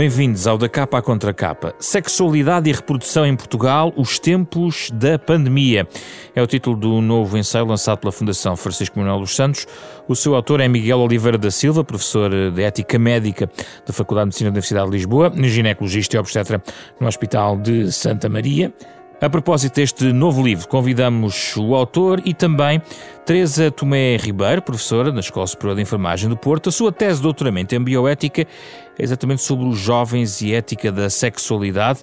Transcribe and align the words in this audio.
Bem-vindos 0.00 0.46
ao 0.46 0.56
Da 0.56 0.66
Capa 0.66 0.96
à 0.96 1.02
Contra 1.02 1.30
Capa. 1.34 1.74
Sexualidade 1.78 2.70
e 2.70 2.72
reprodução 2.72 3.26
em 3.26 3.36
Portugal, 3.36 3.92
os 3.98 4.18
tempos 4.18 4.90
da 4.94 5.18
pandemia. 5.18 5.86
É 6.34 6.42
o 6.42 6.46
título 6.46 6.74
do 6.74 7.02
novo 7.02 7.36
ensaio 7.36 7.66
lançado 7.66 7.98
pela 7.98 8.10
Fundação 8.10 8.56
Francisco 8.56 8.98
Manuel 8.98 9.20
dos 9.20 9.36
Santos. 9.36 9.66
O 10.08 10.16
seu 10.16 10.34
autor 10.34 10.60
é 10.60 10.68
Miguel 10.68 11.00
Oliveira 11.00 11.36
da 11.36 11.50
Silva, 11.50 11.84
professor 11.84 12.30
de 12.50 12.62
Ética 12.62 12.98
Médica 12.98 13.50
da 13.86 13.92
Faculdade 13.92 14.24
de 14.24 14.28
Medicina 14.28 14.48
da 14.48 14.54
Universidade 14.54 14.90
de 14.90 14.96
Lisboa, 14.96 15.32
ginecologista 15.36 16.16
e 16.16 16.18
obstetra 16.18 16.62
no 16.98 17.06
Hospital 17.06 17.58
de 17.58 17.92
Santa 17.92 18.26
Maria. 18.26 18.72
A 19.20 19.28
propósito 19.28 19.74
deste 19.74 20.14
novo 20.14 20.42
livro, 20.42 20.66
convidamos 20.66 21.54
o 21.54 21.74
autor 21.74 22.22
e 22.24 22.32
também 22.32 22.80
Teresa 23.26 23.70
Tomé 23.70 24.16
Ribeiro, 24.16 24.62
professora 24.62 25.12
na 25.12 25.20
Escola 25.20 25.46
Superior 25.46 25.76
de 25.76 25.82
Enfermagem 25.82 26.26
do 26.26 26.38
Porto. 26.38 26.70
A 26.70 26.72
sua 26.72 26.90
tese 26.90 27.16
de 27.16 27.24
doutoramento 27.24 27.74
em 27.74 27.84
bioética 27.84 28.40
é 28.40 28.46
exatamente 29.02 29.42
sobre 29.42 29.66
os 29.66 29.78
jovens 29.78 30.40
e 30.40 30.54
ética 30.54 30.90
da 30.90 31.10
sexualidade. 31.10 32.00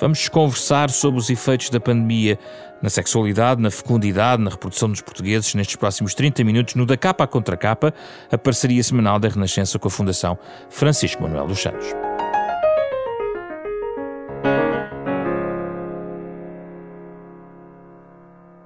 Vamos 0.00 0.28
conversar 0.28 0.90
sobre 0.90 1.20
os 1.20 1.30
efeitos 1.30 1.70
da 1.70 1.78
pandemia 1.78 2.36
na 2.82 2.90
sexualidade, 2.90 3.62
na 3.62 3.70
fecundidade, 3.70 4.42
na 4.42 4.50
reprodução 4.50 4.90
dos 4.90 5.00
portugueses 5.00 5.54
nestes 5.54 5.76
próximos 5.76 6.14
30 6.14 6.42
minutos 6.42 6.74
no 6.74 6.84
Da 6.84 6.96
Capa 6.96 7.22
à 7.22 7.26
Contra 7.28 7.56
Capa, 7.56 7.94
a 8.30 8.36
parceria 8.36 8.82
semanal 8.82 9.20
da 9.20 9.28
Renascença 9.28 9.78
com 9.78 9.86
a 9.86 9.90
Fundação 9.90 10.36
Francisco 10.68 11.22
Manuel 11.22 11.46
dos 11.46 11.62
Santos. 11.62 12.05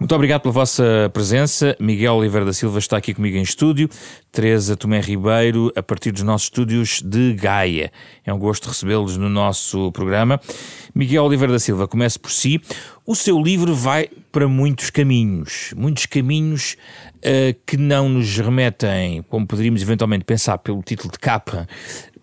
Muito 0.01 0.15
obrigado 0.15 0.41
pela 0.41 0.55
vossa 0.55 1.11
presença. 1.13 1.77
Miguel 1.79 2.15
Oliveira 2.15 2.47
da 2.47 2.55
Silva 2.55 2.79
está 2.79 2.97
aqui 2.97 3.13
comigo 3.13 3.37
em 3.37 3.43
estúdio. 3.43 3.87
Teresa 4.33 4.75
Tomé 4.75 4.99
Ribeiro, 4.99 5.71
a 5.77 5.83
partir 5.83 6.11
dos 6.11 6.23
nossos 6.23 6.47
estúdios 6.47 7.03
de 7.05 7.35
Gaia. 7.35 7.93
É 8.25 8.33
um 8.33 8.39
gosto 8.39 8.67
recebê-los 8.67 9.19
no 9.19 9.29
nosso 9.29 9.93
programa. 9.93 10.41
Miguel 10.95 11.23
Oliveira 11.23 11.53
da 11.53 11.59
Silva, 11.59 11.87
comece 11.87 12.19
por 12.19 12.31
si. 12.31 12.63
O 13.05 13.15
seu 13.15 13.39
livro 13.39 13.75
vai 13.75 14.09
para 14.33 14.49
muitos 14.49 14.89
caminhos, 14.89 15.75
muitos 15.77 16.07
caminhos 16.07 16.79
uh, 17.17 17.55
que 17.67 17.77
não 17.77 18.09
nos 18.09 18.39
remetem, 18.39 19.23
como 19.29 19.47
poderíamos 19.47 19.83
eventualmente 19.83 20.25
pensar 20.25 20.57
pelo 20.57 20.83
título 20.83 21.13
de 21.13 21.19
capa, 21.19 21.69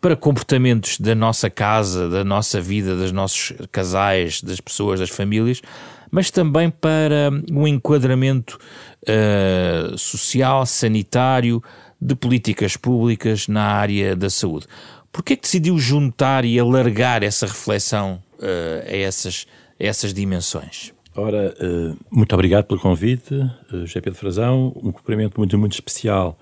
para 0.02 0.16
comportamentos 0.16 1.00
da 1.00 1.14
nossa 1.14 1.48
casa, 1.48 2.10
da 2.10 2.24
nossa 2.24 2.60
vida, 2.60 2.96
dos 2.96 3.12
nossos 3.12 3.54
casais, 3.72 4.42
das 4.42 4.60
pessoas, 4.60 5.00
das 5.00 5.12
famílias, 5.12 5.62
mas 6.12 6.32
também 6.32 6.70
para 6.70 7.30
um 7.52 7.68
enquadramento 7.68 8.60
uh, 9.04 9.98
social, 9.98 10.66
sanitário, 10.66 11.62
de 12.00 12.16
políticas 12.16 12.78
públicas 12.78 13.48
na 13.48 13.64
área 13.64 14.16
da 14.16 14.30
saúde. 14.30 14.68
Por 15.12 15.24
que 15.24 15.34
é 15.34 15.36
que 15.36 15.42
decidiu 15.42 15.80
juntar 15.80 16.46
e 16.46 16.60
alargar 16.60 17.24
essa 17.24 17.48
reflexão 17.48 18.22
uh, 18.40 18.88
a, 18.88 18.96
essas, 18.96 19.48
a 19.80 19.84
essas 19.84 20.14
dimensões? 20.14 20.94
Ora, 21.16 21.56
uh, 21.60 21.98
muito 22.12 22.34
obrigado 22.34 22.66
pelo 22.66 22.80
convite, 22.80 23.34
uh, 23.34 23.86
José 23.86 24.00
Pedro 24.00 24.20
Frazão. 24.20 24.72
Um 24.76 24.92
cumprimento 24.92 25.40
muito, 25.40 25.58
muito 25.58 25.74
especial 25.74 26.38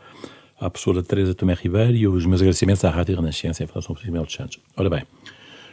à 0.59 0.69
professora 0.69 1.02
Teresa 1.02 1.33
Tomé 1.33 1.53
Ribeiro 1.53 1.95
e 1.95 2.08
os 2.08 2.25
meus 2.25 2.41
agradecimentos 2.41 2.83
à 2.83 2.89
Rádio 2.89 3.16
Renascença 3.16 3.63
em 3.63 3.67
Fundação 3.67 3.95
Francisco 3.95 4.27
de 4.27 4.33
Santos. 4.33 4.59
Ora 4.75 4.89
bem, 4.89 5.03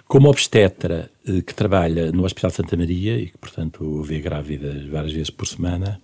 como 0.07 0.29
obstetra 0.29 1.11
eh, 1.27 1.41
que 1.41 1.55
trabalha 1.55 2.13
no 2.13 2.25
Hospital 2.25 2.51
Santa 2.51 2.77
Maria 2.77 3.17
e 3.19 3.27
que, 3.29 3.39
portanto, 3.39 4.03
vê 4.03 4.21
grávidas 4.21 4.85
várias 4.87 5.13
vezes 5.13 5.31
por 5.31 5.47
semana, 5.47 6.01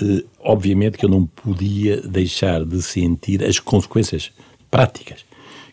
eh, 0.00 0.24
obviamente 0.40 0.98
que 0.98 1.04
eu 1.04 1.08
não 1.08 1.26
podia 1.26 2.00
deixar 2.02 2.64
de 2.64 2.80
sentir 2.82 3.42
as 3.42 3.58
consequências 3.58 4.32
práticas 4.70 5.24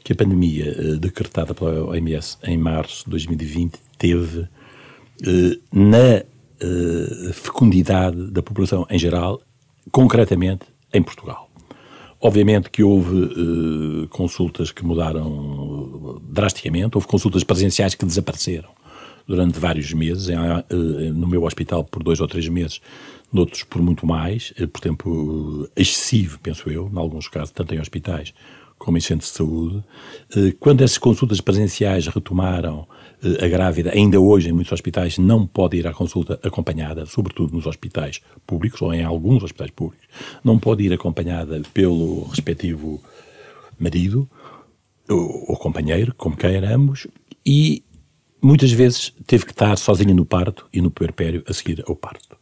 que 0.03 0.14
a 0.14 0.16
pandemia 0.16 0.72
eh, 0.72 0.96
decretada 0.96 1.53
pela 1.53 1.84
OMS 1.86 2.38
em 2.44 2.58
março 2.58 3.06
de 3.06 3.12
2020 3.12 3.78
teve 3.98 4.48
na 5.72 6.24
fecundidade 7.34 8.31
da 8.31 8.42
população 8.42 8.88
em 8.90 8.98
geral, 8.98 9.40
concretamente 9.92 10.66
em 10.92 11.02
Portugal. 11.04 11.48
Obviamente 12.20 12.72
que 12.72 12.81
houve 12.81 14.08
consultas 14.09 14.72
que 14.72 14.84
mudaram 14.84 15.61
drasticamente, 16.41 16.97
houve 16.97 17.07
consultas 17.07 17.44
presenciais 17.44 17.94
que 17.94 18.03
desapareceram 18.03 18.69
durante 19.28 19.59
vários 19.59 19.94
meses, 19.94 20.28
em, 20.28 20.35
uh, 20.35 21.13
no 21.13 21.28
meu 21.28 21.44
hospital 21.44 21.84
por 21.84 22.02
dois 22.02 22.19
ou 22.19 22.28
três 22.28 22.47
meses, 22.50 22.81
noutros 23.31 23.63
por 23.63 23.81
muito 23.81 24.07
mais, 24.07 24.51
uh, 24.59 24.68
por 24.68 24.81
tempo 24.81 25.69
excessivo, 25.75 26.40
penso 26.40 26.69
eu, 26.69 26.90
em 26.91 26.97
alguns 26.97 27.28
casos, 27.28 27.51
tanto 27.51 27.75
em 27.75 27.80
hospitais 27.80 28.34
como 28.80 28.97
em 28.97 29.00
centros 29.00 29.30
de 29.30 29.38
saúde. 29.38 29.84
Quando 30.59 30.81
essas 30.81 30.97
consultas 30.97 31.40
presenciais 31.40 32.07
retomaram 32.07 32.88
a 33.40 33.47
grávida, 33.47 33.91
ainda 33.94 34.19
hoje 34.19 34.50
em 34.50 34.51
muitos 34.51 34.72
hospitais, 34.72 35.19
não 35.19 35.46
pode 35.46 35.78
ir 35.78 35.85
à 35.85 35.94
consulta 35.94 36.40
acompanhada, 36.41 37.06
sobretudo 37.06 37.53
nos 37.53 37.68
hospitais 37.68 38.22
públicos, 38.47 38.81
ou 38.81 38.91
em 38.91 39.03
alguns 39.03 39.44
hospitais 39.44 39.69
públicos, 39.69 40.07
não 40.44 40.57
pode 40.57 40.84
ir 40.84 40.91
acompanhada 40.91 41.62
pelo 41.72 42.24
respectivo 42.24 43.00
marido 43.80 44.28
ou 45.16 45.56
companheiro, 45.58 46.14
como 46.16 46.36
queiramos, 46.36 47.08
e 47.46 47.84
muitas 48.42 48.72
vezes 48.72 49.14
teve 49.26 49.46
que 49.46 49.52
estar 49.52 49.78
sozinha 49.78 50.14
no 50.14 50.26
parto 50.26 50.68
e 50.74 50.82
no 50.82 50.92
puerpério 50.92 51.44
a 51.48 51.54
seguir 51.54 51.84
ao 51.88 51.96
parto. 51.96 52.38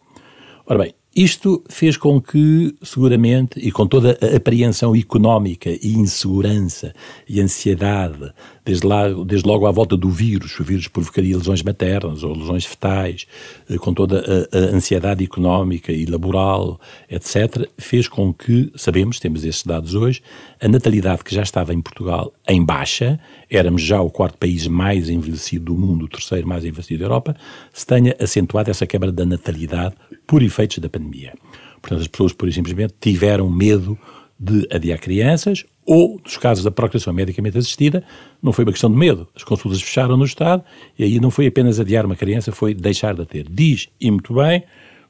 Ora 0.65 0.79
bem, 0.79 0.93
isto 1.15 1.63
fez 1.67 1.97
com 1.97 2.21
que, 2.21 2.75
seguramente, 2.83 3.59
e 3.59 3.71
com 3.71 3.87
toda 3.87 4.17
a 4.21 4.37
apreensão 4.37 4.95
económica 4.95 5.69
e 5.69 5.93
insegurança 5.93 6.93
e 7.27 7.41
ansiedade, 7.41 8.31
desde, 8.63 8.85
lá, 8.85 9.09
desde 9.25 9.47
logo 9.47 9.65
à 9.65 9.71
volta 9.71 9.97
do 9.97 10.09
vírus, 10.09 10.59
o 10.59 10.63
vírus 10.63 10.87
provocaria 10.87 11.35
lesões 11.35 11.63
maternas 11.63 12.21
ou 12.23 12.35
lesões 12.35 12.63
fetais, 12.63 13.25
eh, 13.67 13.77
com 13.77 13.91
toda 13.91 14.47
a, 14.53 14.57
a 14.57 14.75
ansiedade 14.75 15.23
económica 15.23 15.91
e 15.91 16.05
laboral, 16.05 16.79
etc., 17.09 17.67
fez 17.77 18.07
com 18.07 18.31
que, 18.31 18.71
sabemos, 18.75 19.19
temos 19.19 19.43
esses 19.43 19.63
dados 19.63 19.95
hoje, 19.95 20.21
a 20.61 20.67
natalidade 20.67 21.23
que 21.23 21.33
já 21.33 21.41
estava 21.41 21.73
em 21.73 21.81
Portugal 21.81 22.31
em 22.47 22.63
baixa, 22.63 23.19
éramos 23.49 23.81
já 23.81 23.99
o 23.99 24.11
quarto 24.11 24.37
país 24.37 24.67
mais 24.67 25.09
envelhecido 25.09 25.65
do 25.65 25.75
mundo, 25.75 26.05
o 26.05 26.07
terceiro 26.07 26.47
mais 26.47 26.63
envelhecido 26.63 26.99
da 26.99 27.05
Europa, 27.05 27.35
se 27.73 27.85
tenha 27.85 28.15
acentuado 28.19 28.69
essa 28.69 28.85
quebra 28.85 29.11
da 29.11 29.25
natalidade 29.25 29.95
por 30.29 30.43
efeitos 30.43 30.77
da 30.77 30.87
pandemia. 30.87 31.33
Portanto, 31.81 32.01
as 32.01 32.07
pessoas, 32.07 32.33
por 32.33 32.53
simplesmente, 32.53 32.93
tiveram 33.01 33.49
medo 33.49 33.97
de 34.39 34.67
adiar 34.71 34.99
crianças 34.99 35.65
ou, 35.83 36.19
dos 36.19 36.37
casos 36.37 36.63
da 36.63 36.69
procriação 36.69 37.11
medicamente 37.11 37.57
assistida, 37.57 38.03
não 38.39 38.53
foi 38.53 38.63
uma 38.63 38.71
questão 38.71 38.91
de 38.91 38.95
medo. 38.95 39.27
As 39.35 39.43
consultas 39.43 39.81
fecharam 39.81 40.15
no 40.15 40.23
Estado 40.23 40.63
e 40.99 41.03
aí 41.03 41.19
não 41.19 41.31
foi 41.31 41.47
apenas 41.47 41.79
adiar 41.79 42.05
uma 42.05 42.15
criança, 42.15 42.51
foi 42.51 42.75
deixar 42.75 43.15
de 43.15 43.25
ter. 43.25 43.47
Diz, 43.49 43.89
e 43.99 44.11
muito 44.11 44.35
bem, 44.35 44.63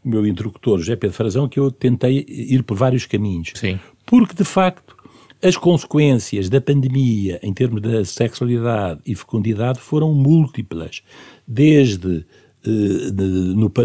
o 0.06 0.08
meu 0.08 0.26
interlocutor, 0.26 0.80
José 0.80 0.96
Pedro 0.96 1.18
Frazão, 1.18 1.50
que 1.50 1.60
eu 1.60 1.70
tentei 1.70 2.26
ir 2.26 2.64
por 2.64 2.78
vários 2.78 3.06
caminhos. 3.06 3.52
Sim. 3.56 3.78
Porque, 4.06 4.34
de 4.34 4.46
facto, 4.46 4.96
as 5.44 5.58
consequências 5.58 6.48
da 6.48 6.62
pandemia 6.62 7.42
em 7.44 7.54
termos 7.54 7.82
da 7.82 8.06
sexualidade 8.06 9.02
e 9.06 9.14
fecundidade 9.16 9.82
foram 9.82 10.14
múltiplas, 10.14 11.04
desde 11.46 12.26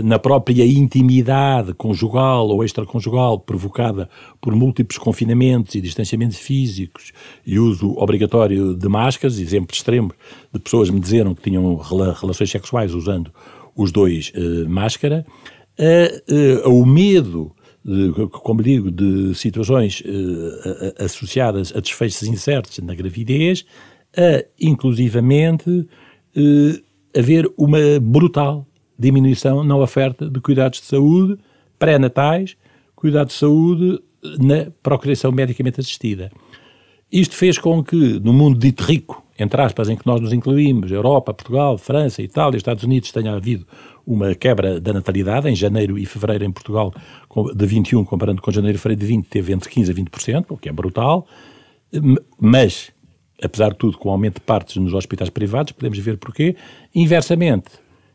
na 0.03 0.19
própria 0.19 0.67
intimidade 0.67 1.73
conjugal 1.75 2.49
ou 2.49 2.65
extraconjugal 2.65 3.39
provocada 3.39 4.09
por 4.41 4.55
múltiplos 4.55 4.99
confinamentos 4.99 5.77
e 5.77 5.81
distanciamentos 5.81 6.39
físicos 6.39 7.13
e 7.47 7.59
uso 7.59 7.93
obrigatório 7.97 8.75
de 8.75 8.89
máscaras, 8.89 9.39
exemplo 9.39 9.73
extremo 9.73 10.13
de 10.53 10.59
pessoas 10.59 10.91
me 10.91 10.99
disseram 10.99 11.35
que 11.35 11.43
tinham 11.43 11.77
relações 11.77 12.51
sexuais 12.51 12.93
usando 12.95 13.33
os 13.77 13.93
dois 13.93 14.33
uh, 14.35 14.69
máscara, 14.69 15.25
uh, 15.79 16.69
o 16.69 16.85
medo 16.85 17.53
como 18.31 18.63
digo, 18.63 18.91
de 18.91 19.35
situações 19.35 20.03
associadas 20.99 21.71
a 21.77 21.81
desfechos 21.81 22.23
incertos 22.23 22.79
na 22.79 22.95
gravidez, 22.95 23.67
inclusivamente, 24.59 25.87
haver 27.17 27.51
uma 27.57 27.79
brutal 28.01 28.67
diminuição 28.99 29.63
na 29.65 29.77
oferta 29.77 30.29
de 30.29 30.41
cuidados 30.41 30.81
de 30.81 30.87
saúde 30.87 31.39
pré-natais, 31.79 32.57
cuidados 32.95 33.35
de 33.35 33.41
saúde 33.41 34.01
na 34.39 34.71
procriação 34.83 35.31
medicamente 35.33 35.81
assistida. 35.81 36.31
Isto 37.13 37.37
fez 37.37 37.59
com 37.59 37.83
que, 37.83 38.19
no 38.21 38.33
mundo 38.33 38.59
dito 38.59 38.83
rico, 38.83 39.23
entre 39.39 39.61
aspas, 39.61 39.89
em 39.89 39.97
que 39.97 40.07
nós 40.07 40.21
nos 40.21 40.33
incluímos, 40.33 40.91
Europa, 40.91 41.35
Portugal, 41.35 41.77
França, 41.77 42.23
Itália, 42.23 42.57
Estados 42.57 42.85
Unidos, 42.85 43.11
tenha 43.11 43.33
havido 43.33 43.67
uma 44.07 44.35
quebra 44.35 44.81
da 44.81 44.93
natalidade. 44.93 45.49
Em 45.49 45.57
janeiro 45.57 45.99
e 45.99 46.07
fevereiro, 46.07 46.45
em 46.45 46.53
Portugal, 46.53 46.93
de 47.55 47.67
21, 47.67 48.05
comparando 48.05 48.41
com 48.41 48.51
janeiro 48.51 48.77
e 48.77 48.79
fevereiro 48.79 49.01
de 49.01 49.07
20, 49.07 49.27
teve 49.27 49.53
entre 49.53 49.71
15% 49.71 49.91
a 49.91 49.95
20%, 49.95 50.45
o 50.51 50.57
que 50.57 50.69
é 50.69 50.73
brutal. 50.73 51.27
Mas, 52.39 52.93
apesar 53.43 53.71
de 53.71 53.79
tudo, 53.79 53.99
com 53.99 54.09
o 54.09 54.13
aumento 54.13 54.35
de 54.35 54.41
partes 54.41 54.77
nos 54.77 54.95
hospitais 54.95 55.31
privados, 55.31 55.73
podemos 55.73 55.99
ver 55.99 56.17
porquê. 56.19 56.57
Inversamente, 56.95 57.71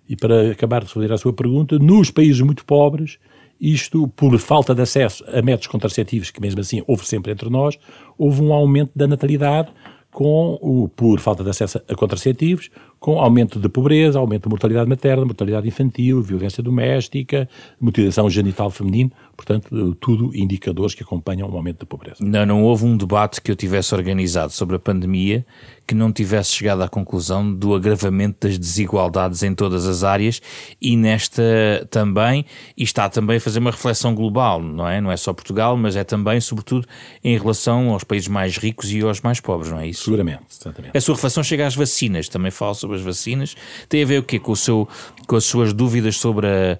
e 0.08 0.16
para 0.16 0.52
acabar 0.52 0.80
de 0.80 0.86
responder 0.86 1.12
à 1.14 1.18
sua 1.18 1.34
pergunta, 1.34 1.78
nos 1.78 2.10
países 2.10 2.42
muito 2.42 2.66
pobres, 2.66 3.20
isto 3.60 4.08
por 4.10 4.38
falta 4.40 4.74
de 4.74 4.82
acesso 4.82 5.24
a 5.28 5.42
métodos 5.42 5.68
contraceptivos, 5.68 6.32
que 6.32 6.42
mesmo 6.42 6.62
assim 6.62 6.82
houve 6.88 7.06
sempre 7.06 7.32
entre 7.32 7.50
nós, 7.50 7.78
houve 8.18 8.42
um 8.42 8.54
aumento 8.54 8.92
da 8.96 9.06
natalidade 9.06 9.70
com 10.12 10.58
o, 10.62 10.88
por 10.88 11.20
falta 11.20 11.44
de 11.44 11.50
acesso 11.50 11.80
a 11.88 11.96
contraceptivos, 11.96 12.72
com 13.00 13.20
aumento 13.20 13.60
de 13.60 13.70
pobreza, 13.70 14.20
aumento 14.20 14.44
de 14.44 14.50
mortalidade 14.50 14.90
materna, 14.90 15.26
mortalidade 15.26 15.68
infantil, 15.68 16.22
violência 16.22 16.62
doméstica, 16.62 17.48
mutilação 17.80 18.30
genital 18.30 18.70
feminina, 18.70 19.12
portanto, 19.36 19.96
tudo 20.02 20.36
indicadores 20.36 20.94
que 20.94 21.04
acompanham 21.04 21.50
o 21.50 21.56
aumento 21.56 21.80
da 21.80 21.86
pobreza. 21.86 22.18
Não, 22.20 22.46
não 22.46 22.64
houve 22.64 22.86
um 22.86 22.98
debate 22.98 23.42
que 23.42 23.50
eu 23.50 23.56
tivesse 23.56 23.96
organizado 23.96 24.52
sobre 24.52 24.76
a 24.76 24.80
pandemia 24.80 25.46
que 25.90 25.96
não 25.96 26.12
tivesse 26.12 26.52
chegado 26.52 26.84
à 26.84 26.88
conclusão 26.88 27.52
do 27.52 27.74
agravamento 27.74 28.48
das 28.48 28.60
desigualdades 28.60 29.42
em 29.42 29.56
todas 29.56 29.88
as 29.88 30.04
áreas 30.04 30.40
e 30.80 30.96
nesta 30.96 31.42
também, 31.90 32.46
e 32.78 32.84
está 32.84 33.10
também 33.10 33.38
a 33.38 33.42
fazer 33.42 33.58
uma 33.58 33.72
reflexão 33.72 34.14
global, 34.14 34.62
não 34.62 34.88
é? 34.88 35.02
Não 35.02 35.12
é 35.12 35.18
só 35.18 35.34
Portugal, 35.34 35.76
mas 35.76 35.96
é 35.96 36.04
também, 36.04 36.40
sobretudo, 36.40 36.88
em 37.24 37.36
relação 37.36 37.90
aos 37.90 38.04
países 38.04 38.28
mais 38.28 38.56
ricos 38.56 38.92
e 38.92 39.02
aos 39.02 39.20
mais 39.22 39.40
pobres, 39.40 39.72
não 39.72 39.80
é 39.80 39.88
isso? 39.88 40.04
Seguramente, 40.04 40.44
exatamente. 40.52 40.96
A 40.96 41.02
sua 41.02 41.16
reflexão 41.16 41.42
chega 41.42 41.66
às 41.66 41.74
vacinas, 41.74 42.30
também 42.30 42.52
fala 42.52 42.76
sobre 42.76 42.89
as 42.96 43.02
vacinas. 43.02 43.56
Tem 43.88 44.04
a 44.04 44.06
ver 44.06 44.20
o 44.20 44.24
quê? 44.24 44.40
Com, 44.40 44.52
o 44.52 44.56
seu, 44.56 44.88
com 45.28 45.36
as 45.36 45.46
suas 45.46 45.74
dúvidas 45.74 46.18
sobre 46.18 46.48
a 46.48 46.80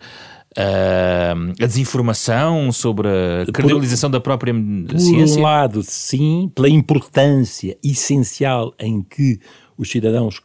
a, 0.58 1.64
a 1.64 1.68
desinformação, 1.68 2.72
sobre 2.72 3.08
a 3.08 3.52
credibilização 3.52 4.10
por, 4.10 4.14
da 4.14 4.20
própria 4.20 4.54
por 4.54 5.00
ciência? 5.00 5.36
Por 5.36 5.42
um 5.42 5.44
lado, 5.44 5.84
sim, 5.84 6.52
pela 6.56 6.70
importância 6.70 7.78
essencial 7.84 8.74
em 8.80 9.02
que 9.02 9.40
os 9.78 9.90
cidadãos 9.90 10.42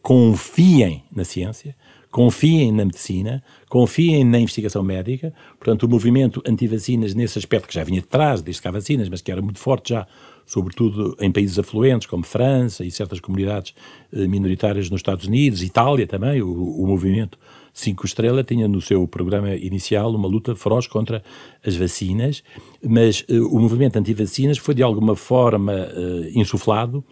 confiem 0.00 1.04
na 1.14 1.24
ciência, 1.24 1.76
confiem 2.10 2.72
na 2.72 2.84
medicina, 2.84 3.42
confiem 3.68 4.24
na 4.24 4.38
investigação 4.38 4.82
médica. 4.82 5.32
Portanto, 5.58 5.84
o 5.84 5.88
movimento 5.88 6.42
anti-vacinas, 6.46 7.14
nesse 7.14 7.38
aspecto 7.38 7.68
que 7.68 7.74
já 7.74 7.84
vinha 7.84 8.00
de 8.00 8.06
trás, 8.06 8.42
desde 8.42 8.62
que 8.62 8.68
há 8.68 8.70
vacinas, 8.70 9.08
mas 9.08 9.20
que 9.20 9.30
era 9.30 9.42
muito 9.42 9.58
forte 9.58 9.90
já, 9.90 10.06
sobretudo 10.46 11.16
em 11.20 11.30
países 11.30 11.58
afluentes 11.58 12.06
como 12.06 12.24
França 12.24 12.84
e 12.84 12.90
certas 12.90 13.20
comunidades 13.20 13.74
eh, 14.12 14.26
minoritárias 14.26 14.88
nos 14.88 15.00
Estados 15.00 15.26
Unidos, 15.26 15.62
Itália 15.62 16.06
também, 16.06 16.40
o, 16.40 16.50
o 16.50 16.86
movimento 16.86 17.38
Cinco 17.78 18.06
Estrela 18.06 18.42
tinha 18.42 18.66
no 18.66 18.80
seu 18.80 19.06
programa 19.06 19.54
inicial 19.54 20.12
uma 20.12 20.26
luta 20.26 20.56
feroz 20.56 20.88
contra 20.88 21.22
as 21.64 21.76
vacinas, 21.76 22.42
mas 22.82 23.24
uh, 23.28 23.46
o 23.54 23.60
movimento 23.60 23.96
anti-vacinas 23.96 24.58
foi 24.58 24.74
de 24.74 24.82
alguma 24.82 25.14
forma 25.14 25.72
uh, 25.72 26.38
insuflado 26.38 27.04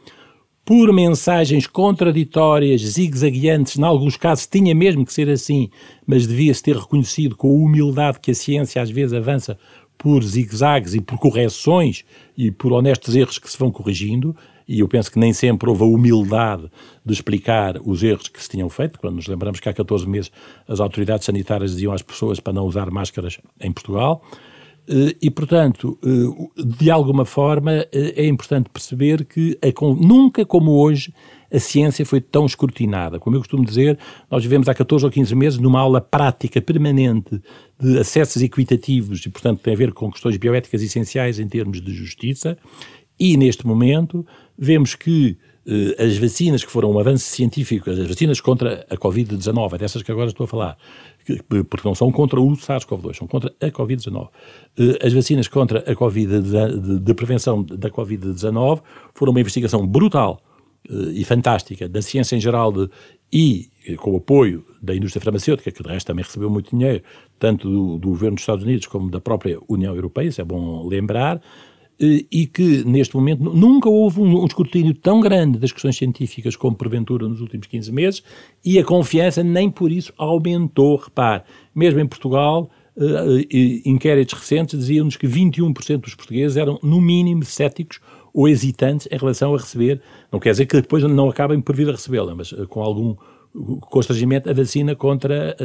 por 0.67 0.93
mensagens 0.93 1.65
contraditórias, 1.65 2.81
zigue-zagueantes, 2.81 3.79
em 3.79 3.85
alguns 3.85 4.17
casos 4.17 4.49
tinha 4.49 4.75
mesmo 4.75 5.07
que 5.07 5.13
ser 5.13 5.31
assim, 5.31 5.71
mas 6.05 6.27
devia-se 6.27 6.61
ter 6.61 6.77
reconhecido 6.77 7.37
com 7.37 7.49
a 7.49 7.65
humildade 7.65 8.19
que 8.19 8.33
a 8.33 8.35
ciência 8.35 8.83
às 8.83 8.91
vezes 8.91 9.13
avança 9.13 9.57
por 9.97 10.25
zigue-zagues 10.25 10.95
e 10.95 11.01
por 11.01 11.21
correções 11.21 12.05
e 12.37 12.51
por 12.51 12.73
honestos 12.73 13.15
erros 13.15 13.39
que 13.39 13.49
se 13.49 13.57
vão 13.57 13.71
corrigindo, 13.71 14.37
e 14.67 14.81
eu 14.81 14.89
penso 14.89 15.13
que 15.13 15.21
nem 15.21 15.33
sempre 15.33 15.71
houve 15.71 15.85
a 15.85 15.87
humildade 15.87 16.69
de 17.05 17.13
explicar 17.13 17.77
os 17.85 18.03
erros 18.03 18.27
que 18.27 18.43
se 18.43 18.49
tinham 18.49 18.69
feito. 18.69 18.99
Quando 18.99 19.15
nos 19.15 19.29
lembramos 19.29 19.61
que 19.61 19.69
há 19.69 19.73
14 19.73 20.09
meses 20.09 20.33
as 20.67 20.81
autoridades 20.81 21.25
sanitárias 21.25 21.71
diziam 21.71 21.93
às 21.93 22.03
pessoas 22.03 22.41
para 22.41 22.53
não 22.53 22.65
usar 22.65 22.91
máscaras 22.91 23.39
em 23.61 23.71
Portugal. 23.71 24.21
Eh, 24.89 25.17
e, 25.21 25.31
portanto, 25.31 25.99
eh, 26.05 26.63
de 26.65 26.91
alguma 26.91 27.25
forma, 27.25 27.73
eh, 27.93 28.15
é 28.17 28.27
importante 28.27 28.71
perceber 28.71 29.25
que 29.25 29.59
nunca 30.01 30.45
como 30.45 30.73
hoje 30.73 31.13
a 31.53 31.59
ciência 31.59 32.05
foi 32.05 32.21
tão 32.21 32.47
escrutinada. 32.47 33.19
Como 33.19 33.37
eu 33.37 33.41
costumo 33.41 33.65
dizer, 33.65 33.99
nós 34.31 34.43
vivemos 34.43 34.69
há 34.69 34.75
14 34.75 35.05
ou 35.05 35.11
15 35.11 35.35
meses 35.35 35.59
numa 35.59 35.81
aula 35.81 36.01
prática 36.01 36.61
permanente 36.61 37.41
de 37.81 37.99
acessos 37.99 38.43
equitativos 38.43 39.25
e, 39.25 39.31
portanto, 39.31 39.61
tem 39.61 39.75
a 39.75 39.77
ver 39.77 39.93
com 39.93 40.11
questões 40.11 40.37
bioéticas 40.37 40.83
essenciais 40.83 41.39
em 41.39 41.49
termos 41.49 41.81
de 41.81 41.93
justiça. 41.93 42.57
E, 43.19 43.37
neste 43.37 43.67
momento, 43.67 44.27
vemos 44.59 44.95
que 44.95 45.39
as 45.99 46.17
vacinas 46.17 46.65
que 46.65 46.71
foram 46.71 46.93
um 46.93 46.99
avanço 46.99 47.25
científico, 47.25 47.91
as 47.91 47.99
vacinas 48.07 48.41
contra 48.41 48.87
a 48.89 48.97
Covid-19, 48.97 49.75
é 49.75 49.79
dessas 49.79 50.03
que 50.03 50.13
agora 50.13 50.29
estou 50.29 50.45
a 50.45 50.47
falar, 50.47 50.79
que, 51.25 51.43
porque 51.65 51.87
não 51.87 51.95
são 51.95 52.13
contra 52.13 52.41
o 52.41 52.53
SARS-CoV-2, 52.53 53.17
são 53.17 53.27
contra 53.27 53.53
a 53.61 53.67
Covid-19. 53.67 54.29
Eh, 54.79 55.07
as 55.07 55.13
vacinas 55.13 55.49
contra 55.49 55.81
a 55.81 55.95
Covid, 55.97 56.41
de, 56.41 57.01
de 57.01 57.15
prevenção 57.15 57.65
da 57.65 57.91
Covid-19 57.91 58.81
foram 59.13 59.33
uma 59.33 59.41
investigação 59.41 59.85
brutal 59.85 60.41
eh, 60.89 60.95
e 61.15 61.25
fantástica 61.25 61.89
da 61.89 62.01
ciência 62.01 62.37
em 62.37 62.41
geral 62.41 62.71
de, 62.71 62.89
e 63.33 63.69
com 63.99 64.13
o 64.13 64.17
apoio 64.17 64.65
da 64.81 64.95
indústria 64.95 65.23
farmacêutica, 65.23 65.71
que 65.73 65.83
de 65.83 65.89
resto 65.89 66.07
também 66.07 66.25
recebeu 66.25 66.49
muito 66.49 66.71
dinheiro, 66.71 67.03
tanto 67.39 67.69
do, 67.69 67.99
do 67.99 68.09
governo 68.11 68.37
dos 68.37 68.43
Estados 68.43 68.65
Unidos 68.65 68.87
como 68.87 69.11
da 69.11 69.21
própria 69.21 69.59
União 69.69 69.95
Europeia, 69.95 70.29
isso 70.29 70.41
é 70.41 70.45
bom 70.45 70.87
lembrar, 70.87 71.37
eh, 71.37 71.41
e 71.99 72.47
que, 72.47 72.85
neste 72.85 73.17
momento, 73.17 73.43
nunca 73.43 73.89
houve 73.89 74.21
um, 74.21 74.43
um, 74.43 74.45
escrutínio 74.45 74.93
tão 74.95 75.21
grande 75.21 75.59
das 75.59 75.73
questões 75.73 75.97
científicas 75.97 76.55
como 76.55 76.77
porventura 76.77 77.27
nos 77.27 77.41
últimos 77.41 77.67
15 77.67 77.91
meses 77.91 78.23
e 78.63 78.79
a 78.79 78.85
confiança 78.85 79.43
nem 79.43 79.71
por 79.71 79.91
isso 79.91 80.13
aumentou. 80.19 80.97
Repare, 80.97 81.43
mesmo 81.75 81.99
em 81.99 82.07
Portugal, 82.07 82.71
uh, 82.97 83.89
inquéritos 83.89 84.39
recentes 84.39 84.79
diziam-nos 84.79 85.17
que 85.17 85.27
21% 85.27 85.99
dos 85.99 86.15
portugueses 86.15 86.59
eram, 86.59 86.79
no 86.83 87.01
mínimo, 87.01 87.45
céticos 87.45 87.99
ou 88.35 88.47
hesitantes 88.47 89.09
em 89.11 89.17
relação 89.17 89.55
a 89.55 89.59
receber, 89.59 90.03
não 90.31 90.39
quer 90.39 90.51
dizer 90.51 90.67
que 90.67 90.77
depois 90.77 91.03
não 91.03 91.31
acabem 91.31 91.59
por 91.63 91.75
vir 91.75 91.89
a 91.89 91.93
recebê-la, 91.93 92.35
mas 92.35 92.53
com 92.69 92.83
algum 92.83 93.17
constrangimento, 93.81 94.51
a 94.51 94.53
vacina 94.53 94.95
contra 94.95 95.57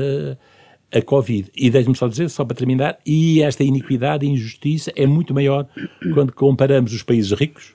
a 0.93 1.01
Covid. 1.01 1.49
E 1.55 1.69
deixe-me 1.69 1.95
só 1.95 2.07
dizer, 2.07 2.29
só 2.29 2.43
para 2.43 2.55
terminar, 2.55 2.97
e 3.05 3.41
esta 3.41 3.63
iniquidade 3.63 4.25
e 4.25 4.29
injustiça 4.29 4.91
é 4.95 5.05
muito 5.05 5.33
maior 5.33 5.67
quando 6.13 6.33
comparamos 6.33 6.93
os 6.93 7.03
países 7.03 7.31
ricos, 7.31 7.73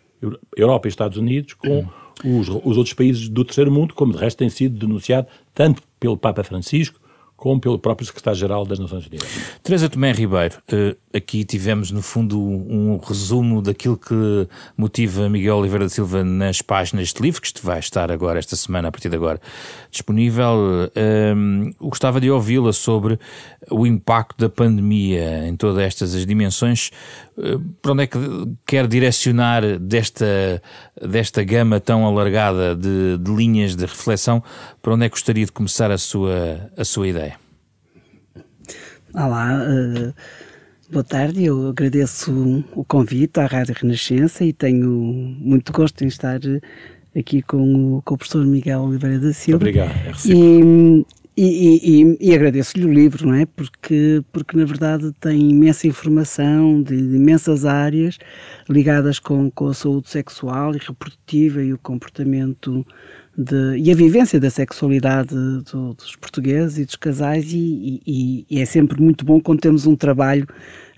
Europa 0.56 0.86
e 0.86 0.90
Estados 0.90 1.18
Unidos, 1.18 1.54
com 1.54 1.86
os, 2.24 2.48
os 2.48 2.76
outros 2.76 2.94
países 2.94 3.28
do 3.28 3.44
terceiro 3.44 3.70
mundo, 3.70 3.94
como 3.94 4.12
de 4.12 4.18
resto 4.18 4.38
tem 4.38 4.48
sido 4.48 4.78
denunciado 4.78 5.26
tanto 5.54 5.82
pelo 5.98 6.16
Papa 6.16 6.42
Francisco 6.42 7.00
como 7.46 7.60
pelo 7.60 7.78
próprio 7.78 8.04
secretário-geral 8.04 8.66
das 8.66 8.80
Nações 8.80 9.06
Unidas. 9.06 9.28
Teresa 9.62 9.88
Tomé 9.88 10.10
Ribeiro, 10.10 10.56
eh, 10.66 10.96
aqui 11.14 11.44
tivemos 11.44 11.92
no 11.92 12.02
fundo 12.02 12.40
um 12.40 12.98
resumo 12.98 13.62
daquilo 13.62 13.96
que 13.96 14.48
motiva 14.76 15.28
Miguel 15.28 15.58
Oliveira 15.58 15.84
da 15.84 15.88
Silva 15.88 16.24
nas 16.24 16.60
páginas 16.60 17.12
de 17.12 17.22
livro, 17.22 17.40
que 17.40 17.52
vai 17.62 17.78
estar 17.78 18.10
agora, 18.10 18.40
esta 18.40 18.56
semana, 18.56 18.88
a 18.88 18.90
partir 18.90 19.08
de 19.08 19.14
agora, 19.14 19.40
disponível. 19.92 20.56
Um, 20.56 20.88
ehm, 20.96 21.70
gostava 21.80 22.20
de 22.20 22.28
ouvi-la 22.32 22.72
sobre 22.72 23.16
o 23.70 23.86
impacto 23.86 24.40
da 24.40 24.48
pandemia 24.48 25.46
em 25.46 25.54
todas 25.54 25.78
estas 25.78 26.16
as 26.16 26.26
dimensões. 26.26 26.90
Eh, 27.38 27.58
para 27.80 27.92
onde 27.92 28.02
é 28.02 28.06
que 28.08 28.18
quer 28.66 28.88
direcionar 28.88 29.78
desta, 29.78 30.60
desta 31.00 31.44
gama 31.44 31.78
tão 31.78 32.04
alargada 32.04 32.74
de, 32.74 33.18
de 33.18 33.32
linhas 33.32 33.76
de 33.76 33.86
reflexão? 33.86 34.42
Para 34.82 34.94
onde 34.94 35.06
é 35.06 35.08
que 35.08 35.14
gostaria 35.14 35.46
de 35.46 35.52
começar 35.52 35.92
a 35.92 35.98
sua, 35.98 36.70
a 36.76 36.84
sua 36.84 37.06
ideia? 37.06 37.35
Olá, 39.16 39.62
uh, 39.62 40.12
boa 40.92 41.02
tarde. 41.02 41.42
Eu 41.42 41.68
agradeço 41.68 42.62
o 42.74 42.84
convite 42.84 43.40
à 43.40 43.46
Rádio 43.46 43.74
Renascença 43.80 44.44
e 44.44 44.52
tenho 44.52 44.90
muito 44.90 45.72
gosto 45.72 46.04
em 46.04 46.06
estar 46.06 46.38
aqui 47.18 47.40
com 47.40 47.96
o, 47.96 48.02
com 48.02 48.14
o 48.14 48.18
professor 48.18 48.44
Miguel 48.44 48.82
Oliveira 48.82 49.18
da 49.18 49.32
Silva. 49.32 49.56
Obrigado. 49.56 49.90
É 49.90 50.12
e, 50.26 51.06
e, 51.34 52.02
e, 52.02 52.28
e 52.28 52.34
agradeço-lhe 52.34 52.84
o 52.84 52.92
livro, 52.92 53.26
não 53.26 53.34
é? 53.34 53.46
Porque, 53.46 54.22
porque 54.30 54.54
na 54.54 54.66
verdade 54.66 55.10
tem 55.18 55.48
imensa 55.48 55.86
informação 55.86 56.82
de, 56.82 56.94
de 56.94 57.16
imensas 57.16 57.64
áreas 57.64 58.18
ligadas 58.68 59.18
com, 59.18 59.50
com 59.50 59.68
a 59.68 59.74
saúde 59.74 60.10
sexual 60.10 60.74
e 60.74 60.78
reprodutiva 60.78 61.62
e 61.62 61.72
o 61.72 61.78
comportamento 61.78 62.86
de, 63.36 63.76
e 63.76 63.90
a 63.90 63.94
vivência 63.94 64.40
da 64.40 64.48
sexualidade 64.48 65.34
do, 65.34 65.92
dos 65.94 66.16
portugueses 66.16 66.78
e 66.78 66.84
dos 66.86 66.96
casais 66.96 67.52
e, 67.52 68.02
e, 68.06 68.46
e, 68.48 68.60
é 68.60 68.64
sempre 68.64 69.00
muito 69.00 69.24
bom 69.24 69.40
quando 69.40 69.60
temos 69.60 69.86
um 69.86 69.94
trabalho 69.94 70.46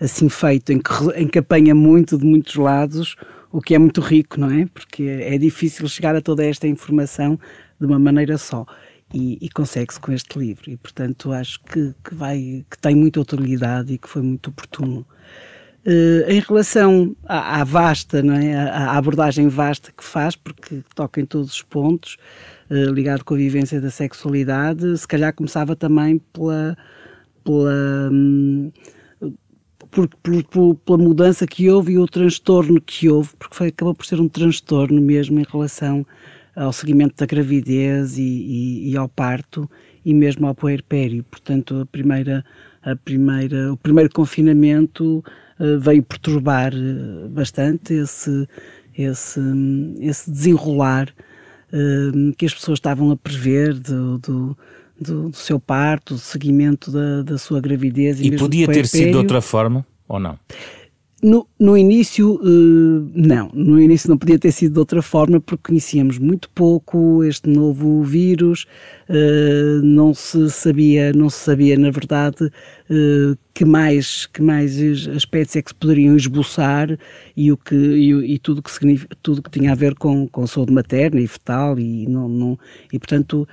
assim 0.01 0.29
feito, 0.29 0.73
em 0.73 0.79
que, 0.79 0.93
em 1.17 1.27
que 1.27 1.39
apanha 1.39 1.75
muito 1.75 2.17
de 2.17 2.25
muitos 2.25 2.55
lados, 2.55 3.17
o 3.51 3.61
que 3.61 3.75
é 3.75 3.79
muito 3.79 4.01
rico, 4.01 4.39
não 4.39 4.51
é? 4.51 4.67
Porque 4.67 5.03
é 5.03 5.37
difícil 5.37 5.89
chegar 5.89 6.15
a 6.15 6.21
toda 6.21 6.45
esta 6.45 6.69
informação 6.69 7.39
de 7.81 7.87
uma 7.87 7.99
maneira 7.99 8.39
só. 8.39 8.65
E, 9.13 9.39
e 9.41 9.49
consegue-se 9.49 9.99
com 9.99 10.13
este 10.13 10.39
livro. 10.39 10.71
E, 10.71 10.77
portanto, 10.77 11.33
acho 11.33 11.59
que, 11.65 11.95
que, 12.05 12.15
vai, 12.15 12.65
que 12.71 12.79
tem 12.79 12.95
muita 12.95 13.21
utilidade 13.21 13.95
e 13.95 13.99
que 13.99 14.07
foi 14.07 14.21
muito 14.21 14.51
oportuno. 14.51 15.07
Uh, 15.87 16.29
em 16.29 16.41
relação 16.41 17.17
à, 17.25 17.61
à 17.61 17.65
vasta, 17.65 18.23
não 18.23 18.35
é? 18.35 18.55
À, 18.55 18.91
à, 18.91 18.99
abordagem 18.99 19.49
vasta 19.49 19.93
que 19.97 20.05
faz, 20.05 20.37
porque 20.37 20.83
toca 20.95 21.21
em 21.21 21.25
todos 21.25 21.53
os 21.53 21.63
pontos, 21.63 22.19
uh, 22.71 22.93
ligado 22.93 23.25
com 23.25 23.35
a 23.35 23.39
vivência 23.39 23.81
da 23.81 23.91
sexualidade, 23.91 24.99
se 24.99 25.09
calhar 25.09 25.33
começava 25.33 25.77
também 25.77 26.19
pela, 26.33 26.77
pela, 27.45 28.11
hum, 28.13 28.71
por, 29.91 30.09
por, 30.43 30.75
pela 30.75 30.99
mudança 30.99 31.47
que 31.47 31.71
houve 31.71 31.93
e 31.93 31.99
o 31.99 32.07
transtorno 32.07 32.81
que 32.81 33.09
houve, 33.09 33.31
porque 33.39 33.57
foi, 33.57 33.69
acabou 33.69 33.95
por 33.95 34.05
ser 34.05 34.21
um 34.21 34.29
transtorno 34.29 35.01
mesmo 35.01 35.39
em 35.41 35.47
relação 35.51 36.07
ao 36.55 36.73
seguimento 36.73 37.15
da 37.17 37.25
gravidez 37.25 38.19
e, 38.19 38.23
e, 38.23 38.91
e 38.91 38.97
ao 38.97 39.09
parto 39.09 39.71
e 40.05 40.13
mesmo 40.13 40.47
ao 40.47 40.55
puerpério. 40.55 41.25
Portanto, 41.25 41.81
a 41.83 41.87
primeira, 41.87 42.45
a 42.83 42.97
primeira, 42.97 43.73
o 43.73 43.77
primeiro 43.77 44.11
confinamento 44.11 45.25
veio 45.81 46.03
perturbar 46.03 46.73
uh, 46.75 47.29
bastante 47.29 47.95
esse, 47.95 48.49
esse, 48.97 49.41
esse 50.01 50.31
desenrolar 50.31 51.09
uh, 51.73 52.33
que 52.37 52.47
as 52.47 52.55
pessoas 52.55 52.79
estavam 52.79 53.11
a 53.11 53.17
prever 53.17 53.75
do, 53.75 54.19
do, 54.19 54.59
do, 55.01 55.29
do 55.31 55.37
seu 55.37 55.59
parto, 55.59 56.15
do 56.15 56.21
seguimento 56.21 56.91
da, 56.91 57.23
da 57.23 57.39
sua 57.39 57.61
gravidez. 57.61 58.21
E, 58.21 58.29
e 58.29 58.37
podia 58.37 58.67
ter 58.67 58.87
sido 58.87 59.11
de 59.11 59.17
outra 59.17 59.41
forma 59.41 59.85
ou 60.07 60.19
não? 60.19 60.39
No, 61.21 61.49
no 61.59 61.77
início, 61.77 62.35
uh, 62.35 63.11
não. 63.13 63.51
No 63.53 63.81
início 63.81 64.09
não 64.09 64.17
podia 64.17 64.39
ter 64.39 64.53
sido 64.53 64.75
de 64.75 64.79
outra 64.79 65.03
forma, 65.03 65.41
porque 65.41 65.71
conhecíamos 65.71 66.17
muito 66.17 66.49
pouco 66.51 67.25
este 67.25 67.51
novo 67.51 68.05
vírus, 68.05 68.67
uh, 69.09 69.83
não 69.83 70.15
se 70.15 70.49
sabia, 70.49 71.13
não 71.13 71.29
se 71.29 71.39
sabia, 71.39 71.77
na 71.77 71.91
verdade, 71.91 72.45
uh, 72.45 73.37
que 73.53 73.65
mais, 73.65 74.27
que 74.27 74.41
mais 74.41 74.79
aspectos 75.09 75.57
é 75.57 75.63
que 75.63 75.71
se 75.71 75.75
poderiam 75.75 76.15
esboçar 76.15 76.97
e, 77.37 77.51
o 77.51 77.57
que, 77.57 77.75
e, 77.75 78.35
e 78.35 78.39
tudo, 78.39 78.63
que 78.63 78.71
tudo 79.21 79.43
que 79.43 79.51
tinha 79.51 79.73
a 79.73 79.75
ver 79.75 79.97
com, 79.97 80.29
com 80.29 80.47
saúde 80.47 80.73
materna 80.73 81.21
e 81.21 81.27
fetal 81.27 81.77
e, 81.81 82.07
não, 82.07 82.29
não, 82.29 82.57
e 82.93 82.99
portanto 83.01 83.49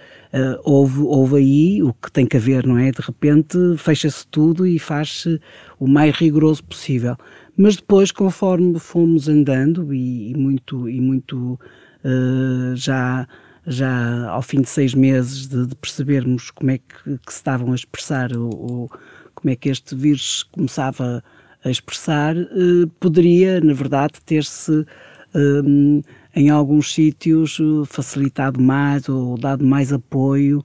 houve, 0.64 1.00
houve 1.00 1.38
aí 1.38 1.82
o 1.82 1.92
que 1.94 2.12
tem 2.12 2.28
que 2.28 2.38
haver, 2.38 2.68
não 2.68 2.78
é? 2.78 2.92
De 2.92 3.02
repente 3.02 3.58
fecha-se 3.78 4.28
tudo 4.28 4.68
e 4.68 4.78
faz-se 4.78 5.42
o 5.80 5.88
mais 5.88 6.16
rigoroso 6.16 6.64
possível. 6.64 7.18
Mas 7.58 7.78
depois, 7.78 8.12
conforme 8.12 8.78
fomos 8.80 9.30
andando 9.30 9.94
e, 9.94 10.32
e 10.32 10.38
muito, 10.38 10.90
e 10.90 11.00
muito 11.00 11.60
uh, 12.04 12.76
já 12.76 13.28
já 13.68 14.30
ao 14.30 14.42
fim 14.42 14.62
de 14.62 14.70
seis 14.70 14.94
meses 14.94 15.48
de, 15.48 15.66
de 15.66 15.76
percebermos 15.76 16.52
como 16.52 16.72
é 16.72 16.78
que, 16.78 17.18
que, 17.18 17.32
se 17.32 17.38
estavam 17.38 17.72
a 17.72 17.76
expressar 17.76 18.32
o, 18.34 18.50
o 18.50 18.90
como 19.34 19.52
é 19.52 19.56
que 19.56 19.70
este 19.70 19.96
vírus 19.96 20.44
começava 20.44 21.24
a 21.64 21.70
expressar, 21.70 22.38
eh, 22.38 22.86
poderia, 23.00 23.60
na 23.60 23.74
verdade, 23.74 24.22
ter-se 24.24 24.86
eh, 25.34 26.04
em 26.36 26.50
alguns 26.50 26.94
sítios 26.94 27.58
facilitado 27.88 28.62
mais 28.62 29.10
ou 29.10 29.38
dado 29.38 29.66
mais 29.66 29.92
apoio 29.92 30.64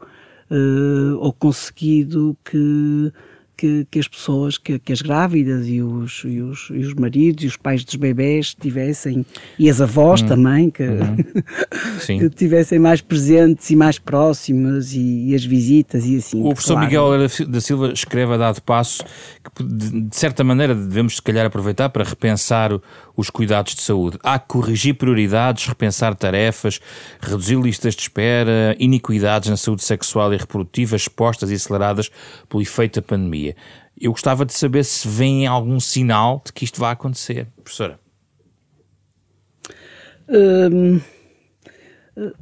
ou 1.21 1.33
conseguido 1.33 2.37
que 2.45 3.13
que, 3.61 3.87
que 3.91 3.99
as 3.99 4.09
pessoas, 4.09 4.57
que, 4.57 4.79
que, 4.79 4.91
as 4.91 5.03
grávidas 5.03 5.69
e 5.69 5.83
os, 5.83 6.23
e, 6.25 6.41
os, 6.41 6.71
e 6.71 6.79
os 6.79 6.95
maridos 6.95 7.45
e 7.45 7.47
os 7.47 7.59
pais 7.59 7.85
dos 7.85 7.95
bebés 7.97 8.55
tivessem, 8.59 9.27
e 9.59 9.69
as 9.69 9.83
avós 9.83 10.23
hum. 10.23 10.27
também, 10.27 10.71
que, 10.71 10.83
uhum. 10.83 12.29
tivessem 12.35 12.79
mais 12.79 13.03
presentes 13.03 13.69
e 13.69 13.77
mais 13.77 13.99
próximas 13.99 14.95
e, 14.95 15.27
e 15.29 15.35
as 15.35 15.45
visitas 15.45 16.07
e 16.07 16.17
assim. 16.17 16.41
O 16.41 16.55
professor 16.55 16.73
claro. 16.73 16.87
Miguel 16.87 17.29
da 17.49 17.61
Silva 17.61 17.93
escreve 17.93 18.33
a 18.33 18.37
dado 18.39 18.63
passo 18.63 19.05
que, 19.55 19.63
de, 19.63 20.09
de 20.09 20.17
certa 20.17 20.43
maneira, 20.43 20.75
devemos 20.75 21.17
se 21.17 21.23
calhar 21.23 21.45
aproveitar 21.45 21.91
para 21.91 22.03
repensar 22.03 22.73
os 23.17 23.31
cuidados 23.31 23.75
de 23.75 23.83
saúde. 23.83 24.19
Há 24.23 24.39
que 24.39 24.49
corrigir 24.49 24.95
prioridades, 24.95 25.67
repensar 25.67 26.15
tarefas, 26.15 26.81
reduzir 27.21 27.61
listas 27.61 27.95
de 27.95 28.03
espera, 28.03 28.75
iniquidades 28.79 29.49
na 29.49 29.57
saúde 29.57 29.83
sexual 29.83 30.33
e 30.33 30.37
reprodutiva 30.37 30.97
expostas 30.97 31.51
e 31.51 31.55
aceleradas 31.55 32.11
pelo 32.49 32.63
efeito 32.63 33.01
da 33.01 33.07
pandemia. 33.07 33.55
Eu 34.01 34.13
gostava 34.13 34.47
de 34.47 34.53
saber 34.53 34.85
se 34.85 35.07
vem 35.07 35.47
algum 35.47 35.79
sinal 35.79 36.43
de 36.45 36.53
que 36.53 36.65
isto 36.65 36.81
vai 36.81 36.93
acontecer, 36.93 37.47
professora. 37.63 37.99
Hum, 40.29 41.01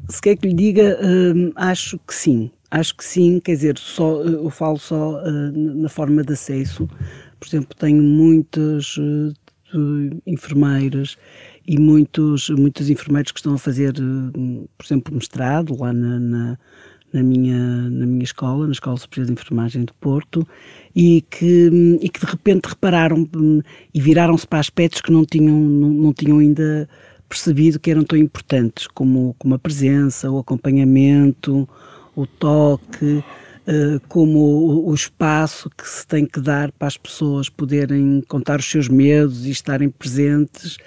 se 0.08 0.20
quer 0.20 0.36
que 0.36 0.48
lhe 0.48 0.54
diga, 0.54 0.98
hum, 1.02 1.52
acho 1.56 1.98
que 2.06 2.14
sim. 2.14 2.50
Acho 2.70 2.94
que 2.94 3.04
sim, 3.04 3.40
quer 3.40 3.52
dizer, 3.52 3.78
só, 3.78 4.20
eu 4.22 4.50
falo 4.50 4.78
só 4.78 5.22
uh, 5.22 5.52
na 5.52 5.88
forma 5.88 6.22
de 6.22 6.34
acesso. 6.34 6.86
Por 7.40 7.48
exemplo, 7.48 7.74
tenho 7.78 8.02
muitas 8.02 8.98
enfermeiras 10.26 11.16
e 11.66 11.78
muitos, 11.78 12.48
muitos 12.50 12.88
enfermeiros 12.88 13.32
que 13.32 13.38
estão 13.40 13.54
a 13.54 13.58
fazer, 13.58 13.92
por 13.92 14.84
exemplo, 14.84 15.14
mestrado 15.14 15.76
lá 15.78 15.92
na, 15.92 16.18
na, 16.18 16.58
na, 17.12 17.22
minha, 17.22 17.90
na 17.90 18.06
minha 18.06 18.24
escola, 18.24 18.66
na 18.66 18.72
Escola 18.72 18.96
Superior 18.96 19.26
de 19.26 19.32
Enfermagem 19.32 19.84
de 19.84 19.92
Porto, 19.94 20.46
e 20.96 21.22
que, 21.30 21.98
e 22.00 22.08
que 22.08 22.20
de 22.20 22.26
repente 22.26 22.66
repararam 22.66 23.28
e 23.92 24.00
viraram-se 24.00 24.46
para 24.46 24.60
aspectos 24.60 25.00
que 25.00 25.12
não 25.12 25.24
tinham, 25.24 25.58
não, 25.58 25.90
não 25.90 26.12
tinham 26.12 26.38
ainda 26.38 26.88
percebido 27.28 27.78
que 27.78 27.90
eram 27.90 28.02
tão 28.02 28.18
importantes, 28.18 28.86
como, 28.86 29.36
como 29.38 29.54
a 29.54 29.58
presença, 29.58 30.30
o 30.30 30.38
acompanhamento, 30.38 31.68
o 32.16 32.26
toque, 32.26 33.22
como 34.08 34.88
o, 34.88 34.94
espaço 34.94 35.68
que 35.68 35.86
se 35.86 36.06
tem 36.06 36.24
que 36.24 36.40
dar 36.40 36.72
para 36.72 36.88
as 36.88 36.96
pessoas 36.96 37.50
poderem 37.50 38.22
contar 38.26 38.60
os 38.60 38.64
seus 38.64 38.88
medos 38.88 39.44
e 39.44 39.50
estarem 39.50 39.90
presentes. 39.90 40.78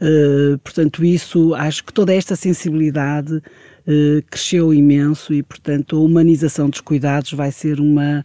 Uh, 0.00 0.58
portanto, 0.58 1.02
isso, 1.02 1.54
acho 1.54 1.82
que 1.82 1.92
toda 1.92 2.12
esta 2.12 2.36
sensibilidade 2.36 3.36
uh, 3.36 4.22
cresceu 4.30 4.74
imenso 4.74 5.32
e, 5.32 5.42
portanto, 5.42 5.96
a 5.96 6.00
humanização 6.00 6.68
dos 6.68 6.82
cuidados 6.82 7.32
vai 7.32 7.50
ser 7.50 7.80
uma, 7.80 8.24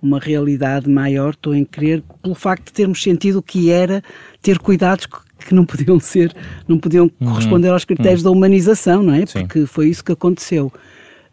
uma 0.00 0.18
realidade 0.18 0.88
maior, 0.88 1.30
estou 1.30 1.54
em 1.54 1.64
crer, 1.64 2.02
pelo 2.22 2.34
facto 2.34 2.66
de 2.66 2.72
termos 2.72 3.02
sentido 3.02 3.40
o 3.40 3.42
que 3.42 3.70
era 3.70 4.02
ter 4.40 4.58
cuidados 4.58 5.06
que 5.06 5.54
não 5.54 5.66
podiam 5.66 6.00
ser, 6.00 6.34
não 6.66 6.78
podiam 6.78 7.10
uhum. 7.20 7.28
corresponder 7.28 7.68
aos 7.68 7.84
critérios 7.84 8.24
uhum. 8.24 8.32
da 8.32 8.36
humanização, 8.36 9.02
não 9.02 9.14
é? 9.14 9.26
Sim. 9.26 9.40
Porque 9.40 9.66
foi 9.66 9.88
isso 9.88 10.02
que 10.02 10.12
aconteceu. 10.12 10.72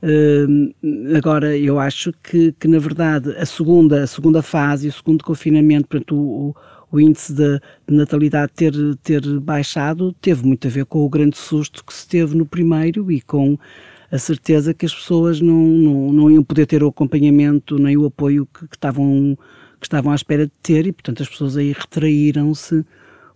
Uh, 0.07 0.73
agora, 1.17 1.57
eu 1.57 1.77
acho 1.77 2.13
que, 2.23 2.53
que, 2.53 2.65
na 2.65 2.79
verdade, 2.79 3.31
a 3.31 3.45
segunda, 3.45 4.03
a 4.03 4.07
segunda 4.07 4.41
fase, 4.41 4.87
o 4.87 4.93
segundo 4.93 5.21
confinamento, 5.21 5.89
portanto, 5.89 6.15
o, 6.15 6.55
o 6.89 6.97
índice 6.97 7.33
de, 7.33 7.59
de, 7.85 7.93
natalidade 7.93 8.53
ter, 8.55 8.73
ter 9.03 9.21
baixado, 9.41 10.13
teve 10.21 10.45
muito 10.45 10.65
a 10.65 10.71
ver 10.71 10.85
com 10.85 10.99
o 10.99 11.09
grande 11.09 11.37
susto 11.37 11.83
que 11.83 11.93
se 11.93 12.07
teve 12.07 12.37
no 12.37 12.45
primeiro 12.45 13.11
e 13.11 13.19
com 13.19 13.57
a 14.09 14.17
certeza 14.17 14.73
que 14.73 14.85
as 14.85 14.95
pessoas 14.95 15.41
não, 15.41 15.53
não, 15.53 16.13
não 16.13 16.31
iam 16.31 16.43
poder 16.43 16.65
ter 16.65 16.81
o 16.81 16.87
acompanhamento 16.87 17.77
nem 17.77 17.97
o 17.97 18.05
apoio 18.05 18.45
que, 18.45 18.65
que, 18.65 18.75
estavam, 18.77 19.37
que 19.77 19.85
estavam 19.87 20.13
à 20.13 20.15
espera 20.15 20.45
de 20.45 20.53
ter 20.63 20.87
e, 20.87 20.93
portanto, 20.93 21.21
as 21.21 21.27
pessoas 21.27 21.57
aí 21.57 21.73
retraíram-se 21.73 22.85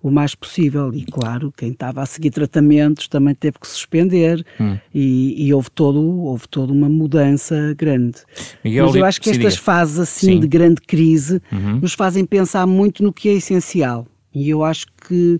o 0.01 0.09
mais 0.09 0.33
possível. 0.35 0.93
E 0.93 1.05
claro, 1.05 1.53
quem 1.55 1.71
estava 1.71 2.01
a 2.01 2.05
seguir 2.05 2.31
tratamentos 2.31 3.07
também 3.07 3.35
teve 3.35 3.59
que 3.59 3.67
suspender 3.67 4.45
hum. 4.59 4.77
e, 4.93 5.47
e, 5.47 5.53
houve, 5.53 5.69
todo, 5.69 6.01
houve 6.01 6.47
toda 6.47 6.73
uma 6.73 6.89
mudança 6.89 7.75
grande. 7.77 8.19
Miguel, 8.63 8.87
Mas 8.87 8.95
eu 8.95 9.05
acho 9.05 9.21
que 9.21 9.29
estas 9.29 9.57
fases 9.57 9.99
assim 9.99 10.33
Sim. 10.33 10.39
de 10.39 10.47
grande 10.47 10.81
crise 10.81 11.41
uhum. 11.51 11.79
nos 11.81 11.93
fazem 11.93 12.25
pensar 12.25 12.65
muito 12.65 13.03
no 13.03 13.13
que 13.13 13.29
é 13.29 13.33
essencial. 13.33 14.07
E 14.33 14.49
eu 14.49 14.63
acho 14.63 14.87
que 15.07 15.39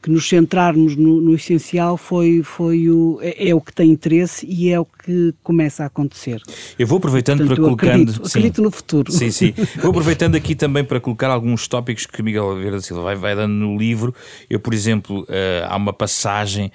que 0.00 0.10
nos 0.10 0.28
centrarmos 0.28 0.96
no, 0.96 1.20
no, 1.20 1.34
essencial 1.34 1.96
foi, 1.96 2.42
foi 2.42 2.88
o, 2.88 3.18
é, 3.20 3.48
é, 3.48 3.54
o 3.54 3.60
que 3.60 3.72
tem 3.72 3.90
interesse 3.90 4.46
e 4.46 4.70
é 4.70 4.78
o 4.78 4.84
que 4.84 5.34
começa 5.42 5.82
a 5.82 5.86
acontecer. 5.86 6.40
Eu 6.78 6.86
vou 6.86 6.98
aproveitando 6.98 7.38
Portanto, 7.38 7.56
para 7.56 7.64
colocando. 7.64 8.02
Acredito, 8.02 8.26
acredito 8.26 8.56
sim, 8.56 8.62
no 8.62 8.70
futuro. 8.70 9.12
Sim, 9.12 9.30
sim. 9.30 9.54
Vou 9.80 9.90
aproveitando 9.90 10.34
aqui 10.34 10.54
também 10.54 10.84
para 10.84 11.00
colocar 11.00 11.28
alguns 11.30 11.66
tópicos 11.66 12.06
que 12.06 12.22
Miguel 12.22 12.44
Oliveira 12.44 12.76
da 12.76 12.82
Silva 12.82 13.02
vai, 13.02 13.16
vai 13.16 13.34
dando 13.34 13.52
no 13.52 13.76
livro. 13.76 14.14
Eu, 14.48 14.60
por 14.60 14.72
exemplo, 14.72 15.22
uh, 15.22 15.66
há 15.68 15.76
uma 15.76 15.92
passagem, 15.92 16.70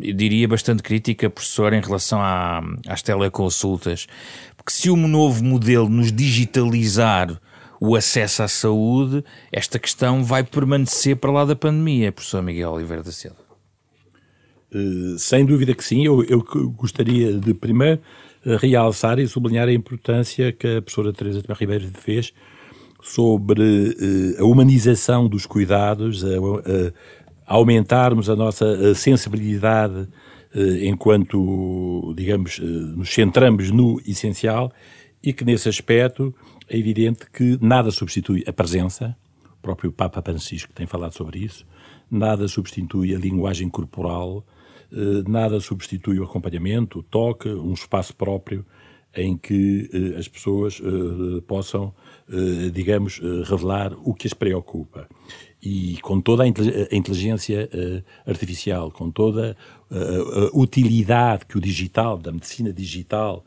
eu 0.00 0.14
diria 0.14 0.48
bastante 0.48 0.82
crítica, 0.82 1.30
professor, 1.30 1.72
em 1.72 1.80
relação 1.80 2.20
à, 2.20 2.62
às 2.86 3.02
teleconsultas. 3.02 4.06
Porque 4.56 4.72
se 4.72 4.90
um 4.90 5.08
novo 5.08 5.44
modelo 5.44 5.88
nos 5.88 6.10
digitalizar 6.10 7.40
o 7.80 7.94
acesso 7.94 8.42
à 8.42 8.48
saúde, 8.48 9.24
esta 9.52 9.78
questão 9.78 10.24
vai 10.24 10.42
permanecer 10.42 11.16
para 11.16 11.30
lá 11.30 11.44
da 11.44 11.56
pandemia, 11.56 12.12
professor 12.12 12.42
Miguel 12.42 12.72
Oliveira 12.72 13.02
da 13.02 13.12
Silva? 13.12 13.36
Uh, 14.74 15.18
sem 15.18 15.44
dúvida 15.44 15.74
que 15.74 15.84
sim. 15.84 16.04
Eu, 16.04 16.24
eu 16.24 16.40
gostaria 16.70 17.32
de 17.34 17.54
primeiro 17.54 18.00
eh, 18.44 18.56
realçar 18.56 19.18
e 19.18 19.26
sublinhar 19.28 19.68
a 19.68 19.72
importância 19.72 20.52
que 20.52 20.66
a 20.78 20.82
professora 20.82 21.12
Teresa 21.12 21.40
de 21.40 21.52
Ribeiro 21.52 21.88
fez 21.94 22.32
sobre 23.02 23.62
uh, 23.62 24.42
a 24.42 24.44
humanização 24.44 25.28
dos 25.28 25.46
cuidados, 25.46 26.24
a, 26.24 26.28
a, 26.28 27.54
aumentarmos 27.54 28.28
a 28.28 28.34
nossa 28.34 28.94
sensibilidade 28.94 30.08
enquanto, 30.80 32.14
digamos, 32.16 32.58
nos 32.58 33.12
centramos 33.12 33.70
no 33.70 34.00
essencial 34.06 34.72
e 35.22 35.32
que 35.32 35.44
nesse 35.44 35.68
aspecto 35.68 36.34
é 36.68 36.76
evidente 36.76 37.30
que 37.30 37.58
nada 37.60 37.90
substitui 37.90 38.44
a 38.46 38.52
presença, 38.52 39.16
o 39.44 39.62
próprio 39.62 39.92
Papa 39.92 40.22
Francisco 40.22 40.72
tem 40.72 40.86
falado 40.86 41.12
sobre 41.12 41.38
isso, 41.38 41.66
nada 42.10 42.46
substitui 42.48 43.14
a 43.14 43.18
linguagem 43.18 43.68
corporal, 43.68 44.44
eh, 44.92 45.28
nada 45.28 45.60
substitui 45.60 46.18
o 46.18 46.24
acompanhamento, 46.24 47.00
o 47.00 47.02
toque, 47.02 47.48
um 47.48 47.72
espaço 47.72 48.14
próprio 48.14 48.64
em 49.14 49.36
que 49.36 49.88
eh, 49.92 50.18
as 50.18 50.28
pessoas 50.28 50.80
eh, 50.80 51.40
possam, 51.46 51.94
digamos, 52.72 53.20
revelar 53.48 53.92
o 54.02 54.12
que 54.12 54.26
as 54.26 54.34
preocupa. 54.34 55.08
E 55.62 55.96
com 56.02 56.20
toda 56.20 56.42
a 56.42 56.46
inteligência 56.46 57.68
artificial, 58.26 58.90
com 58.90 59.10
toda 59.12 59.56
a 59.90 60.58
utilidade 60.58 61.46
que 61.46 61.56
o 61.56 61.60
digital, 61.60 62.18
da 62.18 62.32
medicina 62.32 62.72
digital, 62.72 63.44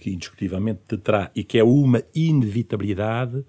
que 0.00 0.10
indiscutivelmente 0.10 0.80
te 0.88 0.96
terá 0.96 1.30
e 1.34 1.44
que 1.44 1.58
é 1.58 1.64
uma 1.64 2.02
inevitabilidade, 2.14 3.44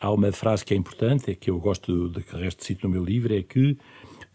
há 0.00 0.10
uma 0.10 0.32
frase 0.32 0.64
que 0.64 0.74
é 0.74 0.76
importante, 0.76 1.30
é 1.30 1.34
que 1.34 1.50
eu 1.50 1.58
gosto 1.58 2.08
de 2.08 2.22
que 2.22 2.36
resto 2.36 2.64
cito 2.64 2.86
no 2.86 2.92
meu 2.92 3.04
livro, 3.04 3.34
é 3.34 3.42
que 3.42 3.76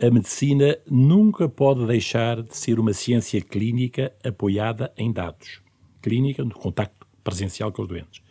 a 0.01 0.09
medicina 0.09 0.77
nunca 0.89 1.47
pode 1.47 1.85
deixar 1.85 2.41
de 2.41 2.55
ser 2.55 2.79
uma 2.79 2.93
ciência 2.93 3.41
clínica 3.41 4.11
apoiada 4.23 4.91
em 4.97 5.11
dados. 5.11 5.61
Clínica 6.01 6.43
no 6.43 6.53
contacto 6.53 7.07
presencial 7.23 7.71
com 7.71 7.81
os 7.81 7.87
doentes. 7.87 8.21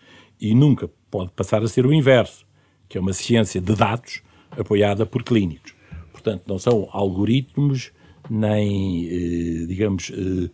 E 0.40 0.54
nunca 0.54 0.90
pode 1.10 1.32
passar 1.32 1.62
a 1.62 1.68
ser 1.68 1.86
o 1.86 1.92
inverso, 1.92 2.46
que 2.88 2.98
é 2.98 3.00
uma 3.00 3.12
ciência 3.12 3.60
de 3.60 3.74
dados 3.74 4.22
apoiada 4.50 5.06
por 5.06 5.22
clínicos. 5.22 5.74
Portanto, 6.12 6.44
não 6.46 6.58
são 6.58 6.88
algoritmos 6.92 7.92
nem, 8.30 9.06
eh, 9.06 9.66
digamos, 9.66 10.10
eh, 10.10 10.50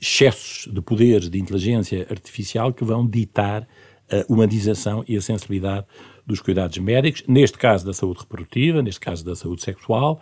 excessos 0.00 0.72
de 0.72 0.80
poderes 0.80 1.28
de 1.28 1.38
inteligência 1.38 2.06
artificial 2.10 2.72
que 2.72 2.84
vão 2.84 3.06
ditar 3.06 3.66
a 4.10 4.32
humanização 4.32 5.04
e 5.08 5.16
a 5.16 5.20
sensibilidade 5.20 5.86
dos 6.26 6.40
cuidados 6.40 6.78
médicos, 6.78 7.22
neste 7.26 7.58
caso 7.58 7.84
da 7.84 7.92
saúde 7.92 8.20
reprodutiva, 8.20 8.82
neste 8.82 9.00
caso 9.00 9.24
da 9.24 9.34
saúde 9.34 9.62
sexual, 9.62 10.20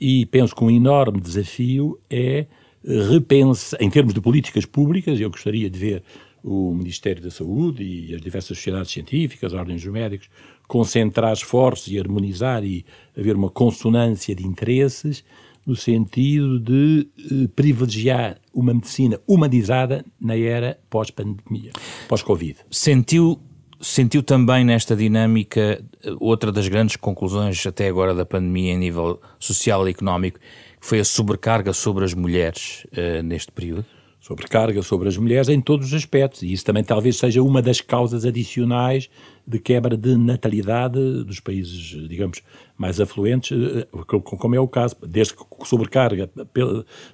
e 0.00 0.26
penso 0.26 0.54
que 0.54 0.64
um 0.64 0.70
enorme 0.70 1.20
desafio 1.20 1.98
é 2.10 2.46
repensar, 2.84 3.80
em 3.80 3.88
termos 3.88 4.14
de 4.14 4.20
políticas 4.20 4.64
públicas, 4.64 5.20
eu 5.20 5.30
gostaria 5.30 5.70
de 5.70 5.78
ver 5.78 6.02
o 6.42 6.74
Ministério 6.74 7.22
da 7.22 7.30
Saúde 7.30 7.84
e 7.84 8.14
as 8.14 8.20
diversas 8.20 8.56
sociedades 8.56 8.90
científicas, 8.90 9.52
ordens 9.52 9.82
dos 9.82 9.92
médicos, 9.92 10.28
concentrar 10.66 11.32
esforços 11.32 11.92
e 11.92 11.98
harmonizar 11.98 12.64
e 12.64 12.84
haver 13.16 13.36
uma 13.36 13.50
consonância 13.50 14.34
de 14.34 14.44
interesses 14.44 15.24
no 15.66 15.76
sentido 15.76 16.58
de 16.58 17.08
eh, 17.18 17.48
privilegiar 17.54 18.38
uma 18.52 18.74
medicina 18.74 19.18
humanizada 19.26 20.04
na 20.20 20.36
era 20.36 20.78
pós-pandemia, 20.90 21.72
pós-Covid. 22.08 22.56
Sentiu 22.70 23.40
sentiu 23.82 24.22
também 24.22 24.64
nesta 24.64 24.94
dinâmica 24.94 25.84
eh, 26.04 26.10
outra 26.20 26.52
das 26.52 26.68
grandes 26.68 26.96
conclusões 26.96 27.66
até 27.66 27.88
agora 27.88 28.14
da 28.14 28.24
pandemia 28.24 28.72
em 28.72 28.78
nível 28.78 29.20
social 29.38 29.86
e 29.88 29.90
económico, 29.90 30.38
que 30.38 30.86
foi 30.86 31.00
a 31.00 31.04
sobrecarga 31.04 31.72
sobre 31.72 32.04
as 32.04 32.14
mulheres 32.14 32.86
uh, 32.92 33.22
neste 33.22 33.50
período? 33.52 33.84
Sobrecarga 34.22 34.82
sobre 34.82 35.08
as 35.08 35.16
mulheres 35.16 35.48
em 35.48 35.60
todos 35.60 35.88
os 35.88 35.94
aspectos, 35.94 36.42
e 36.42 36.52
isso 36.52 36.64
também 36.64 36.84
talvez 36.84 37.16
seja 37.16 37.42
uma 37.42 37.60
das 37.60 37.80
causas 37.80 38.24
adicionais 38.24 39.10
de 39.44 39.58
quebra 39.58 39.96
de 39.96 40.16
natalidade 40.16 41.24
dos 41.24 41.40
países, 41.40 42.08
digamos, 42.08 42.40
mais 42.78 43.00
afluentes, 43.00 43.50
eh, 43.50 43.86
como 44.06 44.54
é 44.54 44.60
o 44.60 44.68
caso, 44.68 44.94
desde 45.04 45.34
que 45.34 45.44
sobrecarga 45.64 46.30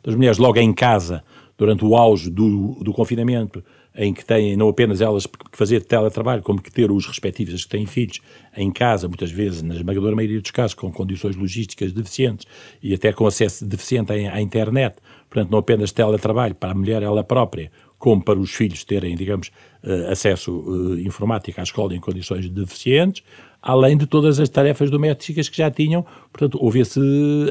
das 0.05 0.15
mulheres 0.15 0.37
logo 0.37 0.59
em 0.59 0.71
casa, 0.75 1.25
durante 1.57 1.83
o 1.83 1.97
auge 1.97 2.29
do, 2.29 2.77
do 2.85 2.93
confinamento, 2.93 3.65
em 3.97 4.13
que 4.13 4.25
têm 4.25 4.55
não 4.55 4.69
apenas 4.69 5.01
elas 5.01 5.27
que 5.27 5.57
fazer 5.57 5.83
teletrabalho, 5.85 6.43
como 6.43 6.63
que 6.63 6.71
ter 6.71 6.91
os 6.93 7.07
respectivos 7.07 7.65
que 7.65 7.71
têm 7.71 7.87
filhos 7.87 8.21
em 8.55 8.71
casa, 8.71 9.09
muitas 9.09 9.31
vezes, 9.31 9.63
na 9.63 9.75
esmagadora 9.75 10.15
maioria 10.15 10.41
dos 10.41 10.51
casos, 10.51 10.75
com 10.75 10.93
condições 10.93 11.35
logísticas 11.35 11.91
deficientes 11.93 12.47
e 12.83 12.93
até 12.93 13.13
com 13.13 13.27
acesso 13.27 13.67
deficiente 13.67 14.13
à 14.13 14.41
internet, 14.41 14.97
portanto, 15.29 15.51
não 15.51 15.59
apenas 15.59 15.93
teletrabalho 15.93 16.55
para 16.55 16.71
a 16.71 16.75
mulher 16.75 17.03
ela 17.03 17.23
própria, 17.23 17.71
como 17.99 18.23
para 18.23 18.39
os 18.39 18.53
filhos 18.53 18.85
terem, 18.85 19.17
digamos, 19.17 19.51
eh, 19.83 20.09
acesso 20.11 20.65
eh, 20.97 21.03
informático 21.03 21.61
à 21.61 21.65
escola 21.65 21.95
em 21.95 22.01
condições 22.01 22.49
deficientes, 22.49 23.25
além 23.61 23.97
de 23.97 24.07
todas 24.07 24.39
as 24.39 24.49
tarefas 24.49 24.89
domésticas 24.89 25.49
que 25.49 25.57
já 25.57 25.71
tinham, 25.71 26.07
portanto, 26.33 26.59
houve 26.63 26.81
esse 26.81 27.01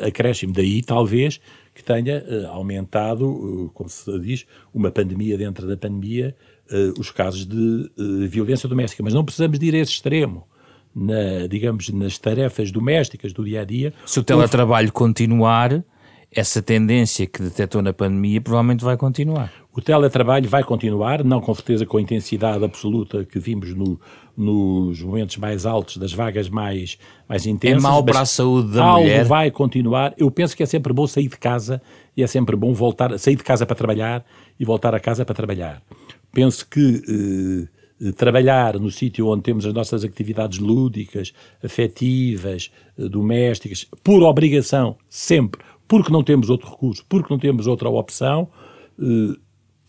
acréscimo. 0.02 0.54
Daí, 0.54 0.82
talvez, 0.82 1.42
que 1.76 1.84
tenha 1.84 2.24
uh, 2.24 2.48
aumentado, 2.48 3.70
como 3.74 3.90
se 3.90 4.18
diz, 4.20 4.46
uma 4.74 4.90
pandemia 4.90 5.38
dentro 5.38 5.68
da 5.68 5.76
pandemia, 5.76 6.34
os 6.98 7.12
casos 7.12 7.46
de 7.46 7.92
violência 8.28 8.68
doméstica. 8.68 9.04
Mas 9.04 9.14
não 9.14 9.24
precisamos 9.24 9.60
de 9.60 9.68
ir 9.68 9.76
a 9.76 9.78
esse 9.78 9.92
extremo. 9.92 10.48
Na, 10.96 11.46
digamos, 11.48 11.90
nas 11.90 12.18
tarefas 12.18 12.72
domésticas 12.72 13.32
do 13.32 13.46
dia 13.46 13.62
a 13.62 13.64
dia. 13.64 13.94
Se 14.06 14.20
o 14.20 14.24
teletrabalho 14.24 14.92
continuar, 14.92 15.84
essa 16.40 16.62
tendência 16.62 17.26
que 17.26 17.42
detectou 17.42 17.82
na 17.82 17.92
pandemia 17.92 18.40
provavelmente 18.40 18.84
vai 18.84 18.96
continuar. 18.96 19.52
O 19.74 19.82
teletrabalho 19.82 20.48
vai 20.48 20.64
continuar, 20.64 21.24
não 21.24 21.42
com 21.42 21.54
certeza 21.54 21.86
com 21.86 21.98
a 21.98 22.02
intensidade 22.02 22.64
absoluta 22.64 23.26
que 23.26 23.40
vimos 23.40 23.74
no, 23.76 24.00
nos 24.36 25.02
momentos 25.02 25.38
mais 25.38 25.66
altos 25.66 25.98
das 25.98 26.14
vagas 26.14 26.48
mais, 26.48 26.98
mais 27.28 27.46
intensas. 27.46 27.84
É 27.84 27.88
mau 27.88 28.04
para 28.04 28.22
a 28.22 28.26
saúde 28.26 28.74
da 28.74 28.84
algo 28.84 29.02
mulher? 29.02 29.26
vai 29.26 29.50
continuar. 29.50 30.14
Eu 30.18 30.30
penso 30.30 30.56
que 30.56 30.62
é 30.62 30.66
sempre 30.66 30.94
bom 30.94 31.08
sair 31.08 31.28
de 31.28 31.38
casa 31.38 31.82
e 32.16 32.22
é 32.22 32.28
sempre 32.28 32.56
bom 32.56 32.74
voltar, 32.74 33.18
sair 33.18 33.36
de 33.36 33.44
casa 33.44 33.66
para 33.66 33.76
trabalhar 33.76 34.24
e 34.60 34.66
voltar 34.66 34.94
a 34.94 35.00
casa 35.00 35.26
para 35.26 35.36
trabalhar. 35.36 35.82
Penso 36.32 36.68
que 36.68 37.68
eh, 38.00 38.12
trabalhar 38.12 38.80
no 38.80 38.92
sítio 38.92 39.28
onde 39.28 39.44
temos 39.44 39.66
as 39.66 39.74
nossas 39.74 40.04
atividades 40.04 40.60
lúdicas, 40.60 41.34
afetivas, 41.64 42.72
eh, 42.98 43.08
domésticas, 43.08 43.88
por 44.04 44.22
obrigação, 44.24 44.98
sempre, 45.10 45.62
porque 45.88 46.12
não 46.12 46.24
temos 46.24 46.50
outro 46.50 46.70
recurso, 46.70 47.06
porque 47.08 47.34
não 47.34 47.40
temos 47.40 47.68
outra 47.68 47.90
opção, 47.90 48.50
eh, 49.00 49.38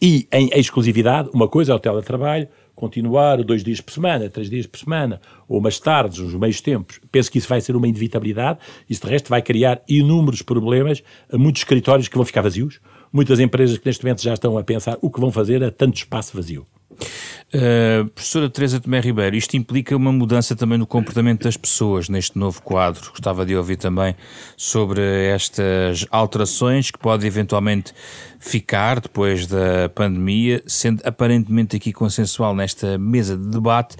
e 0.00 0.28
em 0.32 0.48
exclusividade, 0.54 1.28
uma 1.34 1.48
coisa 1.48 1.72
é 1.72 1.74
o 1.74 1.78
teletrabalho, 1.78 2.48
continuar 2.74 3.42
dois 3.42 3.64
dias 3.64 3.80
por 3.80 3.92
semana, 3.92 4.30
três 4.30 4.48
dias 4.48 4.64
por 4.64 4.78
semana, 4.78 5.20
ou 5.48 5.58
umas 5.58 5.80
tardes, 5.80 6.20
uns 6.20 6.34
meios 6.34 6.60
tempos. 6.60 7.00
Penso 7.10 7.32
que 7.32 7.38
isso 7.38 7.48
vai 7.48 7.60
ser 7.60 7.74
uma 7.74 7.88
inevitabilidade. 7.88 8.60
Isso, 8.88 9.02
de 9.04 9.08
resto, 9.08 9.28
vai 9.28 9.42
criar 9.42 9.82
inúmeros 9.88 10.42
problemas 10.42 11.02
a 11.32 11.36
muitos 11.36 11.62
escritórios 11.62 12.06
que 12.06 12.14
vão 12.14 12.24
ficar 12.24 12.42
vazios, 12.42 12.80
muitas 13.12 13.40
empresas 13.40 13.76
que 13.76 13.86
neste 13.86 14.04
momento 14.04 14.22
já 14.22 14.34
estão 14.34 14.56
a 14.56 14.62
pensar 14.62 14.96
o 15.02 15.10
que 15.10 15.20
vão 15.20 15.32
fazer 15.32 15.64
a 15.64 15.72
tanto 15.72 15.96
espaço 15.96 16.36
vazio. 16.36 16.64
Uh, 16.90 18.08
professora 18.10 18.50
Teresa 18.50 18.78
Tomé 18.78 19.00
Ribeiro, 19.00 19.34
isto 19.34 19.56
implica 19.56 19.96
uma 19.96 20.12
mudança 20.12 20.54
também 20.54 20.76
no 20.76 20.86
comportamento 20.86 21.44
das 21.44 21.56
pessoas 21.56 22.08
neste 22.08 22.38
novo 22.38 22.60
quadro. 22.62 23.10
Gostava 23.10 23.46
de 23.46 23.56
ouvir 23.56 23.76
também 23.76 24.14
sobre 24.56 25.00
estas 25.30 26.06
alterações 26.10 26.90
que 26.90 26.98
podem 26.98 27.26
eventualmente 27.26 27.94
ficar 28.38 29.00
depois 29.00 29.46
da 29.46 29.88
pandemia, 29.94 30.62
sendo 30.66 31.00
aparentemente 31.04 31.76
aqui 31.76 31.92
consensual 31.92 32.54
nesta 32.54 32.98
mesa 32.98 33.36
de 33.36 33.48
debate 33.48 33.96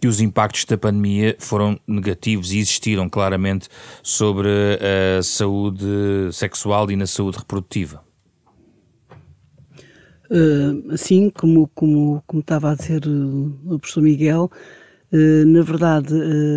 que 0.00 0.06
os 0.06 0.20
impactos 0.20 0.64
da 0.64 0.78
pandemia 0.78 1.36
foram 1.38 1.78
negativos 1.86 2.52
e 2.52 2.58
existiram 2.58 3.08
claramente 3.08 3.68
sobre 4.02 4.48
a 5.18 5.22
saúde 5.22 5.86
sexual 6.32 6.90
e 6.90 6.96
na 6.96 7.06
saúde 7.06 7.38
reprodutiva. 7.38 8.07
Uh, 10.30 10.92
assim 10.92 11.30
como, 11.30 11.68
como, 11.74 12.22
como 12.26 12.40
estava 12.40 12.72
a 12.72 12.74
dizer 12.74 13.02
o 13.06 13.78
professor 13.78 14.02
Miguel, 14.02 14.50
uh, 15.12 15.46
na 15.46 15.62
verdade, 15.62 16.14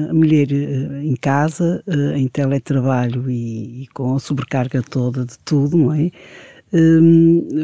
a 0.10 0.13
mulher 0.13 0.51
em 0.51 1.15
casa, 1.15 1.84
em 2.15 2.27
teletrabalho 2.27 3.29
e, 3.29 3.84
e, 3.84 3.88
com 3.88 4.15
a 4.15 4.19
sobrecarga 4.19 4.81
toda 4.81 5.25
de 5.25 5.39
tudo, 5.39 5.77
não 5.77 5.93
é? 5.93 6.12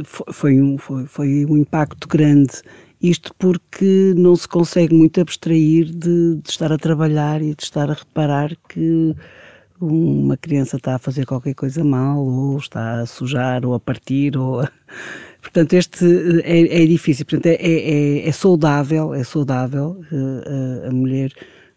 foi, 0.03 0.61
um, 0.61 0.77
foi, 0.77 1.05
foi 1.05 1.45
um 1.45 1.57
impacto 1.57 2.07
grande. 2.07 2.61
Isto 3.01 3.33
porque 3.37 4.13
não 4.17 4.35
se 4.35 4.47
consegue 4.47 4.93
muito 4.93 5.21
abstrair 5.21 5.85
de, 5.85 6.35
de 6.35 6.49
estar 6.49 6.71
a 6.71 6.77
trabalhar 6.77 7.41
e 7.41 7.53
de 7.53 7.63
estar 7.63 7.89
a 7.89 7.93
reparar 7.93 8.55
que 8.67 9.15
uma 9.79 10.35
criança 10.35 10.77
está 10.77 10.95
a 10.95 10.99
fazer 10.99 11.25
qualquer 11.25 11.53
coisa 11.53 11.83
mal, 11.83 12.19
ou 12.25 12.57
está 12.57 13.01
a 13.01 13.05
sujar, 13.05 13.65
ou 13.65 13.73
a 13.73 13.79
partir, 13.79 14.35
ou 14.35 14.61
a 14.61 14.71
Portanto, 15.47 15.73
este 15.73 16.05
eh, 16.43 16.57
é, 16.57 16.83
é 16.83 16.85
difícil, 16.85 17.25
portanto, 17.25 17.45
é, 17.47 17.55
é, 17.55 18.27
é, 18.27 18.31
saudável, 18.33 19.13
é 19.13 19.23
saudável 19.23 20.01
uh, 20.11 20.89
a 20.89 20.91
mulher 20.91 21.31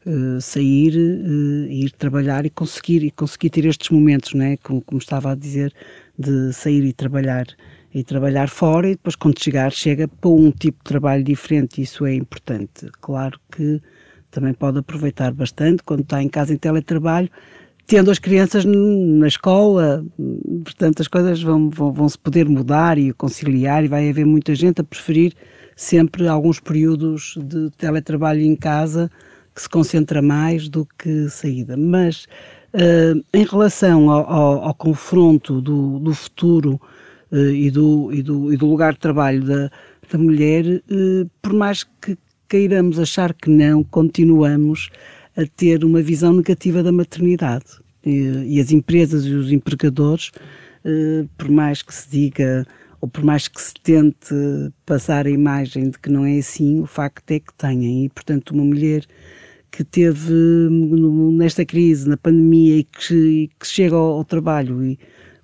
uh, 0.05 0.41
sair, 0.41 0.97
uh, 0.97 1.71
ir 1.71 1.93
trabalhar 1.93 2.45
e 2.45 2.51
conseguir, 2.51 3.05
e 3.05 3.13
conseguir 3.13 3.51
ter 3.51 3.65
estes 3.67 3.91
momentos, 3.91 4.35
né? 4.35 4.57
como, 4.57 4.83
como 4.83 4.99
estava 4.99 5.31
a 5.31 5.35
dizer, 5.37 5.73
de 6.19 6.53
sair 6.53 6.85
e 6.85 6.93
trabalhar 6.93 7.47
e 7.95 8.03
trabalhar 8.05 8.49
fora 8.49 8.89
e 8.89 8.93
depois 8.93 9.17
quando 9.17 9.43
chegar 9.43 9.73
chega 9.73 10.07
para 10.07 10.31
um 10.31 10.51
tipo 10.51 10.79
de 10.79 10.85
trabalho 10.85 11.23
diferente, 11.23 11.81
isso 11.81 12.05
é 12.05 12.15
importante. 12.15 12.89
Claro 13.01 13.39
que 13.53 13.81
também 14.31 14.53
pode 14.53 14.79
aproveitar 14.79 15.33
bastante 15.33 15.83
quando 15.85 16.03
está 16.03 16.23
em 16.23 16.29
casa 16.29 16.53
em 16.53 16.57
teletrabalho, 16.57 17.31
tendo 17.91 18.09
as 18.09 18.21
crianças 18.21 18.65
na 18.65 19.27
escola, 19.27 20.07
portanto 20.63 21.01
as 21.01 21.09
coisas 21.09 21.43
vão, 21.43 21.69
vão, 21.69 21.93
vão, 21.93 22.09
se 22.09 22.17
poder 22.17 22.49
mudar 22.49 22.97
e 22.97 23.13
conciliar 23.13 23.85
e 23.85 23.89
vai 23.89 24.09
haver 24.09 24.25
muita 24.25 24.55
gente 24.55 24.81
a 24.81 24.85
preferir 24.85 25.33
sempre 25.75 26.29
alguns 26.29 26.61
períodos 26.61 27.37
de 27.37 27.69
teletrabalho 27.71 28.43
em 28.43 28.55
casa 28.55 29.11
que 29.53 29.61
se 29.61 29.69
concentra 29.69 30.23
mais 30.23 30.69
do 30.69 30.87
que 30.97 31.29
saída. 31.31 31.77
Mas 31.77 32.27
uh, 32.75 33.21
em 33.35 33.45
relação 33.45 34.09
ao, 34.09 34.31
ao, 34.31 34.65
ao 34.67 34.75
confronto 34.75 35.61
do, 35.61 35.99
do 35.99 36.15
futuro 36.15 36.81
uh, 37.33 37.37
e, 37.37 37.73
do, 37.73 38.13
e, 38.13 38.23
do, 38.23 38.53
e 38.53 38.57
do 38.57 38.67
lugar 38.67 38.93
de 38.93 39.01
trabalho 39.01 39.43
da, 39.43 39.69
da 40.13 40.17
mulher, 40.17 40.65
uh, 40.65 41.29
por 41.43 41.53
mais 41.53 41.83
que 42.01 42.17
queiramos 42.49 43.01
achar 43.01 43.35
que 43.35 43.51
não, 43.51 43.83
continuamos 43.83 44.91
a 45.37 45.47
ter 45.57 45.85
uma 45.85 46.03
visão 46.03 46.33
negativa 46.35 46.83
da 46.83 46.93
maternidade. 46.93 47.80
E, 48.05 48.57
e 48.57 48.61
as 48.61 48.73
empresas 48.73 49.27
e 49.27 49.35
os 49.35 49.53
empregadores, 49.53 50.31
eh, 50.85 51.27
por 51.37 51.49
mais 51.49 51.83
que 51.83 51.95
se 51.95 52.11
diga 52.11 52.67
ou 53.01 53.09
por 53.09 53.25
mais 53.25 53.49
que 53.49 53.61
se 53.61 53.73
tente 53.83 54.35
passar 54.85 55.27
a 55.27 55.31
imagem 55.31 55.91
de 55.91 55.99
que 55.99 56.11
não 56.11 56.25
é 56.25 56.39
assim, 56.39 56.81
o 56.81 56.87
facto 56.87 57.31
é 57.31 57.41
que 57.41 57.53
têm. 57.55 58.05
E, 58.05 58.09
portanto, 58.11 58.51
uma 58.51 58.65
mulher 58.65 59.07
que 59.71 59.85
teve 59.85 60.33
nesta 61.33 61.65
crise, 61.65 62.09
na 62.09 62.17
pandemia, 62.17 62.79
e 62.79 62.85
que, 62.85 63.51
que 63.59 63.67
chega 63.67 63.95
ao, 63.95 64.19
ao 64.19 64.25
trabalho 64.25 64.85
e 64.85 64.99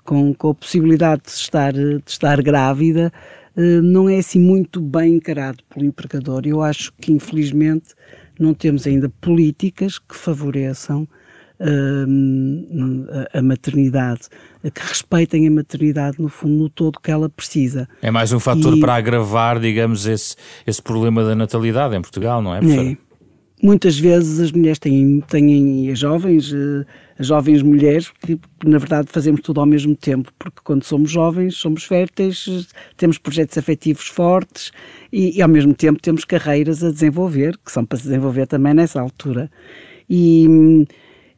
com, 0.05 0.35
com, 0.35 0.51
a 0.51 0.55
possibilidade 0.55 1.23
de 1.25 1.31
estar, 1.31 1.73
de 1.73 2.03
estar 2.07 2.43
grávida, 2.43 3.13
uh, 3.57 3.83
não 3.83 4.09
é 4.09 4.19
assim 4.19 4.39
muito 4.39 4.81
bem 4.81 5.15
encarado 5.15 5.65
pelo 5.69 5.87
empregador. 5.87 6.43
Eu 6.45 6.61
acho 6.61 6.93
que, 7.01 7.13
infelizmente, 7.13 7.95
não 8.39 8.53
temos 8.53 8.87
ainda 8.87 9.09
políticas 9.21 9.99
que 9.99 10.15
favoreçam 10.15 11.09
a 13.33 13.43
maternidade, 13.43 14.23
que 14.63 14.81
respeitem 14.81 15.47
a 15.47 15.51
maternidade 15.51 16.21
no 16.21 16.29
fundo, 16.29 16.65
no 16.65 16.69
todo 16.69 17.01
que 17.01 17.11
ela 17.11 17.29
precisa. 17.29 17.89
É 18.03 18.11
mais 18.11 18.33
um 18.33 18.41
fator 18.41 18.77
e, 18.77 18.81
para 18.81 18.95
agravar, 18.95 19.59
digamos, 19.59 20.07
esse, 20.07 20.37
esse 20.67 20.83
problema 20.83 21.25
da 21.25 21.35
natalidade 21.35 21.97
em 21.97 22.03
Portugal, 22.03 22.43
não 22.43 22.55
é, 22.55 22.61
professora? 22.61 22.91
É. 22.93 23.07
Muitas 23.63 23.99
vezes 23.99 24.39
as 24.39 24.53
mulheres 24.53 24.79
têm, 24.79 25.21
têm 25.27 25.91
as 25.91 25.99
jovens, 25.99 26.53
eh, 26.53 26.85
as 27.19 27.27
jovens 27.27 27.63
mulheres, 27.63 28.13
que 28.21 28.39
na 28.63 28.77
verdade 28.77 29.09
fazemos 29.11 29.41
tudo 29.41 29.61
ao 29.61 29.67
mesmo 29.67 29.97
tempo, 29.97 30.31
porque 30.39 30.61
quando 30.63 30.85
somos 30.85 31.11
jovens, 31.11 31.57
somos 31.57 31.85
férteis, 31.85 32.69
temos 32.99 33.17
projetos 33.17 33.57
afetivos 33.57 34.09
fortes 34.09 34.73
e, 35.11 35.39
e 35.39 35.43
ao 35.43 35.49
mesmo 35.49 35.73
tempo 35.73 35.99
temos 36.03 36.23
carreiras 36.27 36.85
a 36.85 36.91
desenvolver, 36.91 37.57
que 37.65 37.73
são 37.73 37.83
para 37.83 37.97
se 37.97 38.05
desenvolver 38.05 38.47
também 38.47 38.75
nessa 38.75 39.01
altura. 39.01 39.51
E 40.09 40.87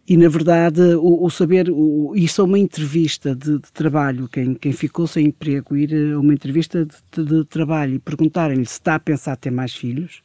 e, 0.08 0.16
na 0.16 0.28
verdade, 0.28 0.80
o, 0.94 1.22
o 1.22 1.28
saber, 1.28 1.68
o, 1.70 2.14
isso 2.16 2.40
é 2.40 2.44
uma 2.44 2.58
entrevista 2.58 3.34
de, 3.34 3.58
de, 3.58 3.72
trabalho, 3.72 4.26
quem, 4.26 4.54
quem 4.54 4.72
ficou 4.72 5.06
sem 5.06 5.26
emprego, 5.26 5.76
ir 5.76 6.14
a 6.14 6.18
uma 6.18 6.32
entrevista 6.32 6.86
de, 6.86 7.24
de, 7.24 7.44
trabalho 7.44 7.96
e 7.96 7.98
perguntarem-lhe 7.98 8.64
se 8.64 8.72
está 8.72 8.94
a 8.94 8.98
pensar 8.98 9.36
ter 9.36 9.50
mais 9.50 9.74
filhos, 9.74 10.22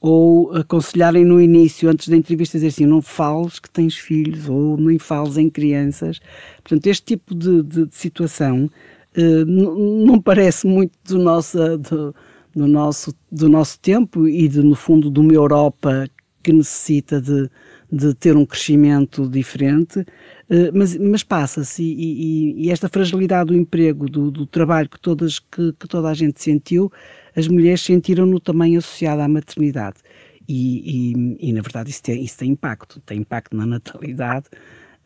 ou 0.00 0.56
aconselharem 0.56 1.26
no 1.26 1.38
início, 1.38 1.90
antes 1.90 2.08
da 2.08 2.16
entrevista, 2.16 2.56
dizer 2.56 2.68
assim: 2.68 2.86
não 2.86 3.02
fales 3.02 3.58
que 3.58 3.68
tens 3.68 3.96
filhos, 3.96 4.48
ou 4.48 4.78
nem 4.78 4.98
fales 4.98 5.36
em 5.36 5.50
crianças. 5.50 6.18
Portanto, 6.62 6.86
este 6.86 7.04
tipo 7.04 7.34
de, 7.34 7.62
de, 7.62 7.86
de 7.86 7.94
situação 7.94 8.70
eh, 9.14 9.44
não 9.44 10.20
parece 10.20 10.66
muito 10.66 10.92
do 11.04 11.18
nosso, 11.18 11.58
do, 11.76 12.14
do, 12.56 12.66
nosso, 12.66 13.14
do 13.30 13.48
nosso 13.48 13.78
tempo 13.78 14.26
e, 14.26 14.48
de, 14.48 14.62
no 14.62 14.74
fundo, 14.74 15.10
de 15.10 15.20
uma 15.20 15.34
Europa 15.34 16.08
que 16.42 16.52
necessita 16.52 17.20
de 17.20 17.48
de 17.92 18.14
ter 18.14 18.34
um 18.38 18.46
crescimento 18.46 19.28
diferente, 19.28 20.02
eh, 20.48 20.70
mas, 20.72 20.96
mas 20.96 21.22
passa-se 21.22 21.82
e, 21.82 21.92
e, 21.92 22.66
e, 22.66 22.70
esta 22.70 22.88
fragilidade 22.88 23.48
do 23.48 23.54
emprego, 23.54 24.08
do, 24.08 24.30
do 24.30 24.46
trabalho 24.46 24.88
que, 24.88 24.98
todas, 24.98 25.38
que, 25.38 25.74
que, 25.74 25.86
toda 25.86 26.08
a 26.08 26.14
gente 26.14 26.42
sentiu, 26.42 26.90
as 27.36 27.46
mulheres 27.46 27.82
sentiram-no 27.82 28.40
também 28.40 28.78
associado 28.78 29.20
à 29.20 29.28
maternidade. 29.28 29.98
E, 30.48 31.12
e, 31.12 31.50
e, 31.50 31.52
na 31.52 31.60
verdade 31.60 31.90
isso 31.90 32.02
tem, 32.02 32.24
isso 32.24 32.38
tem 32.38 32.52
impacto, 32.52 32.98
tem 33.00 33.18
impacto 33.18 33.54
na 33.54 33.66
natalidade, 33.66 34.46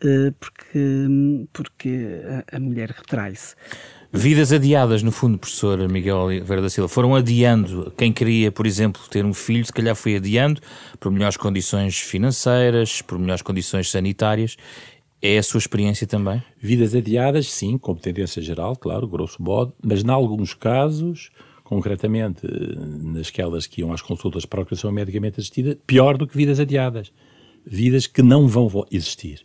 eh, 0.00 0.32
porque, 0.38 1.08
porque 1.52 2.22
a, 2.52 2.56
a 2.56 2.60
mulher 2.60 2.90
retrai-se. 2.90 3.56
Vidas 4.16 4.50
adiadas, 4.50 5.02
no 5.02 5.12
fundo, 5.12 5.36
professor 5.36 5.86
Miguel 5.90 6.16
Oliveira 6.16 6.62
da 6.62 6.70
Silva, 6.70 6.88
foram 6.88 7.14
adiando. 7.14 7.92
Quem 7.98 8.10
queria, 8.10 8.50
por 8.50 8.66
exemplo, 8.66 9.02
ter 9.10 9.24
um 9.26 9.34
filho, 9.34 9.64
se 9.64 9.72
calhar 9.72 9.94
foi 9.94 10.16
adiando 10.16 10.60
por 10.98 11.12
melhores 11.12 11.36
condições 11.36 11.98
financeiras, 11.98 13.02
por 13.02 13.18
melhores 13.18 13.42
condições 13.42 13.90
sanitárias. 13.90 14.56
É 15.20 15.36
a 15.36 15.42
sua 15.42 15.58
experiência 15.58 16.06
também? 16.06 16.42
Vidas 16.58 16.94
adiadas, 16.94 17.50
sim, 17.52 17.76
como 17.76 18.00
tendência 18.00 18.40
geral, 18.40 18.74
claro, 18.74 19.06
grosso 19.06 19.42
modo, 19.42 19.74
mas 19.84 20.02
em 20.02 20.10
alguns 20.10 20.54
casos, 20.54 21.30
concretamente 21.62 22.46
nasquelas 23.02 23.66
que 23.66 23.82
iam 23.82 23.92
às 23.92 24.00
consultas 24.00 24.46
para 24.46 24.60
a 24.60 24.64
procuração 24.64 24.90
medicamente 24.90 25.40
assistida, 25.40 25.78
pior 25.86 26.16
do 26.16 26.26
que 26.26 26.36
vidas 26.36 26.58
adiadas. 26.58 27.12
Vidas 27.66 28.06
que 28.06 28.22
não 28.22 28.48
vão 28.48 28.86
existir. 28.90 29.44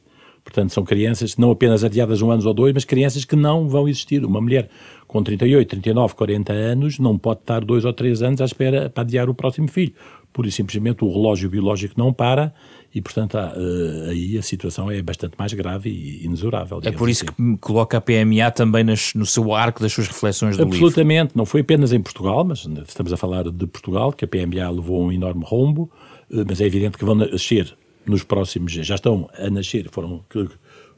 Portanto, 0.51 0.73
são 0.73 0.83
crianças 0.83 1.37
não 1.37 1.49
apenas 1.49 1.81
adiadas 1.81 2.21
um 2.21 2.29
ano 2.29 2.45
ou 2.45 2.53
dois, 2.53 2.73
mas 2.73 2.83
crianças 2.83 3.23
que 3.23 3.37
não 3.37 3.69
vão 3.69 3.87
existir. 3.87 4.25
Uma 4.25 4.41
mulher 4.41 4.67
com 5.07 5.23
38, 5.23 5.69
39, 5.69 6.13
40 6.13 6.51
anos 6.51 6.99
não 6.99 7.17
pode 7.17 7.39
estar 7.39 7.63
dois 7.63 7.85
ou 7.85 7.93
três 7.93 8.21
anos 8.21 8.41
à 8.41 8.45
espera 8.45 8.89
para 8.89 9.01
adiar 9.01 9.29
o 9.29 9.33
próximo 9.33 9.69
filho. 9.69 9.93
Pura 10.33 10.49
e 10.49 10.51
simplesmente 10.51 11.05
o 11.05 11.09
relógio 11.09 11.49
biológico 11.49 11.93
não 11.97 12.11
para 12.11 12.53
e, 12.93 13.01
portanto, 13.01 13.37
há, 13.37 13.53
uh, 13.55 14.09
aí 14.09 14.37
a 14.37 14.41
situação 14.41 14.91
é 14.91 15.01
bastante 15.01 15.35
mais 15.39 15.53
grave 15.53 15.89
e 15.89 16.25
inexorável. 16.25 16.81
É 16.83 16.91
por 16.91 17.09
isso 17.09 17.23
assim. 17.23 17.55
que 17.55 17.61
coloca 17.61 17.97
a 17.97 18.01
PMA 18.01 18.51
também 18.53 18.83
nas, 18.83 19.13
no 19.13 19.25
seu 19.25 19.53
arco 19.53 19.81
das 19.81 19.93
suas 19.93 20.07
reflexões 20.07 20.57
do 20.57 20.63
Absolutamente. 20.63 21.27
Livro. 21.27 21.37
Não 21.37 21.45
foi 21.45 21.61
apenas 21.61 21.93
em 21.93 22.01
Portugal, 22.01 22.43
mas 22.43 22.67
estamos 22.85 23.13
a 23.13 23.17
falar 23.17 23.49
de 23.49 23.67
Portugal, 23.67 24.11
que 24.11 24.25
a 24.25 24.27
PMA 24.27 24.69
levou 24.69 25.05
um 25.05 25.11
enorme 25.13 25.43
rombo, 25.45 25.89
uh, 26.29 26.43
mas 26.45 26.59
é 26.59 26.65
evidente 26.65 26.97
que 26.97 27.05
vão 27.05 27.15
nascer 27.15 27.73
nos 28.05 28.23
próximos, 28.23 28.71
já 28.71 28.95
estão 28.95 29.29
a 29.37 29.49
nascer, 29.49 29.89
foram 29.91 30.23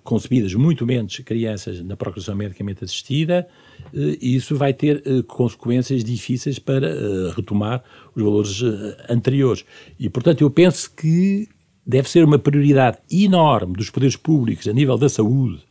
concebidas 0.04 0.54
muito 0.54 0.86
menos 0.86 1.18
crianças 1.20 1.82
na 1.82 1.96
procuração 1.96 2.36
medicamente 2.36 2.84
assistida, 2.84 3.48
eh, 3.94 4.18
e 4.22 4.36
isso 4.36 4.56
vai 4.56 4.74
ter 4.74 5.02
eh, 5.06 5.22
consequências 5.26 6.04
difíceis 6.04 6.60
para 6.60 6.88
eh, 6.88 7.34
retomar 7.36 7.84
os 8.14 8.22
valores 8.22 8.62
anteriores. 9.10 9.64
E, 10.00 10.10
portanto, 10.10 10.42
eu 10.42 10.50
penso 10.50 10.92
que 10.94 11.48
deve 11.86 12.10
ser 12.10 12.24
uma 12.24 12.38
prioridade 12.38 12.98
enorme 13.12 13.74
dos 13.74 13.90
poderes 13.90 14.16
públicos 14.16 14.68
a 14.68 14.74
nível 14.74 14.98
da 14.98 15.10
saúde 15.10 15.62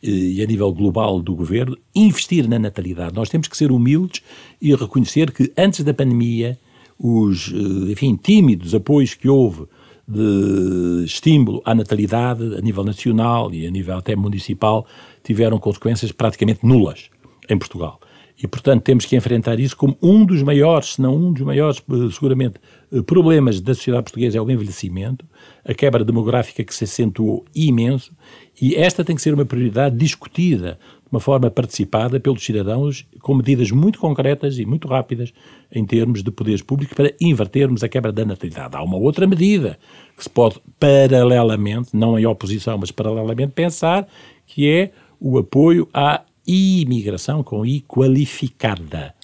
e 0.00 0.40
a 0.40 0.46
nível 0.46 0.72
global 0.72 1.20
do 1.20 1.34
governo 1.34 1.76
investir 1.94 2.48
na 2.48 2.58
natalidade. 2.58 3.14
Nós 3.14 3.28
temos 3.28 3.48
que 3.48 3.56
ser 3.56 3.72
humildes 3.72 4.22
e 4.62 4.72
reconhecer 4.74 5.32
que 5.32 5.52
antes 5.58 5.84
da 5.84 5.92
pandemia 5.92 6.56
os, 6.98 7.52
enfim, 7.90 8.16
tímidos 8.16 8.74
apoios 8.74 9.14
que 9.14 9.28
houve 9.28 9.66
de 10.08 11.04
estímulo 11.04 11.60
à 11.64 11.74
natalidade 11.74 12.56
a 12.56 12.60
nível 12.60 12.82
nacional 12.82 13.52
e 13.52 13.66
a 13.66 13.70
nível 13.70 13.98
até 13.98 14.16
municipal 14.16 14.86
tiveram 15.22 15.58
consequências 15.58 16.10
praticamente 16.10 16.64
nulas 16.64 17.10
em 17.48 17.58
Portugal. 17.58 18.00
E, 18.40 18.46
portanto, 18.46 18.84
temos 18.84 19.04
que 19.04 19.16
enfrentar 19.16 19.58
isso 19.58 19.76
como 19.76 19.98
um 20.00 20.24
dos 20.24 20.44
maiores, 20.44 20.94
se 20.94 21.02
não 21.02 21.16
um 21.16 21.32
dos 21.32 21.42
maiores, 21.42 21.78
eh, 21.78 22.12
seguramente, 22.12 22.60
eh, 22.92 23.02
problemas 23.02 23.60
da 23.60 23.74
sociedade 23.74 24.04
portuguesa 24.04 24.38
é 24.38 24.40
o 24.40 24.48
envelhecimento, 24.48 25.26
a 25.64 25.74
quebra 25.74 26.04
demográfica 26.04 26.62
que 26.62 26.72
se 26.72 26.84
acentuou 26.84 27.44
imenso, 27.52 28.12
e 28.60 28.76
esta 28.76 29.04
tem 29.04 29.16
que 29.16 29.22
ser 29.22 29.34
uma 29.34 29.44
prioridade 29.44 29.96
discutida 29.96 30.78
de 31.08 31.14
uma 31.14 31.20
forma 31.20 31.50
participada 31.50 32.20
pelos 32.20 32.44
cidadãos, 32.44 33.06
com 33.20 33.34
medidas 33.34 33.70
muito 33.70 33.98
concretas 33.98 34.58
e 34.58 34.66
muito 34.66 34.86
rápidas 34.86 35.32
em 35.72 35.84
termos 35.86 36.22
de 36.22 36.30
poderes 36.30 36.60
públicos 36.60 36.94
para 36.94 37.14
invertermos 37.18 37.82
a 37.82 37.88
quebra 37.88 38.12
da 38.12 38.26
natalidade. 38.26 38.76
Há 38.76 38.82
uma 38.82 38.98
outra 38.98 39.26
medida 39.26 39.78
que 40.16 40.22
se 40.22 40.28
pode 40.28 40.60
paralelamente, 40.78 41.90
não 41.94 42.18
em 42.18 42.26
oposição, 42.26 42.76
mas 42.76 42.90
paralelamente 42.90 43.52
pensar, 43.52 44.06
que 44.46 44.68
é 44.68 44.92
o 45.18 45.38
apoio 45.38 45.88
à 45.94 46.22
imigração 46.46 47.42
com 47.42 47.64
I 47.64 47.80
qualificada. 47.80 49.14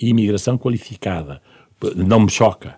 Imigração 0.00 0.56
qualificada. 0.56 1.42
Não 1.96 2.20
me 2.20 2.30
choca 2.30 2.76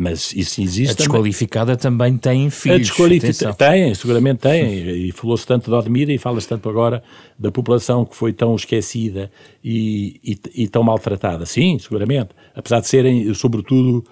mas 0.00 0.32
isso 0.34 0.62
existe. 0.62 0.92
A 0.92 0.94
desqualificada 0.94 1.76
também, 1.76 2.16
também 2.16 2.18
tem 2.18 2.50
filhos. 2.50 2.76
A 2.76 2.78
desqualificada 2.78 3.54
tem, 3.54 3.94
seguramente 3.94 4.38
tem. 4.38 5.06
E 5.06 5.12
falou-se 5.12 5.46
tanto 5.46 5.70
de 5.70 5.76
Odmira 5.76 6.10
e 6.10 6.16
fala-se 6.16 6.48
tanto 6.48 6.70
agora 6.70 7.02
da 7.38 7.52
população 7.52 8.06
que 8.06 8.16
foi 8.16 8.32
tão 8.32 8.56
esquecida 8.56 9.30
e, 9.62 10.18
e, 10.24 10.62
e, 10.62 10.68
tão 10.68 10.82
maltratada. 10.82 11.44
Sim, 11.44 11.78
seguramente. 11.78 12.30
Apesar 12.54 12.80
de 12.80 12.88
serem, 12.88 13.34
sobretudo, 13.34 14.02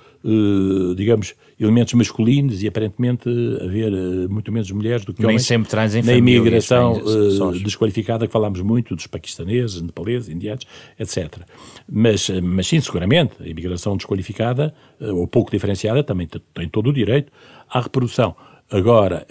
digamos, 0.96 1.34
elementos 1.58 1.94
masculinos 1.94 2.62
e 2.62 2.68
aparentemente 2.68 3.28
haver 3.62 3.92
uh, 3.92 4.30
muito 4.30 4.50
menos 4.50 4.70
mulheres 4.70 5.04
do 5.04 5.12
que 5.12 5.20
Nem 5.20 5.30
homens. 5.30 5.46
sempre 5.46 5.68
trazem 5.68 6.02
Na 6.02 6.12
imigração 6.12 6.94
uh, 6.94 7.52
desqualificada, 7.60 8.26
que 8.26 8.32
falámos 8.32 8.60
muito 8.60 8.94
dos 8.96 9.06
paquistaneses, 9.06 9.80
nepaleses, 9.80 10.28
indianos, 10.28 10.66
etc. 10.98 11.38
Mas, 11.88 12.28
mas 12.42 12.66
sim, 12.66 12.80
seguramente, 12.80 13.34
a 13.40 13.46
imigração 13.46 13.96
desqualificada, 13.96 14.74
ou 15.00 15.26
pouco 15.26 15.50
diferenciada, 15.50 16.02
também 16.02 16.28
tem 16.54 16.68
todo 16.68 16.90
o 16.90 16.92
direito 16.92 17.32
à 17.68 17.80
reprodução. 17.80 18.34
Agora, 18.70 19.26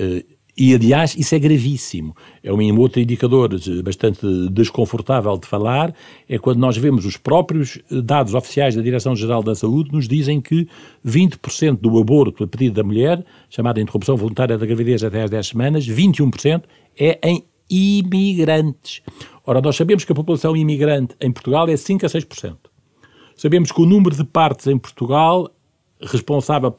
e, 0.58 0.74
aliás, 0.74 1.16
isso 1.16 1.36
é 1.36 1.40
gravíssimo. 1.40 2.16
É 2.44 2.52
um 2.52 2.80
outro 2.80 3.00
indicador 3.00 3.50
bastante 3.84 4.26
desconfortável 4.50 5.38
de 5.38 5.46
falar, 5.46 5.94
é 6.28 6.40
quando 6.40 6.58
nós 6.58 6.76
vemos 6.76 7.06
os 7.06 7.16
próprios 7.16 7.80
dados 7.92 8.34
oficiais 8.34 8.76
da 8.76 8.82
Direção-Geral 8.82 9.44
da 9.44 9.54
Saúde 9.54 9.92
nos 9.92 10.08
dizem 10.08 10.42
que 10.42 10.68
20% 11.06 11.80
do 11.80 12.00
aborto 12.00 12.44
a 12.44 12.48
pedido 12.48 12.74
da 12.74 12.84
mulher, 12.84 13.24
chamada 13.50 13.80
interrupção 13.80 14.18
voluntária 14.18 14.58
da 14.58 14.66
gravidez 14.66 15.04
até 15.04 15.24
às 15.24 15.30
10 15.30 15.48
semanas, 15.48 15.88
21% 15.88 16.64
é 17.00 17.20
em 17.24 17.44
imigrantes. 17.70 19.02
Ora, 19.46 19.62
nós 19.62 19.76
sabemos 19.76 20.04
que 20.06 20.12
a 20.12 20.16
população 20.16 20.58
imigrante 20.58 21.16
em 21.22 21.32
Portugal 21.32 21.70
é 21.70 21.78
5 21.78 22.06
a 22.06 22.10
6%. 22.10 22.56
Sabemos 23.36 23.72
que 23.72 23.82
o 23.82 23.86
número 23.86 24.16
de 24.16 24.24
partes 24.24 24.66
em 24.66 24.78
Portugal 24.78 25.52
responsável 26.02 26.74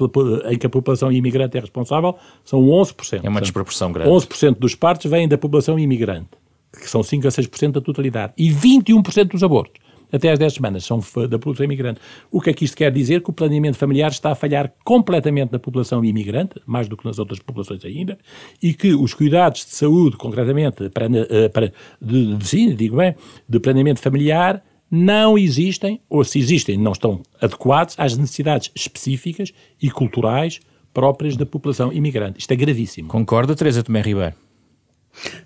em 0.50 0.59
que 0.59 0.66
a 0.66 0.70
população 0.70 1.11
imigrante 1.11 1.57
é 1.57 1.61
responsável 1.61 2.16
são 2.44 2.61
11%. 2.61 3.20
É 3.22 3.28
uma 3.28 3.40
desproporção 3.40 3.92
grande. 3.92 4.11
11% 4.11 4.59
dos 4.59 4.74
partos 4.74 5.11
vêm 5.11 5.28
da 5.28 5.37
população 5.37 5.78
imigrante, 5.78 6.31
que 6.72 6.88
são 6.88 7.02
5 7.02 7.26
a 7.26 7.31
6% 7.31 7.72
da 7.72 7.81
totalidade, 7.81 8.33
e 8.37 8.50
21% 8.50 9.28
dos 9.28 9.42
abortos. 9.42 9.81
até 10.11 10.31
às 10.31 10.38
10 10.38 10.54
semanas 10.54 10.85
são 10.85 11.00
da 11.28 11.38
população 11.38 11.64
imigrante. 11.64 12.00
O 12.31 12.40
que 12.40 12.50
é 12.50 12.52
que 12.54 12.64
isto 12.64 12.76
quer 12.76 12.90
dizer? 12.90 13.22
Que 13.22 13.31
o 13.31 13.33
planeamento 13.33 13.76
familiar 13.76 14.11
está 14.11 14.33
a 14.33 14.35
falhar 14.35 14.72
completamente 14.85 15.52
na 15.52 15.59
população 15.59 16.04
imigrante, 16.04 16.61
mais 16.64 16.88
do 16.88 16.96
que 16.96 17.04
nas 17.04 17.18
outras 17.18 17.40
populações 17.40 17.85
ainda, 17.85 18.18
e 18.62 18.72
que 18.72 18.94
os 18.94 19.12
cuidados 19.12 19.66
de 19.66 19.74
saúde, 19.74 20.16
concretamente, 20.16 20.88
para, 20.90 21.07
eh, 21.07 21.48
para 21.48 21.72
de, 22.00 22.37
de, 22.37 22.48
sim, 22.48 22.74
digo 22.74 22.96
bem, 22.96 23.14
de 23.48 23.61
planeamento 23.61 24.00
familiar, 24.00 24.62
não 24.90 25.37
existem, 25.37 26.01
ou 26.09 26.24
se 26.24 26.38
existem, 26.38 26.79
não 26.79 26.92
estão 26.92 27.22
adequados 27.40 27.94
às 27.98 28.16
necessidades 28.16 28.70
específicas 28.74 29.53
e 29.81 29.90
culturais 29.90 30.61
próprias 30.92 31.37
da 31.37 31.46
população 31.46 31.92
imigrante. 31.92 32.40
Isto 32.40 32.53
é 32.53 32.57
gravíssimo. 32.57 33.09
Concorda, 33.09 33.55
Teresa 33.55 33.83
Tomé 33.83 34.01
Ribeiro? 34.01 34.35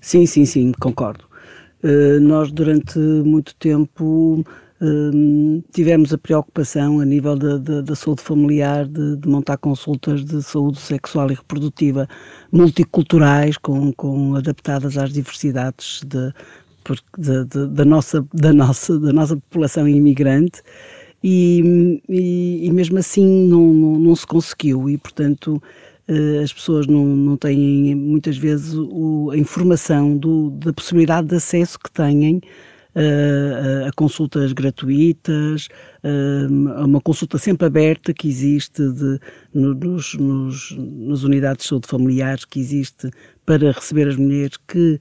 Sim, 0.00 0.26
sim, 0.26 0.44
sim, 0.44 0.72
concordo. 0.80 1.24
Uh, 1.82 2.20
nós, 2.20 2.52
durante 2.52 2.98
muito 2.98 3.54
tempo, 3.56 4.44
uh, 4.80 5.64
tivemos 5.72 6.12
a 6.12 6.18
preocupação, 6.18 7.00
a 7.00 7.04
nível 7.04 7.36
da, 7.36 7.56
da, 7.58 7.80
da 7.80 7.94
saúde 7.96 8.22
familiar, 8.22 8.86
de, 8.86 9.16
de, 9.16 9.28
montar 9.28 9.56
consultas 9.56 10.24
de 10.24 10.42
saúde 10.42 10.78
sexual 10.78 11.30
e 11.30 11.34
reprodutiva 11.34 12.08
multiculturais, 12.52 13.58
com, 13.58 13.92
com 13.92 14.36
adaptadas 14.36 14.96
às 14.96 15.12
diversidades 15.12 16.02
de, 16.06 16.32
de, 17.18 17.66
da, 17.68 17.84
nossa, 17.84 18.24
da, 18.32 18.52
nossa, 18.52 18.98
da 18.98 19.12
nossa 19.12 19.36
população 19.36 19.88
imigrante. 19.88 20.62
E, 21.24 22.00
e, 22.08 22.66
e 22.66 22.72
mesmo 22.72 22.98
assim 22.98 23.46
não, 23.46 23.72
não, 23.72 23.98
não 23.98 24.16
se 24.16 24.26
conseguiu, 24.26 24.90
e 24.90 24.98
portanto 24.98 25.62
eh, 26.08 26.40
as 26.42 26.52
pessoas 26.52 26.86
não, 26.86 27.04
não 27.04 27.36
têm 27.36 27.94
muitas 27.94 28.36
vezes 28.36 28.74
o, 28.74 29.30
a 29.30 29.38
informação 29.38 30.16
do, 30.16 30.50
da 30.50 30.72
possibilidade 30.72 31.28
de 31.28 31.36
acesso 31.36 31.78
que 31.78 31.90
têm 31.90 32.40
uh, 32.94 33.88
a 33.88 33.92
consultas 33.92 34.52
gratuitas, 34.52 35.68
uh, 36.02 36.70
a 36.76 36.84
uma 36.84 37.00
consulta 37.00 37.38
sempre 37.38 37.66
aberta 37.66 38.12
que 38.12 38.28
existe 38.28 38.82
de, 38.92 39.20
nos, 39.54 40.14
nos, 40.14 40.76
nas 40.76 41.22
unidades 41.22 41.64
de 41.64 41.68
saúde 41.68 41.88
familiares 41.88 42.44
que 42.44 42.60
existe 42.60 43.10
para 43.46 43.72
receber 43.72 44.08
as 44.08 44.16
mulheres 44.16 44.56
que 44.68 45.00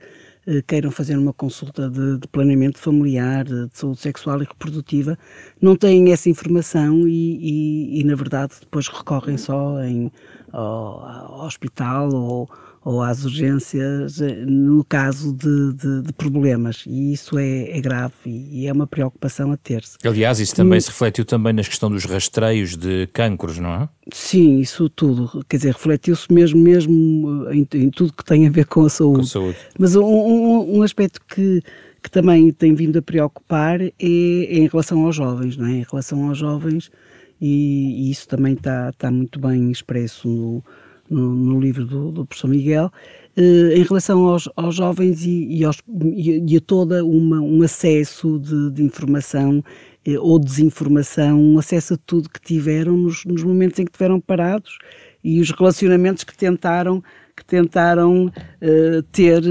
queiram 0.68 0.90
fazer 0.90 1.18
uma 1.18 1.34
consulta 1.34 1.90
de, 1.90 2.18
de 2.18 2.28
planeamento 2.28 2.80
familiar, 2.80 3.46
de 3.46 3.70
saúde 3.74 4.00
sexual 4.00 4.42
e 4.42 4.46
reprodutiva, 4.46 5.18
não 5.62 5.76
têm 5.76 6.12
essa 6.12 6.30
informação 6.30 7.08
e, 7.08 7.98
e, 7.98 8.02
e 8.02 8.04
na 8.04 8.16
verdade 8.16 8.54
depois 8.60 8.88
recorrem 8.88 9.38
só 9.38 9.84
em 9.84 10.12
ao, 10.52 11.06
ao 11.06 11.46
hospital 11.46 12.14
ou, 12.14 12.50
ou 12.84 13.02
às 13.02 13.24
urgências 13.24 14.20
eh, 14.22 14.44
no 14.46 14.84
caso 14.84 15.34
de, 15.34 15.74
de, 15.74 16.02
de 16.02 16.14
problemas 16.14 16.84
e 16.88 17.14
isso 17.14 17.38
é, 17.38 17.78
é 17.78 17.80
grave 17.80 18.14
e, 18.26 18.62
e, 18.62 18.68
é 18.68 18.74
uma 18.74 18.88
preocupação 18.88 19.52
a 19.52 19.58
ter-se. 19.58 19.98
Aliás, 20.04 20.40
isso 20.40 20.56
também 20.56 20.80
e, 20.80 20.82
se 20.82 20.90
refletiu 20.90 21.24
também 21.24 21.54
na 21.54 21.64
questão 21.64 21.90
dos 21.92 22.06
rastreios 22.06 22.76
de 22.76 23.08
cancros, 23.14 23.60
não 23.60 23.70
é? 23.70 23.90
Sim, 24.12 24.60
isso 24.60 24.90
tudo, 24.90 25.46
quer 25.48 25.58
dizer, 25.58 25.74
refletiu-se 25.74 26.32
mesmo, 26.34 26.60
mesmo 26.60 27.48
em, 27.52 27.68
em, 27.76 27.90
tudo 27.92 28.14
que 28.14 28.26
tem 28.26 28.48
a 28.48 28.50
ver 28.50 28.66
com 28.66 28.84
a 28.84 28.90
saúde. 28.90 29.20
Com 29.20 29.26
a 29.26 29.28
saúde. 29.28 29.58
Mas 29.78 29.96
um, 29.96 30.04
um, 30.04 30.78
um 30.78 30.82
aspecto 30.82 31.22
que, 31.28 31.62
que 32.02 32.10
também 32.10 32.52
tem 32.52 32.74
vindo 32.74 32.98
a 32.98 33.02
preocupar 33.02 33.80
é, 33.80 33.92
é 34.00 34.58
em 34.58 34.68
relação 34.68 35.06
aos 35.06 35.16
jovens, 35.16 35.56
não 35.56 35.68
é? 35.68 35.72
Em 35.74 35.86
relação 35.90 36.28
aos 36.28 36.38
jovens 36.38 36.92
e, 37.40 38.08
e 38.08 38.12
isso 38.12 38.28
também 38.28 38.54
está, 38.54 38.90
está 38.90 39.12
muito 39.12 39.40
bem 39.40 39.72
expresso 39.72 40.28
no, 40.28 40.64
no, 41.12 41.36
no 41.36 41.60
livro 41.60 41.86
do, 41.86 42.12
do, 42.12 42.26
professor 42.26 42.48
Miguel, 42.48 42.92
eh, 43.36 43.76
em 43.76 43.84
relação 43.84 44.26
aos, 44.26 44.50
aos 44.56 44.76
jovens 44.76 45.26
e, 45.26 45.48
e, 45.58 45.64
aos, 45.64 45.78
e, 46.16 46.58
a 46.58 46.62
toda 46.62 47.04
uma, 47.04 47.40
um 47.42 47.62
acesso 47.62 48.40
de, 48.40 48.72
de 48.72 48.84
informação 48.84 49.64
eh, 50.06 50.18
ou 50.18 50.40
desinformação, 50.40 51.40
um 51.40 51.60
acesso 51.60 51.96
a 51.96 51.98
tudo 51.98 52.30
que 52.30 52.42
tiveram 52.42 52.96
nos, 52.96 53.26
nos 53.26 53.44
momentos 53.44 53.78
em 53.80 53.86
que 53.86 53.92
estiveram 53.92 54.20
parados 54.20 54.80
e 55.24 55.40
os 55.40 55.52
relacionamentos 55.52 56.24
que 56.24 56.36
tentaram 56.36 57.04
que 57.36 57.46
tentaram 57.46 58.32
eh, 58.62 59.02
ter 59.12 59.42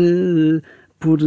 por, 1.01 1.19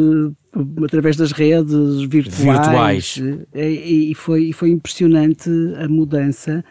através 0.86 1.17
das 1.17 1.32
redes 1.32 2.04
virtuais, 2.04 3.17
virtuais. 3.17 3.22
Eh, 3.54 3.72
e, 3.72 4.12
e, 4.12 4.15
foi, 4.15 4.43
e 4.46 4.54
foi 4.54 4.69
impressionante 4.69 5.50
a 5.78 5.89
mudança 5.89 6.63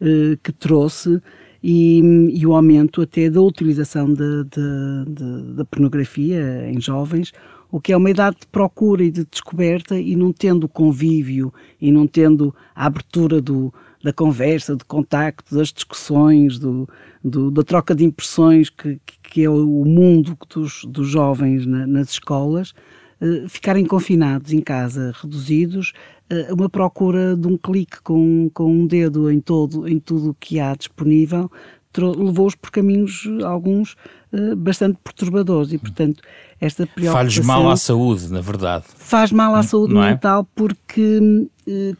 uh, 0.00 0.36
que 0.42 0.52
trouxe 0.52 1.20
e, 1.62 2.00
e, 2.32 2.46
o 2.46 2.54
aumento 2.54 3.02
até 3.02 3.28
da 3.28 3.40
utilização 3.40 4.12
da 4.12 5.64
pornografia 5.64 6.70
em 6.70 6.80
jovens, 6.80 7.32
o 7.70 7.80
que 7.80 7.92
é 7.92 7.96
uma 7.96 8.10
idade 8.10 8.38
de 8.40 8.46
procura 8.46 9.04
e 9.04 9.10
de 9.10 9.24
descoberta 9.24 9.98
e 9.98 10.16
não 10.16 10.32
tendo 10.32 10.68
convívio 10.68 11.52
e 11.80 11.92
não 11.92 12.06
tendo 12.06 12.54
a 12.74 12.86
abertura 12.86 13.40
do, 13.40 13.72
da 14.02 14.12
conversa, 14.12 14.74
do 14.74 14.84
contacto, 14.84 15.54
das 15.54 15.68
discussões, 15.68 16.58
do, 16.58 16.88
do, 17.22 17.50
da 17.50 17.62
troca 17.62 17.94
de 17.94 18.04
impressões 18.04 18.70
que, 18.70 19.00
que 19.22 19.44
é 19.44 19.50
o 19.50 19.84
mundo 19.84 20.36
dos, 20.48 20.84
dos 20.86 21.08
jovens 21.08 21.66
na, 21.66 21.86
nas 21.86 22.10
escolas, 22.10 22.72
ficarem 23.48 23.84
confinados 23.84 24.52
em 24.52 24.60
casa, 24.60 25.12
reduzidos, 25.20 25.92
uh, 26.32 26.54
uma 26.54 26.68
procura 26.68 27.36
de 27.36 27.46
um 27.46 27.56
clique 27.56 28.00
com, 28.02 28.50
com 28.54 28.72
um 28.72 28.86
dedo 28.86 29.30
em, 29.30 29.40
todo, 29.40 29.86
em 29.86 29.98
tudo 29.98 30.30
o 30.30 30.34
que 30.34 30.58
há 30.58 30.74
disponível, 30.74 31.50
levou-os 31.98 32.54
por 32.54 32.70
caminhos, 32.70 33.28
alguns, 33.44 33.94
uh, 34.32 34.56
bastante 34.56 34.98
perturbadores 35.04 35.72
e, 35.72 35.78
portanto, 35.78 36.22
esta 36.60 36.86
preocupação... 36.86 37.30
Faz 37.30 37.46
mal 37.46 37.70
à 37.70 37.76
saúde, 37.76 38.32
na 38.32 38.40
verdade. 38.40 38.84
Faz 38.96 39.32
mal 39.32 39.54
à 39.54 39.62
saúde 39.62 39.92
Não 39.92 40.02
é? 40.02 40.10
mental 40.12 40.42
é? 40.42 40.46
porque 40.54 41.48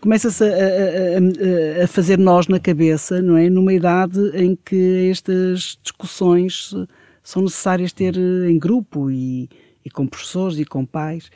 começa-se 0.01 0.43
a, 0.43 0.49
a, 0.49 1.85
a, 1.85 1.87
fazer 1.87 2.19
nós 2.19 2.49
na 2.49 2.59
cabeça, 2.59 3.21
não 3.23 3.37
é? 3.37 3.49
Numa 3.49 3.73
idade 3.73 4.19
em 4.35 4.57
que 4.65 5.09
estas 5.11 5.79
discussões 5.83 6.75
são 7.23 7.43
necessárias 7.43 7.93
ter 7.93 8.17
em 8.17 8.59
grupo 8.59 9.11
e 9.11 9.49
e 9.85 9.91
com 9.91 10.07
professores 10.07 10.59
e 10.59 10.65
com 10.65 10.85
pais. 10.85 11.31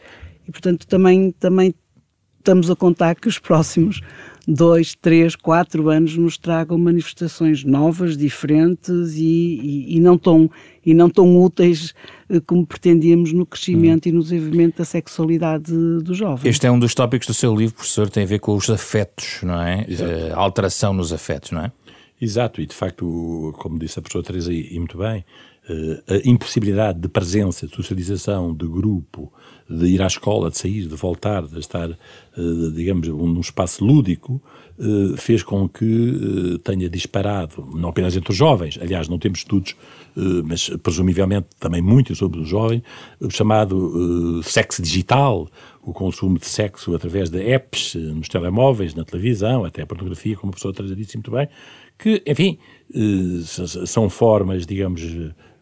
E, 0.46 0.50
portanto, 0.50 0.86
também, 0.86 1.30
também 1.32 1.74
estamos 2.38 2.70
a 2.70 2.76
contar 2.76 3.14
que 3.14 3.26
os 3.26 3.38
próximos 3.38 4.00
dois, 4.46 4.94
três, 4.94 5.34
quatro 5.34 5.88
anos 5.88 6.16
nos 6.18 6.36
tragam 6.36 6.76
manifestações 6.76 7.64
novas, 7.64 8.16
diferentes 8.16 9.14
e, 9.16 9.22
e, 9.22 9.96
e, 9.96 10.00
não, 10.00 10.18
tão, 10.18 10.50
e 10.84 10.92
não 10.92 11.08
tão 11.08 11.42
úteis 11.42 11.94
eh, 12.28 12.40
como 12.40 12.66
pretendíamos 12.66 13.32
no 13.32 13.46
crescimento 13.46 14.06
hum. 14.06 14.10
e 14.10 14.12
no 14.12 14.22
desenvolvimento 14.22 14.76
da 14.78 14.84
sexualidade 14.84 15.72
dos 16.02 16.16
jovens. 16.18 16.44
Este 16.44 16.66
é 16.66 16.70
um 16.70 16.78
dos 16.78 16.94
tópicos 16.94 17.26
do 17.26 17.32
seu 17.32 17.56
livro, 17.56 17.76
professor, 17.76 18.10
tem 18.10 18.24
a 18.24 18.26
ver 18.26 18.38
com 18.38 18.54
os 18.54 18.68
afetos, 18.68 19.40
não 19.42 19.60
é? 19.60 19.86
Eh, 19.88 20.32
a 20.32 20.38
alteração 20.38 20.92
nos 20.92 21.12
afetos, 21.12 21.50
não 21.50 21.62
é? 21.62 21.72
Exato, 22.20 22.60
e 22.60 22.66
de 22.66 22.74
facto, 22.74 23.54
como 23.58 23.78
disse 23.78 23.98
a 23.98 24.02
professora 24.02 24.24
Teresa, 24.24 24.52
e 24.52 24.78
muito 24.78 24.98
bem, 24.98 25.18
eh, 25.18 25.24
a 26.08 26.28
impossibilidade 26.28 27.00
de 27.00 27.08
presença, 27.08 27.66
de 27.66 27.74
socialização, 27.74 28.54
de 28.54 28.66
grupo, 28.66 29.32
de 29.68 29.86
ir 29.86 30.02
à 30.02 30.06
escola, 30.06 30.50
de 30.50 30.58
sair, 30.58 30.86
de 30.86 30.94
voltar, 30.94 31.46
de 31.46 31.58
estar, 31.58 31.90
eh, 31.90 31.96
digamos, 32.74 33.08
num 33.08 33.40
espaço 33.40 33.82
lúdico, 33.82 34.42
eh, 34.78 35.16
fez 35.16 35.42
com 35.42 35.66
que 35.66 36.60
tenha 36.62 36.88
disparado, 36.90 37.66
não 37.74 37.88
apenas 37.88 38.14
entre 38.14 38.30
os 38.30 38.36
jovens, 38.36 38.78
aliás, 38.80 39.08
não 39.08 39.18
temos 39.18 39.38
estudos, 39.38 39.74
mas 40.44 40.68
presumivelmente 40.82 41.48
também 41.58 41.82
muito 41.82 42.14
sobre 42.14 42.40
os 42.40 42.48
jovens, 42.48 42.82
o 43.18 43.30
chamado 43.30 44.40
sexo 44.44 44.80
digital, 44.80 45.48
o 45.82 45.92
consumo 45.92 46.38
de 46.38 46.46
sexo 46.46 46.94
através 46.94 47.30
de 47.30 47.40
apps 47.52 47.94
nos 47.96 48.28
telemóveis, 48.28 48.94
na 48.94 49.04
televisão, 49.04 49.64
até 49.64 49.82
a 49.82 49.86
pornografia, 49.86 50.36
como 50.36 50.50
a 50.50 50.52
professora 50.52 50.74
Teresa 50.74 50.94
disse 50.94 51.16
muito 51.16 51.32
bem, 51.32 51.48
que, 51.98 52.22
enfim, 52.26 52.58
são 53.86 54.08
formas, 54.08 54.66
digamos, 54.66 55.02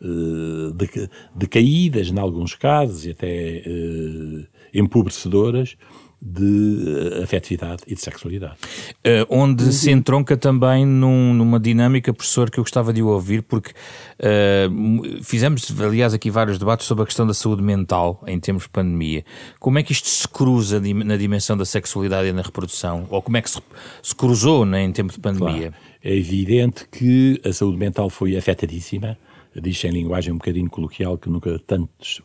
eh, 0.05 0.73
de, 0.75 1.09
de 1.37 1.47
caídas, 1.47 2.09
em 2.09 2.19
alguns 2.19 2.57
casos, 2.57 3.07
e 3.07 3.11
até 3.11 3.63
uh, 3.65 4.45
empobrecedoras, 4.75 5.77
de 6.21 7.21
afetividade 7.23 7.83
e 7.87 7.95
de 7.95 8.01
sexualidade. 8.01 8.55
Uh, 8.99 9.27
onde 9.29 9.65
uhum. 9.65 9.73
se 9.73 9.91
entronca 9.91 10.37
também 10.37 10.85
num, 10.85 11.33
numa 11.35 11.59
dinâmica, 11.59 12.13
professor, 12.13 12.51
que 12.51 12.59
eu 12.59 12.65
gostava 12.65 12.93
de 12.93 13.01
ouvir, 13.03 13.43
porque 13.43 13.71
uh, 13.71 15.23
fizemos, 15.23 15.73
aliás, 15.81 16.15
aqui 16.15 16.31
vários 16.31 16.59
debates 16.59 16.87
sobre 16.87 17.05
a 17.05 17.07
questão 17.07 17.27
da 17.27 17.35
saúde 17.35 17.63
mental 17.63 18.23
em 18.27 18.41
termos 18.41 18.65
de 18.65 18.71
pandemia. 18.71 19.25
Como 19.61 19.79
é 19.79 19.83
que 19.85 19.93
isto 19.93 20.09
se 20.09 20.27
cruza 20.29 20.81
na 20.81 21.17
dimensão 21.17 21.57
da 21.57 21.65
sexualidade 21.65 22.29
e 22.29 22.33
na 22.33 22.43
reprodução? 22.43 23.07
Ou 23.09 23.23
como 23.23 23.37
é 23.37 23.43
que 23.43 23.51
se, 23.51 23.61
se 24.03 24.15
cruzou 24.15 24.65
né, 24.65 24.83
em 24.83 24.93
tempo 24.93 25.13
de 25.13 25.19
pandemia? 25.19 25.71
Claro. 25.71 25.92
É 26.05 26.15
evidente 26.15 26.87
que 26.89 27.41
a 27.45 27.53
saúde 27.53 27.79
mental 27.79 28.11
foi 28.11 28.37
afetadíssima 28.37 29.17
diz 29.61 29.85
em 29.85 29.91
linguagem 29.91 30.33
um 30.33 30.39
bocadinho 30.39 30.71
coloquial 30.71 31.19
que 31.19 31.29
nunca 31.29 31.59
tantos 31.59 32.23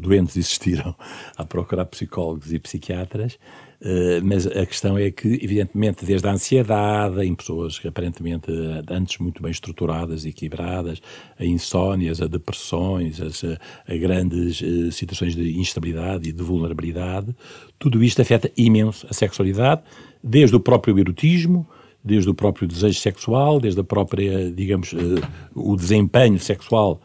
doentes 0.00 0.36
existiram 0.36 0.94
a 1.36 1.44
procurar 1.44 1.84
psicólogos 1.86 2.52
e 2.52 2.58
psiquiatras, 2.58 3.38
eh, 3.80 4.20
mas 4.22 4.46
a 4.46 4.66
questão 4.66 4.98
é 4.98 5.10
que, 5.10 5.28
evidentemente, 5.28 6.04
desde 6.04 6.26
a 6.26 6.32
ansiedade, 6.32 7.24
em 7.24 7.34
pessoas 7.34 7.80
aparentemente 7.86 8.50
antes 8.90 9.18
muito 9.18 9.42
bem 9.42 9.52
estruturadas 9.52 10.24
e 10.24 10.30
equilibradas, 10.30 11.00
a 11.38 11.44
insónias, 11.44 12.20
a 12.20 12.26
depressões, 12.26 13.20
a, 13.20 13.92
a 13.92 13.96
grandes 13.96 14.60
situações 14.94 15.34
de 15.34 15.58
instabilidade 15.58 16.28
e 16.28 16.32
de 16.32 16.42
vulnerabilidade, 16.42 17.34
tudo 17.78 18.02
isto 18.02 18.20
afeta 18.20 18.50
imenso 18.56 19.06
a 19.08 19.12
sexualidade, 19.12 19.82
desde 20.22 20.56
o 20.56 20.60
próprio 20.60 20.98
erotismo, 20.98 21.66
desde 22.02 22.30
o 22.30 22.34
próprio 22.34 22.66
desejo 22.66 22.98
sexual, 22.98 23.60
desde 23.60 23.80
a 23.80 23.84
própria, 23.84 24.50
digamos, 24.50 24.92
uh, 24.92 25.20
o 25.54 25.76
desempenho 25.76 26.38
sexual 26.38 27.00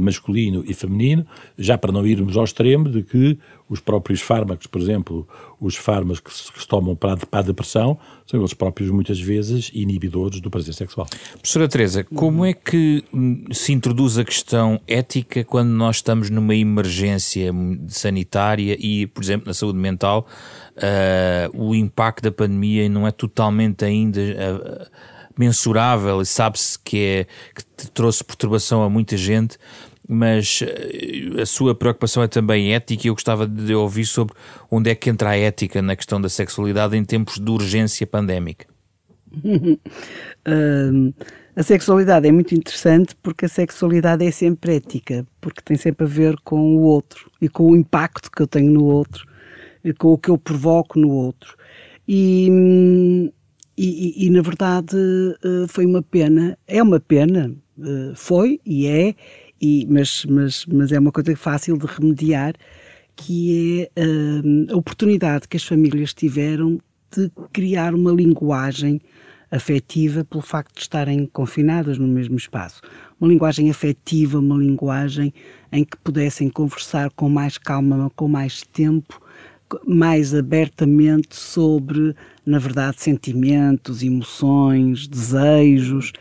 masculino 0.00 0.64
e 0.66 0.74
feminino, 0.74 1.26
já 1.56 1.78
para 1.78 1.92
não 1.92 2.06
irmos 2.06 2.36
ao 2.36 2.44
extremo 2.44 2.88
de 2.88 3.02
que 3.02 3.38
os 3.68 3.80
próprios 3.80 4.20
fármacos, 4.20 4.66
por 4.66 4.80
exemplo, 4.80 5.28
os 5.60 5.76
fármacos 5.76 6.20
que 6.20 6.32
se, 6.32 6.52
que 6.52 6.60
se 6.60 6.66
tomam 6.66 6.96
para, 6.96 7.16
para 7.18 7.40
a 7.40 7.42
depressão, 7.42 7.98
são 8.26 8.40
eles 8.40 8.54
próprios 8.54 8.90
muitas 8.90 9.20
vezes 9.20 9.70
inibidores 9.74 10.40
do 10.40 10.50
prazer 10.50 10.72
sexual. 10.72 11.06
Professora 11.32 11.68
Teresa, 11.68 12.04
como 12.04 12.44
é 12.44 12.54
que 12.54 13.04
hum, 13.12 13.44
se 13.52 13.72
introduz 13.72 14.16
a 14.18 14.24
questão 14.24 14.80
ética 14.86 15.44
quando 15.44 15.68
nós 15.68 15.96
estamos 15.96 16.30
numa 16.30 16.54
emergência 16.54 17.52
sanitária 17.88 18.76
e, 18.78 19.06
por 19.06 19.22
exemplo, 19.22 19.46
na 19.46 19.54
saúde 19.54 19.78
mental, 19.78 20.26
uh, 20.76 21.62
o 21.62 21.74
impacto 21.74 22.22
da 22.22 22.32
pandemia 22.32 22.88
não 22.88 23.06
é 23.06 23.10
totalmente 23.10 23.84
ainda 23.84 24.20
uh, 24.20 25.17
mensurável 25.38 26.20
e 26.20 26.26
sabe-se 26.26 26.78
que, 26.78 26.98
é, 26.98 27.26
que 27.54 27.90
trouxe 27.90 28.24
perturbação 28.24 28.82
a 28.82 28.90
muita 28.90 29.16
gente, 29.16 29.56
mas 30.08 30.62
uh, 30.62 31.40
a 31.40 31.46
sua 31.46 31.74
preocupação 31.74 32.22
é 32.22 32.28
também 32.28 32.74
ética 32.74 33.06
e 33.06 33.08
eu 33.08 33.14
gostava 33.14 33.46
de 33.46 33.74
ouvir 33.74 34.06
sobre 34.06 34.34
onde 34.70 34.90
é 34.90 34.94
que 34.94 35.08
entra 35.10 35.30
a 35.30 35.36
ética 35.36 35.80
na 35.80 35.94
questão 35.94 36.20
da 36.20 36.28
sexualidade 36.28 36.96
em 36.96 37.04
tempos 37.04 37.38
de 37.38 37.50
urgência 37.50 38.06
pandémica. 38.06 38.66
a 41.54 41.62
sexualidade 41.62 42.26
é 42.26 42.32
muito 42.32 42.54
interessante 42.54 43.14
porque 43.22 43.44
a 43.44 43.48
sexualidade 43.48 44.26
é 44.26 44.30
sempre 44.30 44.76
ética, 44.76 45.26
porque 45.40 45.60
tem 45.62 45.76
sempre 45.76 46.06
a 46.06 46.08
ver 46.08 46.36
com 46.42 46.76
o 46.76 46.80
outro 46.80 47.30
e 47.40 47.48
com 47.48 47.70
o 47.70 47.76
impacto 47.76 48.30
que 48.30 48.42
eu 48.42 48.46
tenho 48.46 48.72
no 48.72 48.84
outro 48.84 49.28
com 49.94 50.12
o 50.12 50.18
que 50.18 50.28
eu 50.28 50.38
provoco 50.38 50.98
no 50.98 51.10
outro. 51.10 51.56
E, 52.06 53.32
e, 53.78 54.26
e, 54.26 54.30
na 54.30 54.42
verdade 54.42 54.96
eh, 55.44 55.66
foi 55.68 55.86
uma 55.86 56.02
pena, 56.02 56.58
é 56.66 56.82
uma 56.82 56.98
pena, 56.98 57.54
eh, 57.80 58.12
foi 58.14 58.60
e 58.66 58.86
é, 58.88 59.14
e, 59.60 59.86
mas, 59.88 60.24
mas, 60.24 60.66
mas 60.66 60.90
é 60.90 60.98
uma 60.98 61.12
coisa 61.12 61.36
fácil 61.36 61.78
de 61.78 61.86
remediar, 61.86 62.54
que 63.14 63.88
é 63.94 64.02
eh, 64.02 64.72
a 64.72 64.76
oportunidade 64.76 65.46
que 65.46 65.56
as 65.56 65.62
famílias 65.62 66.12
tiveram 66.12 66.80
de 67.14 67.30
criar 67.52 67.94
uma 67.94 68.10
linguagem 68.10 69.00
afetiva 69.50 70.24
pelo 70.24 70.42
facto 70.42 70.74
de 70.74 70.82
estarem 70.82 71.24
confinadas 71.26 71.98
no 71.98 72.08
mesmo 72.08 72.36
espaço. 72.36 72.82
Uma 73.20 73.28
linguagem 73.28 73.70
afetiva, 73.70 74.40
uma 74.40 74.56
linguagem 74.56 75.32
em 75.72 75.84
que 75.84 75.96
pudessem 75.98 76.50
conversar 76.50 77.10
com 77.10 77.28
mais 77.28 77.56
calma, 77.56 78.10
com 78.16 78.28
mais 78.28 78.62
tempo 78.62 79.20
mais 79.86 80.34
abertamente 80.34 81.36
sobre, 81.36 82.14
na 82.44 82.58
verdade, 82.58 83.00
sentimentos, 83.00 84.02
emoções, 84.02 85.06
desejos, 85.06 86.12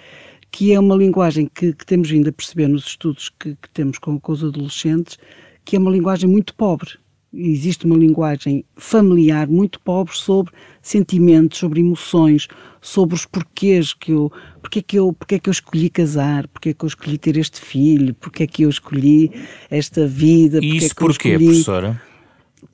que 0.52 0.74
é 0.74 0.80
uma 0.80 0.96
linguagem 0.96 1.50
que, 1.54 1.74
que 1.74 1.86
temos 1.86 2.10
vindo 2.10 2.30
a 2.30 2.32
perceber 2.32 2.68
nos 2.68 2.86
estudos 2.86 3.30
que, 3.30 3.56
que 3.56 3.70
temos 3.74 3.98
com, 4.00 4.20
com 4.20 4.32
os 4.32 4.44
adolescentes, 4.44 5.18
que 5.64 5.76
é 5.76 5.80
uma 5.80 5.92
linguagem 5.92 6.30
muito 6.30 6.56
pobre. 6.56 6.92
Existe 7.34 7.86
uma 7.86 7.98
linguagem 7.98 8.64
familiar 8.76 9.48
muito 9.48 9.80
pobre 9.82 10.16
sobre 10.16 10.54
sentimentos, 10.82 11.60
sobre 11.60 11.82
emoções, 11.82 12.48
sobre 12.82 13.16
os 13.16 13.26
porquês 13.26 13.94
que 13.94 14.14
eu, 14.14 14.32
porque 14.62 14.80
é 14.80 14.82
que 14.82 14.98
eu, 14.98 15.14
porque 15.14 15.36
é 15.36 15.40
que 15.40 15.50
eu 15.50 15.52
escolhi 15.52 15.90
casar, 15.90 16.48
porque 16.48 16.70
é 16.70 16.74
que 16.74 16.86
eu 16.86 16.88
escolhi 16.88 17.18
ter 17.18 17.38
este 17.38 17.60
filho, 17.60 18.16
porque 18.16 18.44
é 18.44 18.48
que 18.48 18.64
eu 18.64 18.70
escolhi 18.70 19.32
esta 19.70 20.08
vida. 20.08 20.60
E 20.64 20.78
isso 20.78 20.94
é 20.94 20.96
porquê, 20.96 21.30
escolhi... 21.30 21.46
professora? 21.46 22.02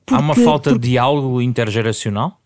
Porque, 0.04 0.20
há 0.20 0.24
uma 0.24 0.34
falta 0.34 0.70
porque... 0.70 0.82
de 0.82 0.90
diálogo 0.90 1.40
intergeracional? 1.40 2.40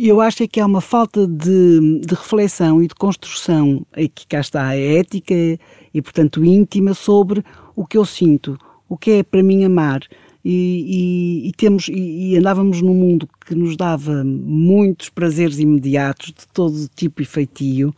Eu 0.00 0.20
acho 0.20 0.44
é 0.44 0.46
que 0.46 0.60
há 0.60 0.66
uma 0.66 0.80
falta 0.80 1.26
de, 1.26 2.00
de 2.00 2.14
reflexão 2.14 2.80
e 2.80 2.86
de 2.86 2.94
construção, 2.94 3.84
aqui 3.92 4.24
cá 4.28 4.38
está 4.38 4.68
a 4.68 4.76
ética 4.76 5.34
e, 5.34 6.00
portanto, 6.00 6.44
íntima 6.44 6.94
sobre 6.94 7.44
o 7.74 7.84
que 7.84 7.98
eu 7.98 8.04
sinto, 8.04 8.56
o 8.88 8.96
que 8.96 9.10
é 9.10 9.22
para 9.24 9.42
mim 9.42 9.64
amar. 9.64 10.02
E, 10.44 11.42
e, 11.44 11.48
e 11.48 11.52
temos, 11.52 11.88
e, 11.88 12.30
e, 12.32 12.36
andávamos 12.36 12.80
num 12.80 12.94
mundo 12.94 13.28
que 13.44 13.54
nos 13.54 13.76
dava 13.76 14.22
muitos 14.24 15.08
prazeres 15.08 15.58
imediatos 15.58 16.28
de 16.28 16.46
todo 16.54 16.88
tipo 16.94 17.20
e 17.20 17.24
feitio 17.24 17.92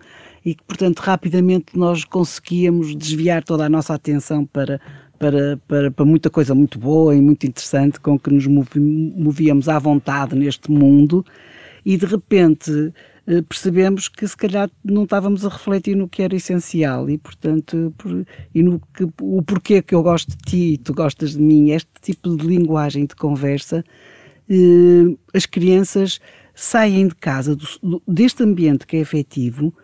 e 0.45 0.55
que, 0.55 0.63
portanto, 0.65 1.01
rapidamente 1.01 1.77
nós 1.77 2.05
conseguíamos 2.05 2.97
desviar 2.97 3.45
toda 3.45 3.67
a 3.67 3.69
nossa 3.69 3.93
atenção 3.93 4.47
para, 4.47 4.81
para, 5.21 5.61
para, 5.69 5.91
para 5.91 6.05
muita 6.07 6.31
coisa 6.31 6.55
muito 6.55 6.79
boa 6.79 7.15
e 7.15 7.21
muito 7.21 7.47
interessante 7.47 8.01
com 8.01 8.19
que 8.19 8.31
nos 8.31 8.47
movíamos 8.47 9.69
à 9.69 9.79
vontade 9.79 10.35
neste 10.35 10.71
mundo 10.71 11.25
e 11.85 11.99
de 11.99 12.07
repente 12.07 12.91
eh, 13.27 13.43
percebemos 13.43 14.09
que 14.09 14.27
se 14.27 14.35
calhar 14.35 14.71
não 14.83 15.05
estávamos 15.05 15.45
a 15.45 15.51
refletir 15.51 15.95
no 15.95 16.09
que 16.09 16.23
era 16.23 16.35
essencial 16.35 17.11
e 17.11 17.19
portanto 17.19 17.95
por, 17.99 18.27
e 18.55 18.63
no 18.63 18.81
que, 18.95 19.07
o 19.21 19.43
porquê 19.43 19.83
que 19.83 19.95
eu 19.95 20.03
gosto 20.03 20.31
de 20.31 20.39
ti 20.39 20.73
e 20.73 20.79
tu 20.79 20.95
gostas 20.95 21.33
de 21.33 21.41
mim 21.41 21.71
este 21.71 21.91
tipo 22.01 22.35
de 22.35 22.47
linguagem 22.47 23.05
de 23.05 23.15
conversa 23.15 23.85
eh, 24.49 25.17
as 25.35 25.45
crianças 25.45 26.19
saem 26.55 27.09
de 27.09 27.15
casa 27.15 27.55
do, 27.55 28.03
deste 28.09 28.43
ambiente 28.43 28.87
que 28.87 28.97
é 28.97 29.01
efetivo 29.01 29.75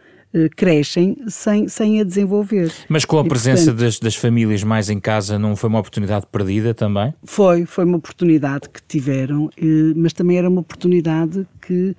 crescem 0.55 1.17
sem, 1.29 1.69
sem 1.69 2.01
a 2.01 2.05
desenvolver. 2.05 2.73
Mas 2.89 3.05
com 3.05 3.19
a 3.19 3.25
e, 3.25 3.29
presença 3.29 3.67
portanto, 3.67 3.85
das, 3.85 3.99
das 3.99 4.17
famílias 4.17 4.63
mais 4.63 4.91
em 4.91 5.01
casa 5.01 5.39
não 5.39 5.57
foi 5.57 5.69
uma 5.69 5.79
oportunidade 5.79 6.27
perdida 6.31 6.75
também? 6.75 7.15
Foi, 7.25 7.65
foi 7.65 7.85
uma 7.85 7.97
oportunidade 7.97 8.69
que 8.69 8.83
tiveram, 8.87 9.51
eh, 9.57 9.93
mas 9.97 10.13
também 10.13 10.39
era 10.39 10.49
uma 10.49 10.61
oportunidade 10.61 11.47
que 11.61 11.97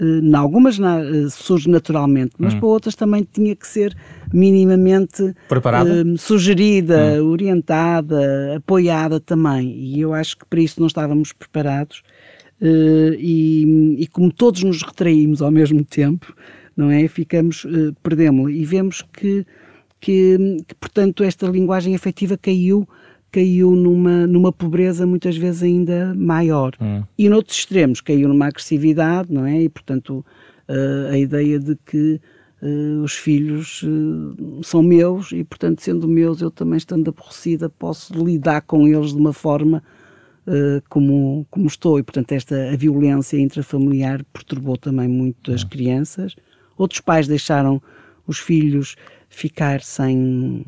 eh, 0.00 0.04
em 0.04 0.34
algumas 0.34 0.76
surge 1.30 1.68
naturalmente, 1.68 2.32
mas 2.38 2.54
hum. 2.54 2.60
para 2.60 2.68
outras 2.68 2.94
também 2.94 3.26
tinha 3.30 3.54
que 3.54 3.66
ser 3.66 3.96
minimamente 4.32 5.34
preparada, 5.48 6.04
sugerida, 6.16 7.22
hum. 7.22 7.30
orientada, 7.30 8.56
apoiada 8.56 9.20
também. 9.20 9.74
E 9.76 10.00
eu 10.00 10.12
acho 10.12 10.38
que 10.38 10.44
para 10.46 10.60
isso 10.60 10.80
não 10.80 10.86
estávamos 10.86 11.32
preparados. 11.32 12.02
e, 12.60 13.96
e 13.98 14.06
como 14.06 14.32
todos 14.32 14.62
nos 14.62 14.82
retraímos 14.82 15.42
ao 15.42 15.50
mesmo 15.50 15.84
tempo, 15.84 16.34
não 16.76 16.90
é? 16.90 17.08
Ficamos, 17.08 17.64
uh, 17.64 17.94
perdemos 18.02 18.52
e 18.52 18.64
vemos 18.64 19.02
que, 19.02 19.46
que, 20.00 20.56
que, 20.66 20.74
portanto, 20.74 21.24
esta 21.24 21.46
linguagem 21.46 21.94
afetiva 21.94 22.36
caiu 22.36 22.86
caiu 23.36 23.72
numa, 23.72 24.26
numa 24.26 24.50
pobreza 24.50 25.06
muitas 25.06 25.36
vezes 25.36 25.62
ainda 25.62 26.14
maior. 26.14 26.72
Hum. 26.80 27.02
E 27.18 27.28
noutros 27.28 27.58
extremos 27.58 28.00
caiu 28.00 28.28
numa 28.28 28.46
agressividade, 28.46 29.30
não 29.30 29.44
é? 29.44 29.60
E, 29.60 29.68
portanto, 29.68 30.24
uh, 30.68 31.12
a 31.12 31.18
ideia 31.18 31.58
de 31.58 31.76
que 31.84 32.20
uh, 32.62 33.02
os 33.02 33.12
filhos 33.12 33.82
uh, 33.82 34.62
são 34.62 34.82
meus 34.82 35.32
e, 35.32 35.44
portanto, 35.44 35.82
sendo 35.82 36.08
meus, 36.08 36.40
eu 36.40 36.50
também 36.50 36.78
estando 36.78 37.08
aborrecida, 37.08 37.68
posso 37.68 38.12
lidar 38.24 38.62
com 38.62 38.88
eles 38.88 39.10
de 39.10 39.18
uma 39.18 39.32
forma 39.32 39.82
como, 40.88 41.44
como 41.50 41.66
estou. 41.66 41.98
E, 41.98 42.04
portanto, 42.04 42.30
esta 42.30 42.70
a 42.70 42.76
violência 42.76 43.36
intrafamiliar 43.36 44.24
perturbou 44.32 44.76
também 44.76 45.08
muito 45.08 45.52
as 45.52 45.64
hum. 45.64 45.68
crianças. 45.68 46.36
Outros 46.76 47.00
pais 47.00 47.26
deixaram 47.26 47.80
os 48.26 48.38
filhos 48.38 48.96
ficar 49.28 49.80
sem 49.80 50.64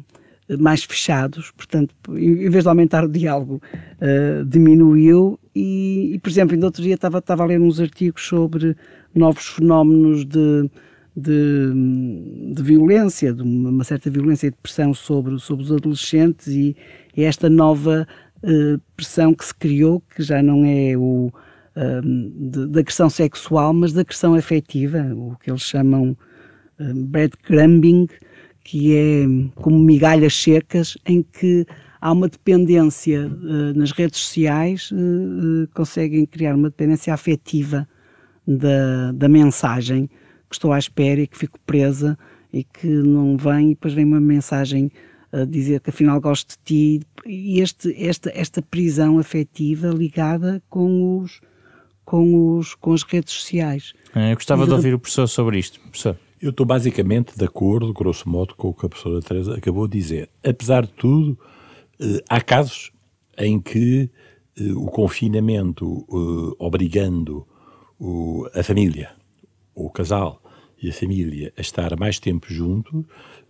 mais 0.56 0.82
fechados, 0.84 1.50
portanto, 1.50 1.94
em 2.16 2.48
vez 2.48 2.64
de 2.64 2.68
aumentar 2.68 3.04
o 3.04 3.08
diálogo, 3.08 3.60
uh, 4.00 4.44
diminuiu. 4.46 5.38
E, 5.54 6.12
e, 6.14 6.18
por 6.18 6.30
exemplo, 6.30 6.54
ainda 6.54 6.66
outro 6.66 6.82
dia 6.82 6.94
estava, 6.94 7.18
estava 7.18 7.42
a 7.42 7.46
ler 7.46 7.60
uns 7.60 7.80
artigos 7.80 8.24
sobre 8.26 8.74
novos 9.14 9.46
fenómenos 9.48 10.24
de, 10.24 10.70
de, 11.14 12.52
de, 12.54 12.62
violência, 12.62 13.32
de 13.32 13.42
uma 13.42 13.84
certa 13.84 14.08
violência 14.08 14.46
e 14.46 14.50
depressão 14.50 14.94
sobre, 14.94 15.38
sobre 15.38 15.64
os 15.64 15.72
adolescentes, 15.72 16.46
e, 16.46 16.74
e 17.14 17.24
esta 17.24 17.50
nova 17.50 18.06
uh, 18.42 18.80
pressão 18.96 19.34
que 19.34 19.44
se 19.44 19.54
criou, 19.54 20.02
que 20.14 20.22
já 20.22 20.42
não 20.42 20.64
é 20.64 20.96
o 20.96 21.30
da 22.50 22.80
agressão 22.80 23.08
sexual, 23.08 23.72
mas 23.72 23.92
da 23.92 24.00
agressão 24.00 24.34
afetiva, 24.34 24.98
o 25.14 25.36
que 25.36 25.50
eles 25.50 25.62
chamam 25.62 26.16
um, 26.78 27.04
breadcrumbing, 27.06 28.08
que 28.64 28.96
é 28.96 29.24
como 29.56 29.78
migalhas 29.78 30.34
secas, 30.34 30.96
em 31.06 31.22
que 31.22 31.66
há 32.00 32.12
uma 32.12 32.28
dependência 32.28 33.26
uh, 33.26 33.78
nas 33.78 33.92
redes 33.92 34.20
sociais, 34.20 34.90
uh, 34.92 35.68
conseguem 35.74 36.26
criar 36.26 36.54
uma 36.54 36.68
dependência 36.68 37.12
afetiva 37.12 37.88
da, 38.46 39.12
da 39.12 39.28
mensagem 39.28 40.06
que 40.48 40.54
estou 40.54 40.72
à 40.72 40.78
espera 40.78 41.20
e 41.20 41.26
que 41.26 41.36
fico 41.36 41.58
presa 41.66 42.18
e 42.52 42.64
que 42.64 42.86
não 42.86 43.36
vem 43.36 43.66
e 43.66 43.74
depois 43.74 43.92
vem 43.92 44.04
uma 44.04 44.20
mensagem 44.20 44.90
a 45.30 45.44
dizer 45.44 45.80
que 45.80 45.90
afinal 45.90 46.20
gosto 46.20 46.50
de 46.50 46.58
ti. 46.64 47.06
E 47.26 47.60
este, 47.60 47.94
esta, 48.02 48.32
esta 48.34 48.62
prisão 48.62 49.18
afetiva 49.18 49.88
ligada 49.88 50.62
com 50.70 51.18
os 51.18 51.40
com, 52.08 52.56
os, 52.56 52.74
com 52.74 52.94
as 52.94 53.02
redes 53.02 53.34
sociais. 53.34 53.92
É, 54.14 54.32
eu 54.32 54.34
gostava 54.34 54.62
de, 54.62 54.68
de 54.70 54.74
ouvir 54.74 54.94
o 54.94 54.98
professor 54.98 55.26
sobre 55.26 55.58
isto. 55.58 55.78
Professor. 55.78 56.18
Eu 56.40 56.50
estou 56.50 56.64
basicamente 56.64 57.36
de 57.36 57.44
acordo, 57.44 57.92
grosso 57.92 58.26
modo, 58.26 58.54
com 58.54 58.68
o 58.68 58.74
que 58.74 58.86
a 58.86 58.88
professora 58.88 59.20
Teresa 59.20 59.54
acabou 59.54 59.86
de 59.86 59.98
dizer. 59.98 60.30
Apesar 60.42 60.86
de 60.86 60.92
tudo, 60.92 61.38
eh, 62.00 62.24
há 62.26 62.40
casos 62.40 62.92
em 63.36 63.60
que 63.60 64.10
eh, 64.58 64.72
o 64.72 64.86
confinamento 64.86 66.06
eh, 66.10 66.56
obrigando 66.58 67.46
a 68.54 68.62
família, 68.62 69.10
o 69.74 69.90
casal 69.90 70.40
e 70.80 70.88
a 70.88 70.92
família 70.92 71.52
a 71.56 71.60
estar 71.60 71.98
mais 71.98 72.18
tempo 72.18 72.46
junto, 72.48 73.04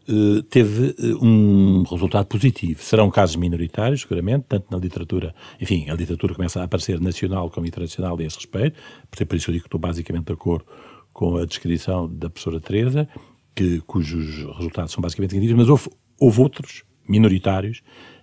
eh, 0.09 0.43
teve 0.49 0.95
eh, 0.99 1.15
um 1.23 1.83
resultado 1.83 2.27
positivo. 2.27 2.83
Serão 2.83 3.11
casos 3.11 3.37
minoritários, 3.37 4.01
seguramente, 4.01 4.47
tanto 4.49 4.67
na 4.71 4.79
literatura, 4.79 5.35
enfim, 5.61 5.91
a 5.91 5.95
literatura 5.95 6.35
começa 6.35 6.61
a 6.61 6.65
aparecer 6.65 6.99
nacional 7.01 7.51
como 7.51 7.67
internacional 7.67 8.19
a 8.19 8.23
esse 8.23 8.37
respeito, 8.37 8.79
por 9.11 9.37
isso 9.37 9.51
eu 9.51 9.53
digo 9.53 9.65
que 9.65 9.69
estou 9.69 9.81
basicamente 9.81 10.27
de 10.27 10.33
acordo 10.33 10.65
com 11.13 11.37
a 11.37 11.45
descrição 11.45 12.09
da 12.09 12.31
professora 12.31 12.61
Teresa, 12.61 13.09
que, 13.55 13.81
cujos 13.81 14.47
resultados 14.57 14.93
são 14.93 15.03
basicamente 15.03 15.35
negativos, 15.35 15.59
mas 15.59 15.69
houve, 15.69 15.91
houve 16.19 16.41
outros, 16.41 16.85
minoritários, 17.09 17.83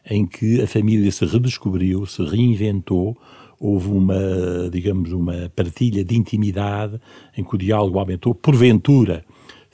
em 0.10 0.26
que 0.26 0.62
a 0.62 0.68
família 0.68 1.12
se 1.12 1.26
redescobriu, 1.26 2.06
se 2.06 2.24
reinventou, 2.24 3.18
houve 3.60 3.90
uma, 3.90 4.70
digamos, 4.72 5.12
uma 5.12 5.52
partilha 5.56 6.04
de 6.04 6.16
intimidade 6.16 7.00
em 7.38 7.44
que 7.44 7.56
o 7.56 7.58
diálogo 7.58 8.00
aumentou, 8.00 8.34
porventura, 8.34 9.24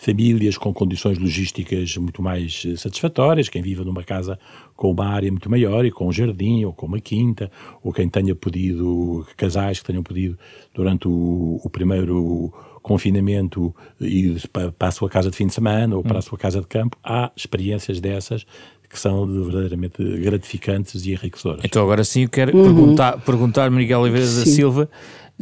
famílias 0.02 0.58
com 0.58 0.74
condições 0.74 1.20
logísticas 1.20 1.96
muito 1.98 2.24
mais 2.24 2.64
eh, 2.66 2.76
satisfatórias, 2.76 3.50
quem 3.50 3.62
vive 3.62 3.84
numa 3.84 4.04
casa 4.04 4.40
com 4.76 4.90
uma 4.90 5.06
área 5.06 5.30
muito 5.30 5.48
maior 5.48 5.86
e 5.86 5.92
com 5.92 6.08
um 6.08 6.12
jardim 6.12 6.66
ou 6.66 6.74
com 6.74 6.88
uma 6.88 7.00
quinta, 7.00 7.52
ou 7.84 7.94
quem 7.94 8.10
tenha 8.10 8.34
podido, 8.34 9.24
casais 9.38 9.80
que 9.80 9.86
tenham 9.86 10.02
podido 10.02 10.40
durante 10.74 11.08
o, 11.08 11.62
o 11.64 11.70
primeiro 11.70 12.52
confinamento 12.82 13.76
ir 14.00 14.42
para, 14.50 14.72
para, 14.72 14.88
a 14.88 14.92
sua 14.92 15.08
casa 15.08 15.30
de 15.30 15.38
fim 15.38 15.46
de 15.46 15.54
semana 15.54 15.96
ou 15.96 16.02
para 16.02 16.16
a 16.16 16.18
hum. 16.18 16.24
sua 16.24 16.38
casa 16.38 16.60
de 16.60 16.66
campo, 16.66 16.98
há 17.04 17.32
experiências 17.36 18.00
dessas 18.00 18.44
que 18.92 19.00
são 19.00 19.26
verdadeiramente 19.26 20.04
gratificantes 20.04 21.06
e 21.06 21.14
enriquecedoras. 21.14 21.62
Então 21.64 21.82
agora 21.84 22.04
sim 22.04 22.24
eu 22.24 22.30
quero 22.30 22.56
uhum. 22.56 22.64
perguntar, 22.64 23.18
perguntar 23.20 23.72
Miguel 23.72 24.02
Oliveira 24.02 24.26
da 24.26 24.46
Silva 24.46 24.90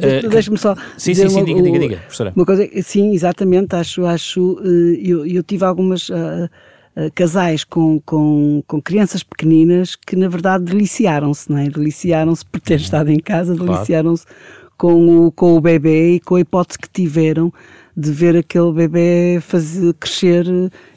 Uh, 0.00 0.28
Deixa-me 0.28 0.56
só. 0.56 0.74
Sim, 0.96 1.14
sim, 1.14 1.28
sim, 1.28 1.44
diga, 1.44 1.62
diga, 1.62 1.78
diga, 1.78 1.96
professora. 1.98 2.32
Uma 2.34 2.46
coisa, 2.46 2.66
sim, 2.82 3.12
exatamente, 3.12 3.76
acho, 3.76 4.06
acho, 4.06 4.58
eh, 4.64 4.98
eu, 5.02 5.26
eu 5.26 5.42
tive 5.42 5.64
algumas 5.64 6.08
uh, 6.08 6.48
uh, 6.96 7.10
casais 7.14 7.64
com, 7.64 8.00
com, 8.00 8.62
com 8.66 8.80
crianças 8.80 9.22
pequeninas 9.22 9.94
que 9.94 10.16
na 10.16 10.26
verdade 10.26 10.64
deliciaram-se, 10.64 11.50
não 11.50 11.58
é? 11.58 11.68
Deliciaram-se 11.68 12.44
por 12.46 12.60
ter 12.60 12.74
uhum. 12.74 12.80
estado 12.80 13.10
em 13.10 13.18
casa, 13.18 13.54
deliciaram-se 13.54 14.24
com 14.78 15.26
o, 15.26 15.32
com 15.32 15.56
o 15.56 15.60
bebê 15.60 16.14
e 16.14 16.20
com 16.20 16.36
a 16.36 16.40
hipótese 16.40 16.78
que 16.78 16.88
tiveram 16.88 17.52
de 17.96 18.10
ver 18.12 18.36
aquele 18.36 18.72
bebê 18.72 19.38
fazer, 19.40 19.92
crescer 19.94 20.46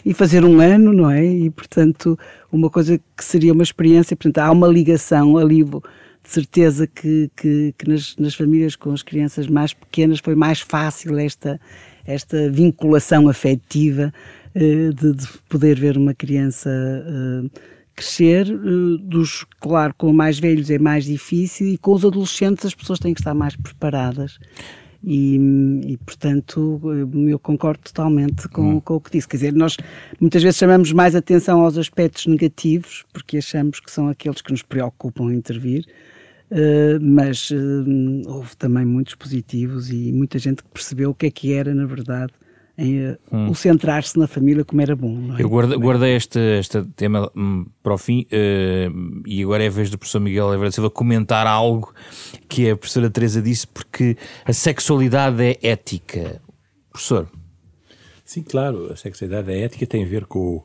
e 0.05 0.13
fazer 0.13 0.45
um 0.45 0.59
ano, 0.59 0.93
não 0.93 1.09
é? 1.09 1.25
E 1.25 1.49
portanto, 1.49 2.17
uma 2.51 2.69
coisa 2.69 2.99
que 3.17 3.23
seria 3.23 3.53
uma 3.53 3.63
experiência, 3.63 4.15
portanto, 4.15 4.37
há 4.39 4.51
uma 4.51 4.67
ligação 4.67 5.37
ali 5.37 5.63
de 6.23 6.29
certeza 6.29 6.87
que, 6.87 7.29
que, 7.35 7.73
que 7.77 7.89
nas, 7.89 8.15
nas, 8.17 8.33
famílias 8.33 8.75
com 8.75 8.91
as 8.91 9.03
crianças 9.03 9.47
mais 9.47 9.73
pequenas 9.73 10.19
foi 10.19 10.35
mais 10.35 10.61
fácil 10.61 11.17
esta, 11.17 11.59
esta 12.05 12.49
vinculação 12.49 13.27
afetiva 13.27 14.13
uh, 14.55 14.93
de, 14.93 15.13
de, 15.13 15.27
poder 15.49 15.77
ver 15.77 15.97
uma 15.97 16.13
criança 16.13 16.69
uh, 16.69 17.49
crescer. 17.93 18.47
Uh, 18.49 18.97
dos, 18.99 19.45
claro, 19.59 19.93
com 19.97 20.13
mais 20.13 20.39
velhos 20.39 20.69
é 20.69 20.79
mais 20.79 21.03
difícil 21.03 21.67
e 21.67 21.77
com 21.77 21.91
os 21.91 22.05
adolescentes 22.05 22.65
as 22.65 22.73
pessoas 22.73 22.99
têm 22.99 23.13
que 23.13 23.19
estar 23.19 23.33
mais 23.33 23.57
preparadas. 23.57 24.39
E, 25.03 25.35
e, 25.85 25.97
portanto, 25.97 26.81
eu 27.27 27.37
concordo 27.37 27.81
totalmente 27.83 28.47
com, 28.47 28.75
hum. 28.75 28.79
com, 28.79 28.95
o 28.95 29.01
que 29.01 29.11
disse. 29.11 29.27
Quer 29.27 29.37
dizer, 29.37 29.53
nós 29.53 29.75
muitas 30.19 30.41
vezes 30.41 30.57
chamamos 30.57 30.91
mais 30.93 31.13
atenção 31.13 31.61
aos 31.61 31.77
aspectos 31.77 32.25
negativos, 32.25 33.03
porque 33.11 33.37
achamos 33.37 33.79
que 33.81 33.91
são 33.91 34.07
aqueles 34.07 34.41
que 34.41 34.51
nos 34.51 34.61
preocupam 34.61 35.33
intervir, 35.33 35.85
Uh, 36.51 37.01
mas 37.01 37.49
uh, 37.49 38.27
houve 38.27 38.55
também 38.57 38.85
muitos 38.85 39.15
positivos 39.15 39.89
e 39.89 40.11
muita 40.13 40.37
gente 40.37 40.61
que 40.61 40.69
percebeu 40.69 41.09
o 41.09 41.15
que 41.15 41.25
é 41.25 41.31
que 41.31 41.51
era, 41.51 41.73
na 41.73 41.83
verdade, 41.83 42.31
em, 42.77 43.11
uh, 43.11 43.17
hum. 43.31 43.49
o 43.49 43.55
centrar-se 43.55 44.17
na 44.17 44.27
família 44.27 44.65
como 44.65 44.81
era 44.81 44.95
bom. 44.95 45.35
É? 45.37 45.41
Eu 45.41 45.49
guardei, 45.49 45.77
guardei 45.77 46.15
este, 46.15 46.39
este 46.59 46.83
tema 46.95 47.31
um, 47.35 47.65
para 47.81 47.93
o 47.93 47.97
fim 47.97 48.25
e 49.25 49.43
agora 49.43 49.63
é 49.63 49.67
a 49.67 49.71
vez 49.71 49.89
do 49.89 49.97
professor 49.97 50.19
Miguel 50.19 50.47
Oliveira 50.47 50.71
Silva 50.71 50.89
comentar 50.89 51.45
algo 51.45 51.93
que 52.49 52.69
a 52.69 52.75
professora 52.75 53.09
Teresa 53.09 53.41
disse, 53.41 53.67
porque 53.67 54.17
a 54.45 54.53
sexualidade 54.53 55.41
é 55.43 55.59
ética. 55.61 56.41
Professor. 56.91 57.29
Sim, 58.25 58.43
claro, 58.43 58.91
a 58.91 58.95
sexualidade 58.95 59.51
é 59.51 59.61
ética 59.61 59.85
tem 59.85 60.03
a 60.03 60.07
ver 60.07 60.25
com 60.25 60.63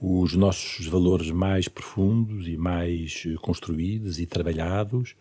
os 0.00 0.34
nossos 0.34 0.86
valores 0.86 1.30
mais 1.30 1.66
profundos 1.66 2.46
e 2.46 2.56
mais 2.56 3.24
construídos 3.40 4.18
e 4.20 4.26
trabalhados, 4.26 5.16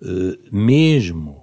eh, 0.00 0.38
mesmo 0.50 1.42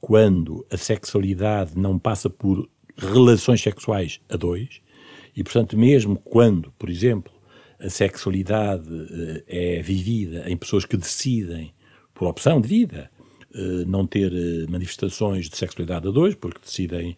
quando 0.00 0.66
a 0.70 0.78
sexualidade 0.78 1.72
não 1.76 1.98
passa 1.98 2.30
por 2.30 2.68
relações 2.96 3.60
sexuais 3.60 4.20
a 4.28 4.36
dois, 4.36 4.80
e 5.36 5.42
portanto, 5.42 5.76
mesmo 5.76 6.16
quando, 6.16 6.72
por 6.78 6.90
exemplo, 6.90 7.32
a 7.80 7.88
sexualidade 7.88 8.88
eh, 9.48 9.78
é 9.78 9.82
vivida 9.82 10.44
em 10.50 10.56
pessoas 10.56 10.84
que 10.84 10.96
decidem, 10.96 11.72
por 12.12 12.28
opção 12.28 12.60
de 12.60 12.68
vida, 12.68 13.10
eh, 13.54 13.84
não 13.86 14.06
ter 14.06 14.32
eh, 14.32 14.66
manifestações 14.68 15.48
de 15.48 15.56
sexualidade 15.56 16.06
a 16.06 16.10
dois, 16.10 16.34
porque 16.34 16.60
decidem 16.62 17.16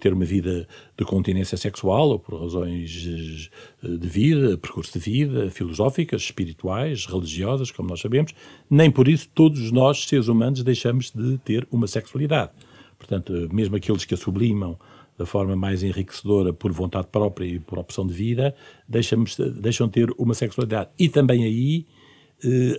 ter 0.00 0.12
uma 0.12 0.24
vida 0.24 0.68
de 0.96 1.04
continência 1.04 1.58
sexual 1.58 2.10
ou 2.10 2.18
por 2.18 2.40
razões 2.40 2.90
de 2.90 4.08
vida, 4.08 4.56
percurso 4.56 4.92
de 4.92 4.98
vida, 5.00 5.50
filosóficas, 5.50 6.22
espirituais, 6.22 7.06
religiosas, 7.06 7.72
como 7.72 7.88
nós 7.88 8.00
sabemos, 8.00 8.32
nem 8.70 8.90
por 8.90 9.08
isso 9.08 9.28
todos 9.34 9.72
nós, 9.72 10.04
seres 10.04 10.28
humanos, 10.28 10.62
deixamos 10.62 11.10
de 11.10 11.38
ter 11.38 11.66
uma 11.72 11.88
sexualidade. 11.88 12.52
Portanto, 12.96 13.48
mesmo 13.52 13.76
aqueles 13.76 14.04
que 14.04 14.14
a 14.14 14.16
sublimam 14.16 14.78
da 15.16 15.24
forma 15.24 15.54
mais 15.54 15.82
enriquecedora 15.82 16.52
por 16.52 16.72
vontade 16.72 17.08
própria 17.10 17.46
e 17.46 17.58
por 17.58 17.78
opção 17.78 18.06
de 18.06 18.12
vida, 18.12 18.54
deixam 18.88 19.86
de 19.86 19.92
ter 19.92 20.10
uma 20.18 20.34
sexualidade. 20.34 20.90
E 20.98 21.08
também 21.08 21.44
aí 21.44 21.86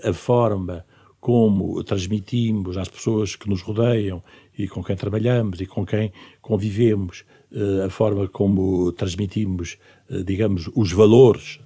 a 0.03 0.13
forma 0.13 0.85
como 1.25 1.83
transmitimos 1.83 2.77
às 2.77 2.87
pessoas 2.87 3.35
que 3.35 3.49
nos 3.49 3.63
rodeiam 3.63 4.21
e 4.55 4.67
com 4.67 4.83
quem 4.83 4.95
trabalhamos 4.95 5.59
e 5.59 5.65
com 5.65 5.83
quem 5.83 6.13
convivemos, 6.39 7.25
eh, 7.51 7.83
a 7.83 7.89
forma 7.89 8.27
como 8.27 8.91
transmitimos, 8.91 9.79
eh, 10.07 10.21
digamos, 10.21 10.69
os 10.75 10.91
valores 10.91 11.59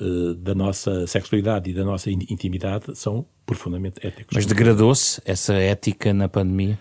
eh, 0.00 0.34
da 0.36 0.52
nossa 0.52 1.06
sexualidade 1.06 1.70
e 1.70 1.72
da 1.72 1.84
nossa 1.84 2.10
intimidade 2.10 2.86
são 2.98 3.24
profundamente 3.46 4.04
éticos. 4.04 4.34
Mas 4.34 4.46
degradou-se 4.46 5.22
essa 5.24 5.54
ética 5.54 6.12
na 6.12 6.28
pandemia? 6.28 6.76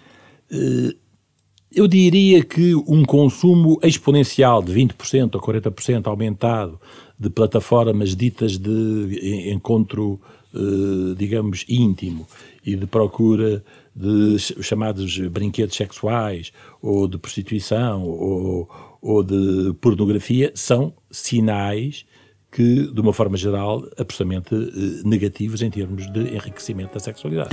Eu 1.75 1.87
diria 1.87 2.43
que 2.43 2.75
um 2.75 3.03
consumo 3.03 3.79
exponencial 3.81 4.61
de 4.61 4.73
20% 4.73 5.35
ou 5.35 5.41
40% 5.41 6.07
aumentado 6.07 6.79
de 7.19 7.29
plataformas 7.29 8.15
ditas 8.15 8.57
de 8.57 9.49
encontro 9.51 10.19
eh, 10.55 11.15
digamos, 11.17 11.65
íntimo 11.67 12.27
e 12.63 12.75
de 12.75 12.85
procura 12.85 13.63
de 13.95 14.37
chamados 14.37 15.17
brinquedos 15.29 15.75
sexuais 15.75 16.51
ou 16.79 17.07
de 17.07 17.17
prostituição 17.17 18.03
ou, 18.03 18.69
ou 19.01 19.23
de 19.23 19.73
pornografia 19.81 20.51
são 20.53 20.93
sinais 21.09 22.05
que, 22.53 22.87
de 22.93 23.01
uma 23.01 23.11
forma 23.11 23.35
geral, 23.35 23.83
absolutamente 23.97 24.53
eh, 24.53 25.01
negativos 25.03 25.63
em 25.63 25.71
termos 25.71 26.11
de 26.11 26.35
enriquecimento 26.35 26.93
da 26.93 26.99
sexualidade. 26.99 27.49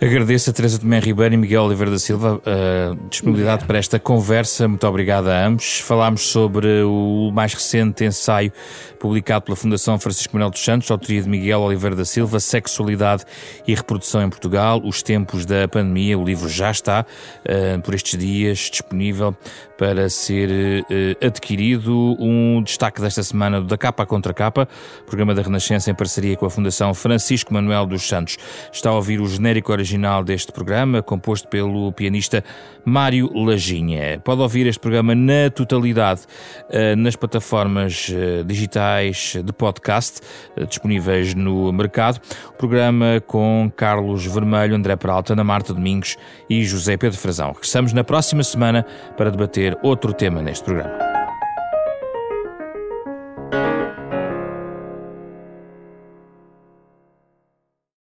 Agradeço 0.00 0.48
a 0.48 0.52
Teresa 0.52 0.78
Tomé 0.78 0.98
Ribeiro 0.98 1.34
e 1.34 1.36
Miguel 1.36 1.64
Oliveira 1.64 1.90
da 1.90 1.98
Silva 1.98 2.40
a 2.46 3.08
disponibilidade 3.10 3.66
para 3.66 3.78
esta 3.78 3.98
conversa. 3.98 4.66
Muito 4.66 4.86
obrigado 4.86 5.28
a 5.28 5.46
ambos. 5.46 5.80
Falámos 5.80 6.22
sobre 6.22 6.82
o 6.82 7.30
mais 7.34 7.52
recente 7.52 8.02
ensaio 8.02 8.50
publicado 8.98 9.44
pela 9.44 9.56
Fundação 9.56 9.98
Francisco 9.98 10.34
Manuel 10.34 10.50
dos 10.50 10.64
Santos, 10.64 10.90
autoria 10.90 11.22
de 11.22 11.28
Miguel 11.28 11.60
Oliveira 11.60 11.94
da 11.94 12.04
Silva, 12.04 12.40
Sexualidade 12.40 13.24
e 13.66 13.74
Reprodução 13.74 14.22
em 14.22 14.30
Portugal, 14.30 14.80
os 14.82 15.02
tempos 15.02 15.44
da 15.44 15.68
pandemia. 15.68 16.18
O 16.18 16.24
livro 16.24 16.48
já 16.48 16.70
está 16.70 17.04
uh, 17.04 17.80
por 17.82 17.94
estes 17.94 18.18
dias 18.18 18.58
disponível 18.70 19.36
para 19.76 20.10
ser 20.10 20.84
adquirido. 21.24 22.14
Um 22.18 22.62
destaque 22.62 23.00
desta 23.00 23.22
semana 23.22 23.62
da 23.62 23.78
capa 23.78 24.04
contra 24.04 24.29
Contra 24.30 24.34
Capa, 24.34 24.68
programa 25.06 25.34
da 25.34 25.42
Renascença 25.42 25.90
em 25.90 25.94
parceria 25.94 26.36
com 26.36 26.46
a 26.46 26.50
Fundação 26.50 26.94
Francisco 26.94 27.52
Manuel 27.52 27.86
dos 27.86 28.06
Santos. 28.06 28.36
Está 28.72 28.90
a 28.90 28.94
ouvir 28.94 29.20
o 29.20 29.26
genérico 29.26 29.72
original 29.72 30.24
deste 30.24 30.52
programa, 30.52 31.02
composto 31.02 31.48
pelo 31.48 31.92
pianista 31.92 32.42
Mário 32.84 33.30
Lajinha. 33.34 34.20
Pode 34.24 34.40
ouvir 34.40 34.66
este 34.66 34.80
programa 34.80 35.14
na 35.14 35.50
totalidade 35.54 36.22
eh, 36.70 36.96
nas 36.96 37.16
plataformas 37.16 38.10
eh, 38.10 38.42
digitais 38.44 39.36
de 39.44 39.52
podcast 39.52 40.20
eh, 40.56 40.64
disponíveis 40.64 41.34
no 41.34 41.72
mercado. 41.72 42.20
O 42.48 42.52
programa 42.52 43.22
com 43.26 43.70
Carlos 43.76 44.26
Vermelho, 44.26 44.74
André 44.74 44.96
Peralta, 44.96 45.32
Ana 45.32 45.44
Marta 45.44 45.74
Domingos 45.74 46.16
e 46.48 46.64
José 46.64 46.96
Pedro 46.96 47.18
Frazão. 47.18 47.48
Regressamos 47.52 47.92
na 47.92 48.04
próxima 48.04 48.42
semana 48.42 48.84
para 49.16 49.30
debater 49.30 49.76
outro 49.82 50.12
tema 50.12 50.40
neste 50.40 50.64
programa. 50.64 51.09